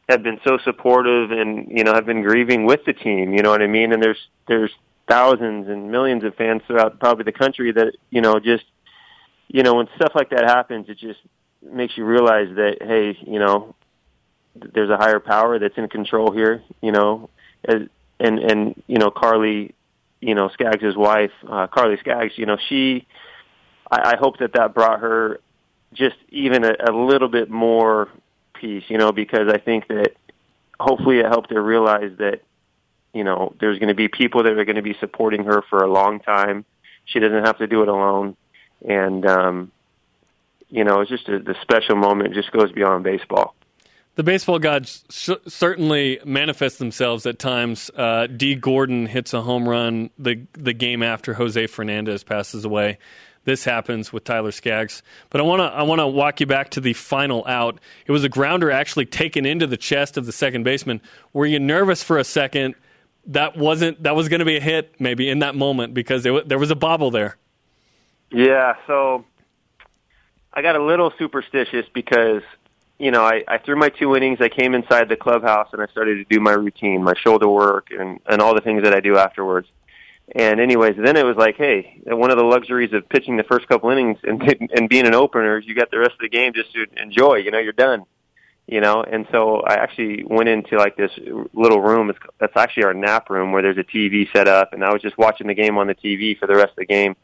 have 0.09 0.22
been 0.22 0.40
so 0.44 0.59
supportive 0.64 1.30
and 1.30 1.70
you 1.76 1.84
know 1.84 1.94
have 1.94 2.07
been 2.07 2.22
grieving 2.22 2.64
with 2.64 2.84
the 2.84 2.92
team 2.92 3.34
you 3.34 3.42
know 3.42 3.51
what 3.51 3.62
I 3.62 3.66
mean? 3.66 3.92
And 3.92 4.03
there's 4.03 4.28
there's 4.48 4.72
thousands 5.09 5.68
and 5.68 5.90
millions 5.90 6.24
of 6.24 6.34
fans 6.36 6.62
throughout 6.66 7.01
probably 7.01 7.24
the 7.24 7.32
country 7.32 7.72
that 7.72 7.94
you 8.11 8.20
know 8.20 8.38
just 8.38 8.64
you 9.53 9.64
know, 9.64 9.74
when 9.74 9.88
stuff 9.96 10.12
like 10.14 10.30
that 10.30 10.44
happens, 10.44 10.88
it 10.88 10.96
just 10.96 11.18
makes 11.61 11.96
you 11.96 12.05
realize 12.05 12.48
that, 12.55 12.76
hey, 12.80 13.18
you 13.22 13.40
know, 13.40 13.74
there's 14.55 14.90
a 14.90 14.96
higher 14.96 15.18
power 15.18 15.59
that's 15.59 15.76
in 15.76 15.88
control 15.88 16.30
here, 16.30 16.62
you 16.80 16.92
know, 16.92 17.28
and, 17.64 17.90
and, 18.20 18.80
you 18.86 18.98
know, 18.98 19.11
Carly, 19.11 19.74
you 20.20 20.36
know, 20.36 20.51
Skaggs' 20.51 20.96
wife, 20.96 21.32
uh, 21.48 21.66
Carly 21.66 21.96
Skaggs, 21.98 22.34
you 22.36 22.46
know, 22.46 22.59
she, 22.68 23.09
I, 23.90 24.12
I 24.12 24.16
hope 24.18 24.38
that 24.38 24.53
that 24.53 24.72
brought 24.72 25.01
her 25.01 25.40
just 25.94 26.16
even 26.28 26.64
a, 26.64 26.74
a 26.88 26.92
little 26.92 27.28
bit 27.28 27.51
more 27.51 28.09
peace, 28.55 28.84
you 28.86 28.98
know, 28.98 29.11
because 29.11 29.48
I 29.53 29.59
think 29.59 29.88
that 29.88 30.12
hopefully 30.78 31.18
it 31.18 31.26
helped 31.26 31.51
her 31.51 31.61
realize 31.61 32.12
that, 32.18 32.42
you 33.12 33.24
know, 33.24 33.53
there's 33.59 33.80
going 33.80 33.88
to 33.88 33.94
be 33.94 34.07
people 34.07 34.44
that 34.44 34.53
are 34.53 34.64
going 34.64 34.76
to 34.76 34.82
be 34.82 34.94
supporting 35.01 35.44
her 35.44 35.62
for 35.68 35.82
a 35.82 35.90
long 35.90 36.20
time. 36.20 36.64
She 37.07 37.18
doesn't 37.18 37.44
have 37.44 37.59
to 37.59 37.66
do 37.66 37.82
it 37.82 37.88
alone 37.88 38.36
and 38.87 39.26
um, 39.26 39.72
you 40.68 40.85
know, 40.85 41.01
it's 41.01 41.11
just 41.11 41.28
a, 41.28 41.39
the 41.39 41.57
special 41.61 41.97
moment. 41.97 42.33
It 42.33 42.35
just 42.35 42.53
goes 42.53 42.72
beyond 42.72 43.05
baseball. 43.05 43.55
The 44.16 44.22
baseball 44.24 44.59
gods 44.59 45.05
sh- 45.09 45.31
certainly 45.47 46.20
manifest 46.24 46.78
themselves 46.78 47.26
at 47.26 47.39
times. 47.39 47.91
Uh, 47.95 48.26
Dee 48.26 48.55
Gordon 48.55 49.07
hits 49.07 49.33
a 49.33 49.43
home 49.43 49.68
run 49.68 50.11
the 50.18 50.47
the 50.53 50.72
game 50.72 51.03
after 51.03 51.35
Jose 51.35 51.66
Fernandez 51.68 52.24
passes 52.24 52.64
away. 52.64 52.99
This 53.45 53.64
happens 53.64 54.12
with 54.12 54.24
Tyler 54.24 54.53
Skaggs, 54.53 55.03
but 55.31 55.41
I 55.41 55.45
want 55.45 55.61
to 55.61 55.64
I 55.64 55.83
want 55.83 56.01
to 56.01 56.07
walk 56.07 56.41
you 56.41 56.47
back 56.47 56.70
to 56.70 56.81
the 56.81 56.93
final 56.93 57.47
out. 57.47 57.81
It 58.07 58.12
was 58.12 58.22
a 58.22 58.28
grounder 58.28 58.70
actually 58.70 59.07
taken 59.07 59.47
into 59.47 59.66
the 59.66 59.78
chest 59.78 60.16
of 60.16 60.26
the 60.26 60.33
second 60.33 60.64
baseman. 60.64 61.01
Were 61.33 61.47
you 61.47 61.59
nervous 61.59 62.03
for 62.03 62.18
a 62.18 62.24
second? 62.24 62.74
That 63.26 63.57
wasn't 63.57 64.03
that 64.03 64.14
was 64.14 64.28
going 64.28 64.41
to 64.41 64.45
be 64.45 64.57
a 64.57 64.61
hit 64.61 64.95
maybe 65.01 65.31
in 65.31 65.39
that 65.39 65.55
moment 65.55 65.95
because 65.95 66.22
there, 66.22 66.43
there 66.43 66.59
was 66.59 66.70
a 66.70 66.76
bobble 66.76 67.11
there. 67.11 67.37
Yeah, 68.31 68.74
so 68.87 69.24
I 70.53 70.62
got 70.62 70.76
a 70.76 70.83
little 70.83 71.12
superstitious 71.18 71.87
because 71.93 72.43
you 72.99 73.11
know 73.11 73.24
I, 73.24 73.43
I 73.49 73.59
threw 73.59 73.76
my 73.76 73.89
two 73.89 74.14
innings. 74.16 74.41
I 74.41 74.49
came 74.49 74.74
inside 74.74 75.09
the 75.09 75.16
clubhouse 75.16 75.68
and 75.72 75.83
I 75.83 75.87
started 75.87 76.16
to 76.16 76.24
do 76.24 76.41
my 76.41 76.53
routine, 76.53 77.03
my 77.03 77.14
shoulder 77.14 77.49
work, 77.49 77.89
and 77.91 78.20
and 78.26 78.41
all 78.41 78.55
the 78.55 78.61
things 78.61 78.85
that 78.85 78.95
I 78.95 79.01
do 79.01 79.16
afterwards. 79.16 79.68
And 80.33 80.61
anyways, 80.61 80.95
then 80.97 81.16
it 81.16 81.24
was 81.24 81.37
like, 81.37 81.57
hey, 81.57 82.01
one 82.07 82.31
of 82.31 82.37
the 82.37 82.45
luxuries 82.45 82.93
of 82.93 83.09
pitching 83.09 83.37
the 83.37 83.43
first 83.43 83.66
couple 83.66 83.91
innings 83.91 84.18
and 84.22 84.41
and 84.74 84.89
being 84.89 85.07
an 85.07 85.14
opener 85.14 85.59
is 85.59 85.66
you 85.66 85.74
got 85.74 85.91
the 85.91 85.99
rest 85.99 86.12
of 86.12 86.20
the 86.20 86.28
game 86.28 86.53
just 86.55 86.72
to 86.72 86.87
enjoy. 87.03 87.37
You 87.37 87.51
know, 87.51 87.59
you're 87.59 87.72
done. 87.72 88.05
You 88.66 88.81
know, 88.81 89.03
and 89.03 89.26
so 89.33 89.62
I 89.62 89.74
actually 89.74 90.22
went 90.22 90.49
into 90.49 90.76
like 90.76 90.97
this 90.97 91.11
little 91.53 91.81
room. 91.81 92.09
It's, 92.09 92.18
that's 92.39 92.57
actually 92.57 92.85
our 92.85 92.95
nap 92.95 93.28
room 93.28 93.51
where 93.51 93.62
there's 93.62 93.78
a 93.78 93.83
TV 93.83 94.33
set 94.33 94.47
up, 94.47 94.72
and 94.72 94.85
I 94.85 94.93
was 94.93 95.03
just 95.03 95.18
watching 95.18 95.49
the 95.49 95.55
game 95.55 95.76
on 95.76 95.89
the 95.89 95.95
TV 95.97 96.39
for 96.39 96.47
the 96.47 96.55
rest 96.55 96.70
of 96.70 96.76
the 96.76 96.87
game 96.87 97.16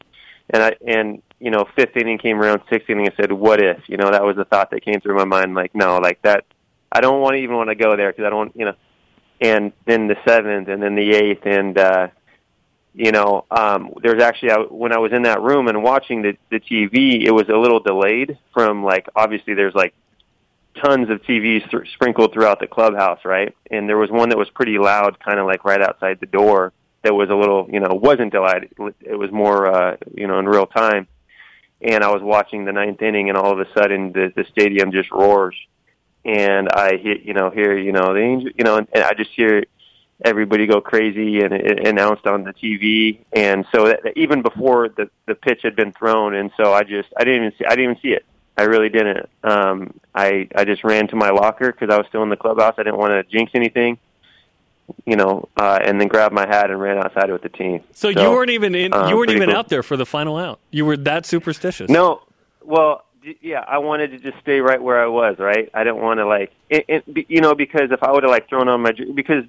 and 0.49 0.63
I 0.63 0.75
and 0.85 1.21
you 1.39 1.51
know 1.51 1.65
fifth 1.75 1.95
inning 1.95 2.17
came 2.17 2.39
around, 2.39 2.61
sixth 2.69 2.89
inning, 2.89 3.07
I 3.07 3.15
said, 3.15 3.31
"What 3.31 3.61
if?" 3.61 3.87
You 3.87 3.97
know, 3.97 4.11
that 4.11 4.23
was 4.23 4.35
the 4.35 4.45
thought 4.45 4.71
that 4.71 4.83
came 4.83 4.99
through 5.01 5.15
my 5.15 5.25
mind. 5.25 5.55
Like, 5.55 5.75
no, 5.75 5.97
like 5.97 6.21
that 6.23 6.45
I 6.91 7.01
don't 7.01 7.21
want 7.21 7.35
to 7.35 7.39
even 7.39 7.55
want 7.55 7.69
to 7.69 7.75
go 7.75 7.95
there 7.95 8.11
because 8.11 8.25
I 8.25 8.29
don't, 8.29 8.55
you 8.55 8.65
know. 8.65 8.75
And 9.39 9.71
then 9.85 10.07
the 10.07 10.15
seventh, 10.27 10.67
and 10.67 10.81
then 10.81 10.95
the 10.95 11.11
eighth, 11.11 11.45
and 11.45 11.77
uh, 11.77 12.07
you 12.95 13.11
know, 13.11 13.45
um, 13.51 13.93
there's 14.01 14.21
actually 14.21 14.51
I, 14.51 14.57
when 14.57 14.91
I 14.91 14.97
was 14.97 15.13
in 15.13 15.23
that 15.23 15.41
room 15.41 15.67
and 15.67 15.83
watching 15.83 16.23
the 16.23 16.37
the 16.49 16.59
TV, 16.59 17.23
it 17.23 17.31
was 17.31 17.47
a 17.49 17.57
little 17.57 17.79
delayed 17.79 18.37
from 18.53 18.83
like 18.83 19.07
obviously 19.15 19.53
there's 19.53 19.75
like 19.75 19.93
tons 20.83 21.09
of 21.09 21.21
TVs 21.23 21.69
th- 21.69 21.91
sprinkled 21.93 22.33
throughout 22.33 22.59
the 22.59 22.67
clubhouse, 22.67 23.19
right? 23.25 23.55
And 23.69 23.87
there 23.87 23.97
was 23.97 24.09
one 24.09 24.29
that 24.29 24.37
was 24.37 24.49
pretty 24.49 24.79
loud, 24.79 25.19
kind 25.19 25.39
of 25.39 25.45
like 25.45 25.63
right 25.65 25.81
outside 25.81 26.19
the 26.19 26.25
door. 26.25 26.73
That 27.03 27.13
was 27.13 27.29
a 27.29 27.35
little, 27.35 27.67
you 27.71 27.79
know, 27.79 27.93
wasn't 27.93 28.31
delayed. 28.31 28.69
It 29.01 29.15
was 29.15 29.31
more, 29.31 29.71
uh, 29.71 29.97
you 30.13 30.27
know, 30.27 30.39
in 30.39 30.45
real 30.45 30.65
time. 30.65 31.07
And 31.81 32.03
I 32.03 32.11
was 32.11 32.21
watching 32.23 32.65
the 32.65 32.73
ninth 32.73 33.01
inning, 33.01 33.29
and 33.29 33.37
all 33.37 33.51
of 33.51 33.59
a 33.59 33.71
sudden 33.73 34.11
the 34.11 34.33
the 34.35 34.45
stadium 34.51 34.91
just 34.91 35.11
roars 35.11 35.55
and 36.27 36.67
I 36.69 36.97
hit, 36.97 37.21
you 37.23 37.33
know, 37.33 37.49
hear, 37.49 37.77
you 37.77 37.93
know, 37.93 38.13
the 38.13 38.19
angel, 38.19 38.51
you 38.55 38.65
know, 38.65 38.75
and, 38.75 38.87
and 38.93 39.03
I 39.03 39.13
just 39.13 39.31
hear 39.31 39.63
everybody 40.23 40.67
go 40.67 40.81
crazy 40.81 41.39
and 41.39 41.53
it 41.53 41.87
announced 41.87 42.27
on 42.27 42.43
the 42.43 42.53
TV. 42.53 43.19
And 43.31 43.65
so 43.73 43.85
that, 43.85 44.01
even 44.15 44.41
before 44.41 44.89
the 44.89 45.09
the 45.25 45.35
pitch 45.35 45.61
had 45.63 45.75
been 45.75 45.93
thrown, 45.93 46.35
and 46.35 46.51
so 46.57 46.73
I 46.73 46.83
just 46.83 47.07
I 47.17 47.23
didn't 47.23 47.45
even 47.45 47.57
see 47.57 47.65
I 47.65 47.69
didn't 47.69 47.83
even 47.83 48.01
see 48.01 48.09
it. 48.09 48.25
I 48.57 48.63
really 48.63 48.89
didn't. 48.89 49.29
Um, 49.43 49.99
I 50.13 50.49
I 50.53 50.65
just 50.65 50.83
ran 50.83 51.07
to 51.09 51.15
my 51.15 51.29
locker 51.29 51.71
because 51.71 51.93
I 51.93 51.97
was 51.97 52.07
still 52.09 52.23
in 52.23 52.29
the 52.29 52.35
clubhouse. 52.35 52.75
I 52.77 52.83
didn't 52.83 52.97
want 52.97 53.11
to 53.11 53.23
jinx 53.23 53.51
anything, 53.55 53.97
you 55.05 55.15
know, 55.15 55.49
uh, 55.57 55.79
and 55.81 55.99
then 55.99 56.07
grabbed 56.07 56.33
my 56.33 56.47
hat 56.47 56.69
and 56.69 56.79
ran 56.79 56.97
outside 56.97 57.31
with 57.31 57.41
the 57.41 57.49
team. 57.49 57.81
So, 57.91 58.11
so 58.11 58.21
you 58.21 58.29
weren't 58.31 58.51
even 58.51 58.75
in, 58.75 58.91
you 58.91 58.97
um, 58.97 59.15
weren't 59.15 59.31
even 59.31 59.49
cool. 59.49 59.57
out 59.57 59.69
there 59.69 59.83
for 59.83 59.97
the 59.97 60.05
final 60.05 60.37
out. 60.37 60.59
You 60.71 60.85
were 60.85 60.97
that 60.97 61.25
superstitious. 61.25 61.89
No, 61.89 62.21
well, 62.63 63.05
yeah, 63.41 63.63
I 63.67 63.79
wanted 63.79 64.11
to 64.11 64.19
just 64.19 64.39
stay 64.41 64.59
right 64.59 64.81
where 64.81 65.01
I 65.01 65.07
was. 65.07 65.37
Right, 65.39 65.69
I 65.73 65.83
didn't 65.83 66.01
want 66.01 66.19
to 66.19 66.25
like, 66.25 66.51
it, 66.69 66.85
it, 66.87 67.25
you 67.29 67.41
know, 67.41 67.55
because 67.55 67.91
if 67.91 68.01
I 68.03 68.11
would 68.11 68.23
have 68.23 68.31
like 68.31 68.47
thrown 68.49 68.67
on 68.69 68.81
my 68.81 68.91
because, 69.13 69.43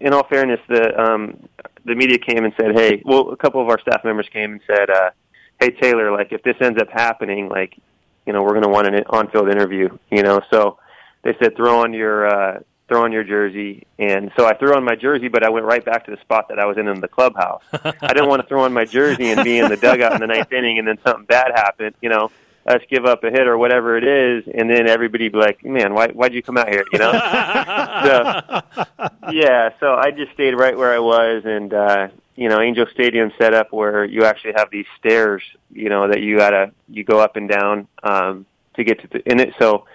in 0.00 0.12
all 0.12 0.26
fairness, 0.26 0.60
the 0.68 0.98
um, 1.00 1.48
the 1.84 1.94
media 1.94 2.18
came 2.18 2.44
and 2.44 2.54
said, 2.60 2.72
hey, 2.74 3.02
well, 3.04 3.30
a 3.30 3.36
couple 3.36 3.60
of 3.60 3.68
our 3.68 3.80
staff 3.80 4.04
members 4.04 4.28
came 4.32 4.52
and 4.52 4.60
said, 4.66 4.90
uh, 4.90 5.10
hey 5.60 5.70
Taylor, 5.70 6.12
like 6.12 6.32
if 6.32 6.42
this 6.42 6.56
ends 6.60 6.80
up 6.80 6.88
happening, 6.90 7.48
like, 7.48 7.76
you 8.26 8.32
know, 8.32 8.42
we're 8.42 8.50
going 8.50 8.62
to 8.62 8.68
want 8.68 8.86
an 8.86 9.02
on-field 9.08 9.48
interview, 9.48 9.88
you 10.10 10.22
know, 10.22 10.40
so 10.50 10.78
they 11.22 11.36
said 11.40 11.56
throw 11.56 11.80
on 11.82 11.92
your 11.92 12.26
uh, 12.26 12.60
throw 12.88 13.04
on 13.04 13.12
your 13.12 13.24
jersey, 13.24 13.86
and 13.98 14.30
so 14.36 14.46
I 14.46 14.54
threw 14.54 14.74
on 14.74 14.84
my 14.84 14.96
jersey, 14.96 15.28
but 15.28 15.44
I 15.44 15.50
went 15.50 15.64
right 15.64 15.84
back 15.84 16.04
to 16.06 16.10
the 16.10 16.20
spot 16.20 16.48
that 16.48 16.58
I 16.58 16.66
was 16.66 16.76
in 16.76 16.88
in 16.88 17.00
the 17.00 17.08
clubhouse. 17.08 17.62
I 17.72 18.08
didn't 18.08 18.28
want 18.28 18.42
to 18.42 18.48
throw 18.48 18.64
on 18.64 18.72
my 18.72 18.84
jersey 18.84 19.30
and 19.30 19.42
be 19.42 19.58
in 19.58 19.68
the 19.68 19.76
dugout 19.76 20.14
in 20.14 20.20
the 20.20 20.26
ninth 20.26 20.52
inning, 20.52 20.78
and 20.78 20.86
then 20.86 20.98
something 21.04 21.24
bad 21.24 21.52
happened, 21.54 21.94
you 22.00 22.08
know 22.08 22.30
us 22.66 22.80
give 22.88 23.04
up 23.04 23.24
a 23.24 23.30
hit 23.30 23.46
or 23.46 23.58
whatever 23.58 23.96
it 23.96 24.04
is, 24.04 24.44
and 24.52 24.70
then 24.70 24.88
everybody 24.88 25.28
be 25.28 25.38
like, 25.38 25.64
"Man, 25.64 25.94
why 25.94 26.08
why'd 26.08 26.32
you 26.32 26.42
come 26.42 26.56
out 26.56 26.68
here?" 26.68 26.84
You 26.92 26.98
know. 26.98 27.12
so, 28.04 28.60
yeah, 29.32 29.70
so 29.80 29.94
I 29.94 30.10
just 30.12 30.32
stayed 30.32 30.54
right 30.54 30.76
where 30.76 30.94
I 30.94 30.98
was, 30.98 31.42
and 31.44 31.74
uh, 31.74 32.08
you 32.36 32.48
know, 32.48 32.60
Angel 32.60 32.86
Stadium 32.92 33.32
set 33.38 33.54
up 33.54 33.72
where 33.72 34.04
you 34.04 34.24
actually 34.24 34.54
have 34.56 34.70
these 34.70 34.86
stairs, 34.98 35.42
you 35.72 35.88
know, 35.88 36.08
that 36.08 36.20
you 36.20 36.36
gotta 36.36 36.72
you 36.88 37.04
go 37.04 37.18
up 37.18 37.36
and 37.36 37.48
down 37.48 37.88
um, 38.02 38.46
to 38.74 38.84
get 38.84 39.00
to 39.00 39.08
the, 39.08 39.30
in 39.30 39.40
it. 39.40 39.54
So 39.58 39.86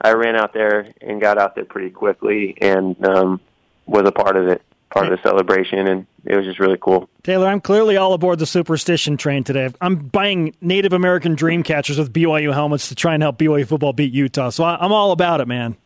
I 0.00 0.12
ran 0.12 0.36
out 0.36 0.52
there 0.52 0.92
and 1.00 1.20
got 1.20 1.38
out 1.38 1.54
there 1.54 1.64
pretty 1.64 1.90
quickly, 1.90 2.56
and 2.60 3.02
um, 3.06 3.40
was 3.86 4.06
a 4.06 4.12
part 4.12 4.36
of 4.36 4.48
it 4.48 4.62
part 4.94 5.12
of 5.12 5.18
the 5.18 5.28
celebration, 5.28 5.86
and 5.88 6.06
it 6.24 6.36
was 6.36 6.46
just 6.46 6.60
really 6.60 6.78
cool. 6.80 7.08
Taylor, 7.24 7.48
I'm 7.48 7.60
clearly 7.60 7.96
all 7.96 8.14
aboard 8.14 8.38
the 8.38 8.46
superstition 8.46 9.16
train 9.16 9.44
today. 9.44 9.68
I'm 9.80 9.96
buying 9.96 10.54
Native 10.60 10.92
American 10.92 11.34
dream 11.34 11.62
catchers 11.62 11.98
with 11.98 12.12
BYU 12.12 12.52
helmets 12.52 12.88
to 12.88 12.94
try 12.94 13.14
and 13.14 13.22
help 13.22 13.36
BYU 13.36 13.66
football 13.66 13.92
beat 13.92 14.12
Utah. 14.12 14.50
So 14.50 14.64
I'm 14.64 14.92
all 14.92 15.10
about 15.10 15.40
it, 15.40 15.48
man. 15.48 15.76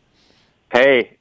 Hey, 0.71 1.17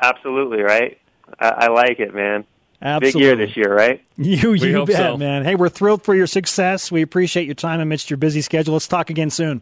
absolutely 0.00 0.62
right. 0.62 0.98
I, 1.40 1.48
I 1.48 1.68
like 1.68 1.98
it, 1.98 2.14
man. 2.14 2.44
Absolutely. 2.80 3.20
Big 3.20 3.26
year 3.26 3.46
this 3.46 3.56
year, 3.56 3.74
right? 3.74 4.02
You, 4.18 4.54
you 4.54 4.86
bet, 4.86 4.96
so. 4.96 5.16
man. 5.18 5.44
Hey, 5.44 5.56
we're 5.56 5.68
thrilled 5.68 6.02
for 6.02 6.14
your 6.14 6.26
success. 6.26 6.90
We 6.90 7.02
appreciate 7.02 7.44
your 7.44 7.54
time 7.54 7.80
amidst 7.80 8.08
your 8.08 8.16
busy 8.16 8.40
schedule. 8.40 8.72
Let's 8.72 8.88
talk 8.88 9.10
again 9.10 9.28
soon. 9.28 9.60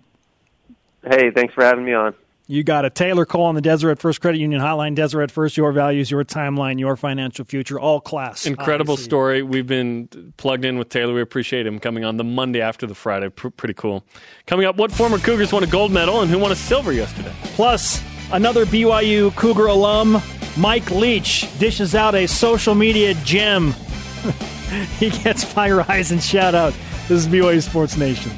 Hey, 1.04 1.30
thanks 1.32 1.54
for 1.54 1.64
having 1.64 1.84
me 1.84 1.92
on. 1.92 2.14
You 2.46 2.62
got 2.62 2.84
a 2.84 2.90
Taylor 2.90 3.24
Cole 3.24 3.44
on 3.44 3.54
the 3.54 3.62
Deseret 3.62 3.98
First 3.98 4.20
Credit 4.20 4.36
Union 4.38 4.60
Hotline. 4.60 4.94
Deseret 4.94 5.30
First, 5.30 5.56
your 5.56 5.72
values, 5.72 6.10
your 6.10 6.24
timeline, 6.24 6.78
your 6.78 6.94
financial 6.94 7.46
future, 7.46 7.80
all 7.80 8.02
class. 8.02 8.44
Incredible 8.44 8.92
obviously. 8.92 9.04
story. 9.04 9.42
We've 9.42 9.66
been 9.66 10.34
plugged 10.36 10.66
in 10.66 10.76
with 10.76 10.90
Taylor. 10.90 11.14
We 11.14 11.22
appreciate 11.22 11.66
him 11.66 11.78
coming 11.78 12.04
on 12.04 12.18
the 12.18 12.24
Monday 12.24 12.60
after 12.60 12.86
the 12.86 12.94
Friday. 12.94 13.30
P- 13.30 13.48
pretty 13.48 13.72
cool. 13.72 14.04
Coming 14.46 14.66
up, 14.66 14.76
what 14.76 14.92
former 14.92 15.16
Cougars 15.16 15.54
won 15.54 15.64
a 15.64 15.66
gold 15.66 15.90
medal 15.90 16.20
and 16.20 16.30
who 16.30 16.38
won 16.38 16.52
a 16.52 16.56
silver 16.56 16.92
yesterday? 16.92 17.32
Plus, 17.54 18.02
another 18.30 18.66
BYU 18.66 19.34
Cougar 19.36 19.66
alum, 19.66 20.20
Mike 20.58 20.90
Leach, 20.90 21.46
dishes 21.58 21.94
out 21.94 22.14
a 22.14 22.26
social 22.26 22.74
media 22.74 23.14
gem. 23.24 23.72
he 24.98 25.08
gets 25.08 25.42
fire 25.42 25.80
eyes 25.90 26.12
and 26.12 26.22
shout 26.22 26.54
out. 26.54 26.74
This 27.08 27.24
is 27.24 27.26
BYU 27.26 27.62
Sports 27.62 27.96
Nation. 27.96 28.32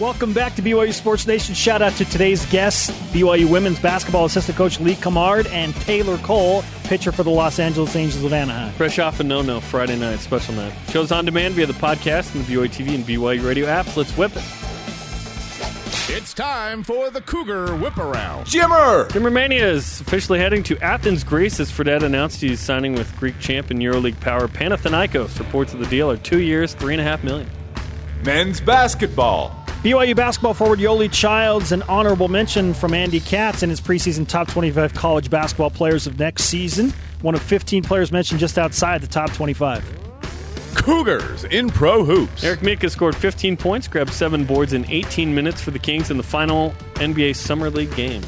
Welcome 0.00 0.32
back 0.32 0.54
to 0.54 0.62
BYU 0.62 0.94
Sports 0.94 1.26
Nation. 1.26 1.54
Shout 1.54 1.82
out 1.82 1.92
to 1.96 2.06
today's 2.06 2.46
guests, 2.46 2.90
BYU 3.12 3.50
women's 3.50 3.78
basketball 3.78 4.24
assistant 4.24 4.56
coach 4.56 4.80
Lee 4.80 4.94
Cummard 4.94 5.46
and 5.50 5.74
Taylor 5.74 6.16
Cole, 6.18 6.64
pitcher 6.84 7.12
for 7.12 7.22
the 7.22 7.28
Los 7.30 7.58
Angeles 7.58 7.94
Angels 7.94 8.24
of 8.24 8.32
Anaheim. 8.32 8.72
Fresh 8.72 8.98
off 8.98 9.20
a 9.20 9.24
no-no 9.24 9.60
Friday 9.60 9.98
night 9.98 10.20
special 10.20 10.54
night. 10.54 10.72
Shows 10.88 11.12
on 11.12 11.26
demand 11.26 11.52
via 11.52 11.66
the 11.66 11.74
podcast 11.74 12.34
and 12.34 12.46
the 12.46 12.54
BYU 12.54 12.68
TV 12.68 12.94
and 12.94 13.04
BYU 13.04 13.44
radio 13.44 13.66
apps. 13.66 13.94
Let's 13.94 14.10
whip 14.16 14.32
it. 14.36 14.42
It's 16.08 16.32
time 16.32 16.82
for 16.82 17.10
the 17.10 17.20
Cougar 17.20 17.76
Whip 17.76 17.98
Around. 17.98 18.46
Jimmer! 18.46 19.06
Jimmer 19.10 19.30
Mania 19.30 19.68
is 19.68 20.00
officially 20.00 20.38
heading 20.38 20.62
to 20.62 20.78
Athens, 20.78 21.24
Greece, 21.24 21.60
as 21.60 21.70
Fredette 21.70 22.02
announced 22.02 22.40
he's 22.40 22.58
signing 22.58 22.94
with 22.94 23.14
Greek 23.18 23.38
champ 23.38 23.68
and 23.68 23.80
EuroLeague 23.80 24.18
power 24.20 24.48
Panathinaikos. 24.48 25.38
Reports 25.38 25.74
of 25.74 25.78
the 25.78 25.86
deal 25.88 26.10
are 26.10 26.16
two 26.16 26.40
years, 26.40 26.72
three 26.72 26.94
and 26.94 27.02
a 27.02 27.04
half 27.04 27.22
million. 27.22 27.50
Men's 28.24 28.62
basketball. 28.62 29.59
BYU 29.82 30.14
basketball 30.14 30.52
forward 30.52 30.78
Yoeli 30.78 31.10
Childs, 31.10 31.72
an 31.72 31.82
honorable 31.84 32.28
mention 32.28 32.74
from 32.74 32.92
Andy 32.92 33.18
Katz 33.18 33.62
in 33.62 33.70
his 33.70 33.80
preseason 33.80 34.28
top 34.28 34.46
25 34.46 34.92
college 34.92 35.30
basketball 35.30 35.70
players 35.70 36.06
of 36.06 36.18
next 36.18 36.44
season. 36.44 36.92
One 37.22 37.34
of 37.34 37.40
15 37.40 37.82
players 37.84 38.12
mentioned 38.12 38.40
just 38.40 38.58
outside 38.58 39.00
the 39.00 39.06
top 39.06 39.32
25. 39.32 39.82
Cougars 40.74 41.44
in 41.44 41.70
pro 41.70 42.04
hoops. 42.04 42.44
Eric 42.44 42.60
Mika 42.60 42.90
scored 42.90 43.16
15 43.16 43.56
points, 43.56 43.88
grabbed 43.88 44.12
seven 44.12 44.44
boards 44.44 44.74
in 44.74 44.84
18 44.90 45.34
minutes 45.34 45.62
for 45.62 45.70
the 45.70 45.78
Kings 45.78 46.10
in 46.10 46.18
the 46.18 46.22
final 46.22 46.72
NBA 46.96 47.34
Summer 47.34 47.70
League 47.70 47.94
game. 47.96 48.22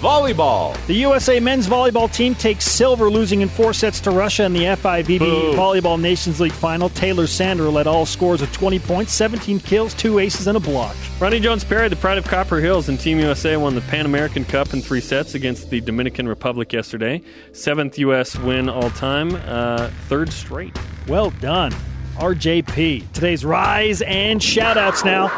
Volleyball. 0.00 0.74
The 0.86 0.94
USA 0.94 1.40
men's 1.40 1.66
volleyball 1.66 2.10
team 2.10 2.34
takes 2.34 2.64
silver, 2.64 3.10
losing 3.10 3.42
in 3.42 3.50
four 3.50 3.74
sets 3.74 4.00
to 4.00 4.10
Russia 4.10 4.44
in 4.44 4.54
the 4.54 4.62
FIVB 4.62 5.18
Boo. 5.18 5.52
Volleyball 5.52 6.00
Nations 6.00 6.40
League 6.40 6.52
final. 6.52 6.88
Taylor 6.88 7.26
Sander 7.26 7.68
led 7.68 7.86
all 7.86 8.06
scores 8.06 8.40
with 8.40 8.50
20 8.50 8.78
points, 8.78 9.12
17 9.12 9.60
kills, 9.60 9.92
two 9.92 10.18
aces, 10.18 10.46
and 10.46 10.56
a 10.56 10.60
block. 10.60 10.96
Roni 11.18 11.42
Jones 11.42 11.64
Perry, 11.64 11.90
the 11.90 11.96
pride 11.96 12.16
of 12.16 12.24
Copper 12.24 12.60
Hills, 12.60 12.88
and 12.88 12.98
Team 12.98 13.18
USA 13.18 13.58
won 13.58 13.74
the 13.74 13.82
Pan 13.82 14.06
American 14.06 14.42
Cup 14.46 14.72
in 14.72 14.80
three 14.80 15.02
sets 15.02 15.34
against 15.34 15.68
the 15.68 15.82
Dominican 15.82 16.26
Republic 16.26 16.72
yesterday. 16.72 17.20
Seventh 17.52 17.98
U.S. 17.98 18.38
win 18.38 18.70
all 18.70 18.88
time, 18.90 19.34
uh, 19.46 19.90
third 20.08 20.32
straight. 20.32 20.78
Well 21.08 21.28
done. 21.40 21.72
RJP. 22.16 23.12
Today's 23.12 23.44
rise 23.44 24.00
and 24.00 24.40
shoutouts 24.40 25.04
now. 25.04 25.28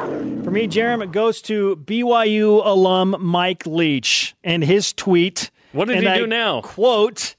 For 0.52 0.56
me, 0.56 0.66
Jeremy, 0.66 1.04
it 1.06 1.12
goes 1.12 1.40
to 1.42 1.76
BYU 1.76 2.60
alum 2.62 3.16
Mike 3.20 3.64
Leach 3.64 4.34
and 4.44 4.62
his 4.62 4.92
tweet. 4.92 5.50
What 5.72 5.88
did 5.88 6.02
he 6.02 6.06
I 6.06 6.18
do 6.18 6.26
now? 6.26 6.60
Quote 6.60 7.36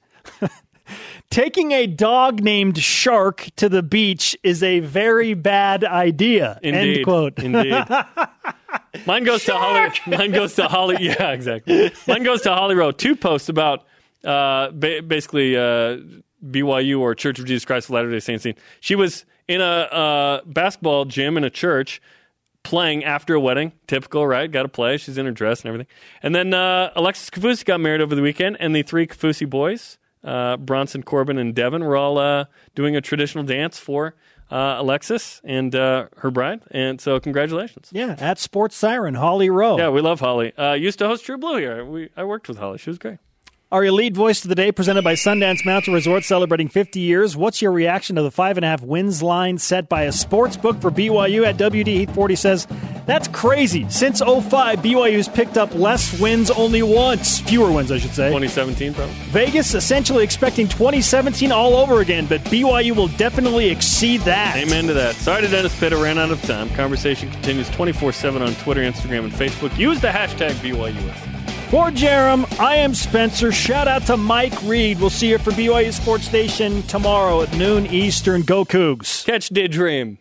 Taking 1.30 1.70
a 1.70 1.86
dog 1.86 2.42
named 2.42 2.76
Shark 2.76 3.46
to 3.54 3.68
the 3.68 3.84
beach 3.84 4.36
is 4.42 4.64
a 4.64 4.80
very 4.80 5.34
bad 5.34 5.84
idea. 5.84 6.58
Indeed. 6.60 6.96
End 6.96 7.04
quote. 7.04 7.38
Indeed. 7.38 7.84
Mine 9.06 9.22
goes 9.22 9.42
Shark! 9.42 9.94
to 9.94 10.00
Holly. 10.02 10.16
Mine 10.16 10.32
goes 10.32 10.56
to 10.56 10.66
Holly. 10.66 10.96
Yeah, 11.00 11.30
exactly. 11.30 11.92
Mine 12.08 12.24
goes 12.24 12.42
to 12.42 12.52
Holly 12.52 12.74
Rowe. 12.74 12.90
Two 12.90 13.14
posts 13.14 13.48
about 13.48 13.86
uh, 14.24 14.72
ba- 14.72 15.02
basically 15.02 15.56
uh, 15.56 15.98
BYU 16.44 16.98
or 16.98 17.14
Church 17.14 17.38
of 17.38 17.44
Jesus 17.44 17.64
Christ 17.64 17.86
of 17.86 17.90
Latter 17.94 18.10
Day 18.10 18.18
Saints. 18.18 18.44
She 18.80 18.96
was 18.96 19.24
in 19.46 19.60
a 19.60 19.64
uh, 19.64 20.40
basketball 20.46 21.04
gym 21.04 21.36
in 21.36 21.44
a 21.44 21.50
church 21.50 22.02
playing 22.64 23.04
after 23.04 23.34
a 23.34 23.40
wedding. 23.40 23.72
Typical, 23.86 24.26
right? 24.26 24.50
Got 24.50 24.62
to 24.62 24.68
play. 24.68 24.96
She's 24.96 25.16
in 25.16 25.26
her 25.26 25.32
dress 25.32 25.60
and 25.60 25.68
everything. 25.68 25.86
And 26.22 26.34
then 26.34 26.52
uh, 26.52 26.90
Alexis 26.96 27.30
Kaufusi 27.30 27.64
got 27.64 27.80
married 27.80 28.00
over 28.00 28.16
the 28.16 28.22
weekend, 28.22 28.56
and 28.58 28.74
the 28.74 28.82
three 28.82 29.06
Kaufusi 29.06 29.48
boys, 29.48 29.98
uh, 30.24 30.56
Bronson, 30.56 31.04
Corbin, 31.04 31.38
and 31.38 31.54
Devin, 31.54 31.84
were 31.84 31.96
all 31.96 32.18
uh, 32.18 32.46
doing 32.74 32.96
a 32.96 33.00
traditional 33.00 33.44
dance 33.44 33.78
for 33.78 34.16
uh, 34.50 34.76
Alexis 34.78 35.40
and 35.44 35.74
uh, 35.74 36.08
her 36.16 36.30
bride. 36.30 36.62
And 36.70 37.00
so, 37.00 37.20
congratulations. 37.20 37.90
Yeah, 37.92 38.16
at 38.18 38.38
Sports 38.38 38.76
Siren, 38.76 39.14
Holly 39.14 39.50
Rowe. 39.50 39.78
Yeah, 39.78 39.90
we 39.90 40.00
love 40.00 40.20
Holly. 40.20 40.56
Uh, 40.56 40.72
used 40.72 40.98
to 40.98 41.06
host 41.06 41.24
True 41.24 41.38
Blue 41.38 41.58
here. 41.58 41.84
We, 41.84 42.10
I 42.16 42.24
worked 42.24 42.48
with 42.48 42.58
Holly. 42.58 42.78
She 42.78 42.90
was 42.90 42.98
great. 42.98 43.18
Our 43.74 43.84
elite 43.86 44.14
voice 44.14 44.44
of 44.44 44.48
the 44.48 44.54
day 44.54 44.70
presented 44.70 45.02
by 45.02 45.14
Sundance 45.14 45.66
Mountain 45.66 45.94
Resort 45.94 46.22
celebrating 46.22 46.68
50 46.68 47.00
years. 47.00 47.36
What's 47.36 47.60
your 47.60 47.72
reaction 47.72 48.14
to 48.14 48.22
the 48.22 48.30
five 48.30 48.56
and 48.56 48.64
a 48.64 48.68
half 48.68 48.82
wins 48.82 49.20
line 49.20 49.58
set 49.58 49.88
by 49.88 50.02
a 50.02 50.12
sports 50.12 50.56
book 50.56 50.80
for 50.80 50.92
BYU 50.92 51.44
at 51.44 51.56
WD? 51.56 51.88
Heath 51.88 52.14
40 52.14 52.36
says, 52.36 52.68
that's 53.04 53.26
crazy. 53.26 53.84
Since 53.90 54.20
05, 54.20 54.78
BYU's 54.78 55.26
picked 55.26 55.58
up 55.58 55.74
less 55.74 56.20
wins 56.20 56.52
only 56.52 56.84
once. 56.84 57.40
Fewer 57.40 57.72
wins, 57.72 57.90
I 57.90 57.98
should 57.98 58.14
say. 58.14 58.28
2017, 58.28 58.94
probably. 58.94 59.12
Vegas 59.32 59.74
essentially 59.74 60.22
expecting 60.22 60.68
2017 60.68 61.50
all 61.50 61.74
over 61.74 62.00
again, 62.00 62.26
but 62.26 62.42
BYU 62.42 62.94
will 62.94 63.08
definitely 63.08 63.70
exceed 63.70 64.20
that. 64.20 64.56
Amen 64.56 64.86
to 64.86 64.94
that. 64.94 65.16
Sorry 65.16 65.42
to 65.42 65.48
Dennis 65.48 65.76
Pitta, 65.80 65.96
ran 65.96 66.16
out 66.16 66.30
of 66.30 66.40
time. 66.42 66.70
Conversation 66.76 67.28
continues 67.28 67.68
24 67.70 68.12
7 68.12 68.40
on 68.40 68.54
Twitter, 68.54 68.82
Instagram, 68.82 69.24
and 69.24 69.32
Facebook. 69.32 69.76
Use 69.76 70.00
the 70.00 70.06
hashtag 70.10 70.52
BYUS. 70.62 71.33
For 71.74 71.90
Jarom, 71.90 72.46
I 72.60 72.76
am 72.76 72.94
Spencer. 72.94 73.50
Shout 73.50 73.88
out 73.88 74.06
to 74.06 74.16
Mike 74.16 74.54
Reed. 74.62 75.00
We'll 75.00 75.10
see 75.10 75.30
you 75.30 75.38
for 75.38 75.50
BYU 75.50 75.92
Sports 75.92 76.32
Nation 76.32 76.84
tomorrow 76.84 77.42
at 77.42 77.52
noon 77.56 77.86
Eastern. 77.86 78.42
Go 78.42 78.64
Cougs. 78.64 79.26
Catch 79.26 79.48
Did 79.48 79.72
Dream. 79.72 80.18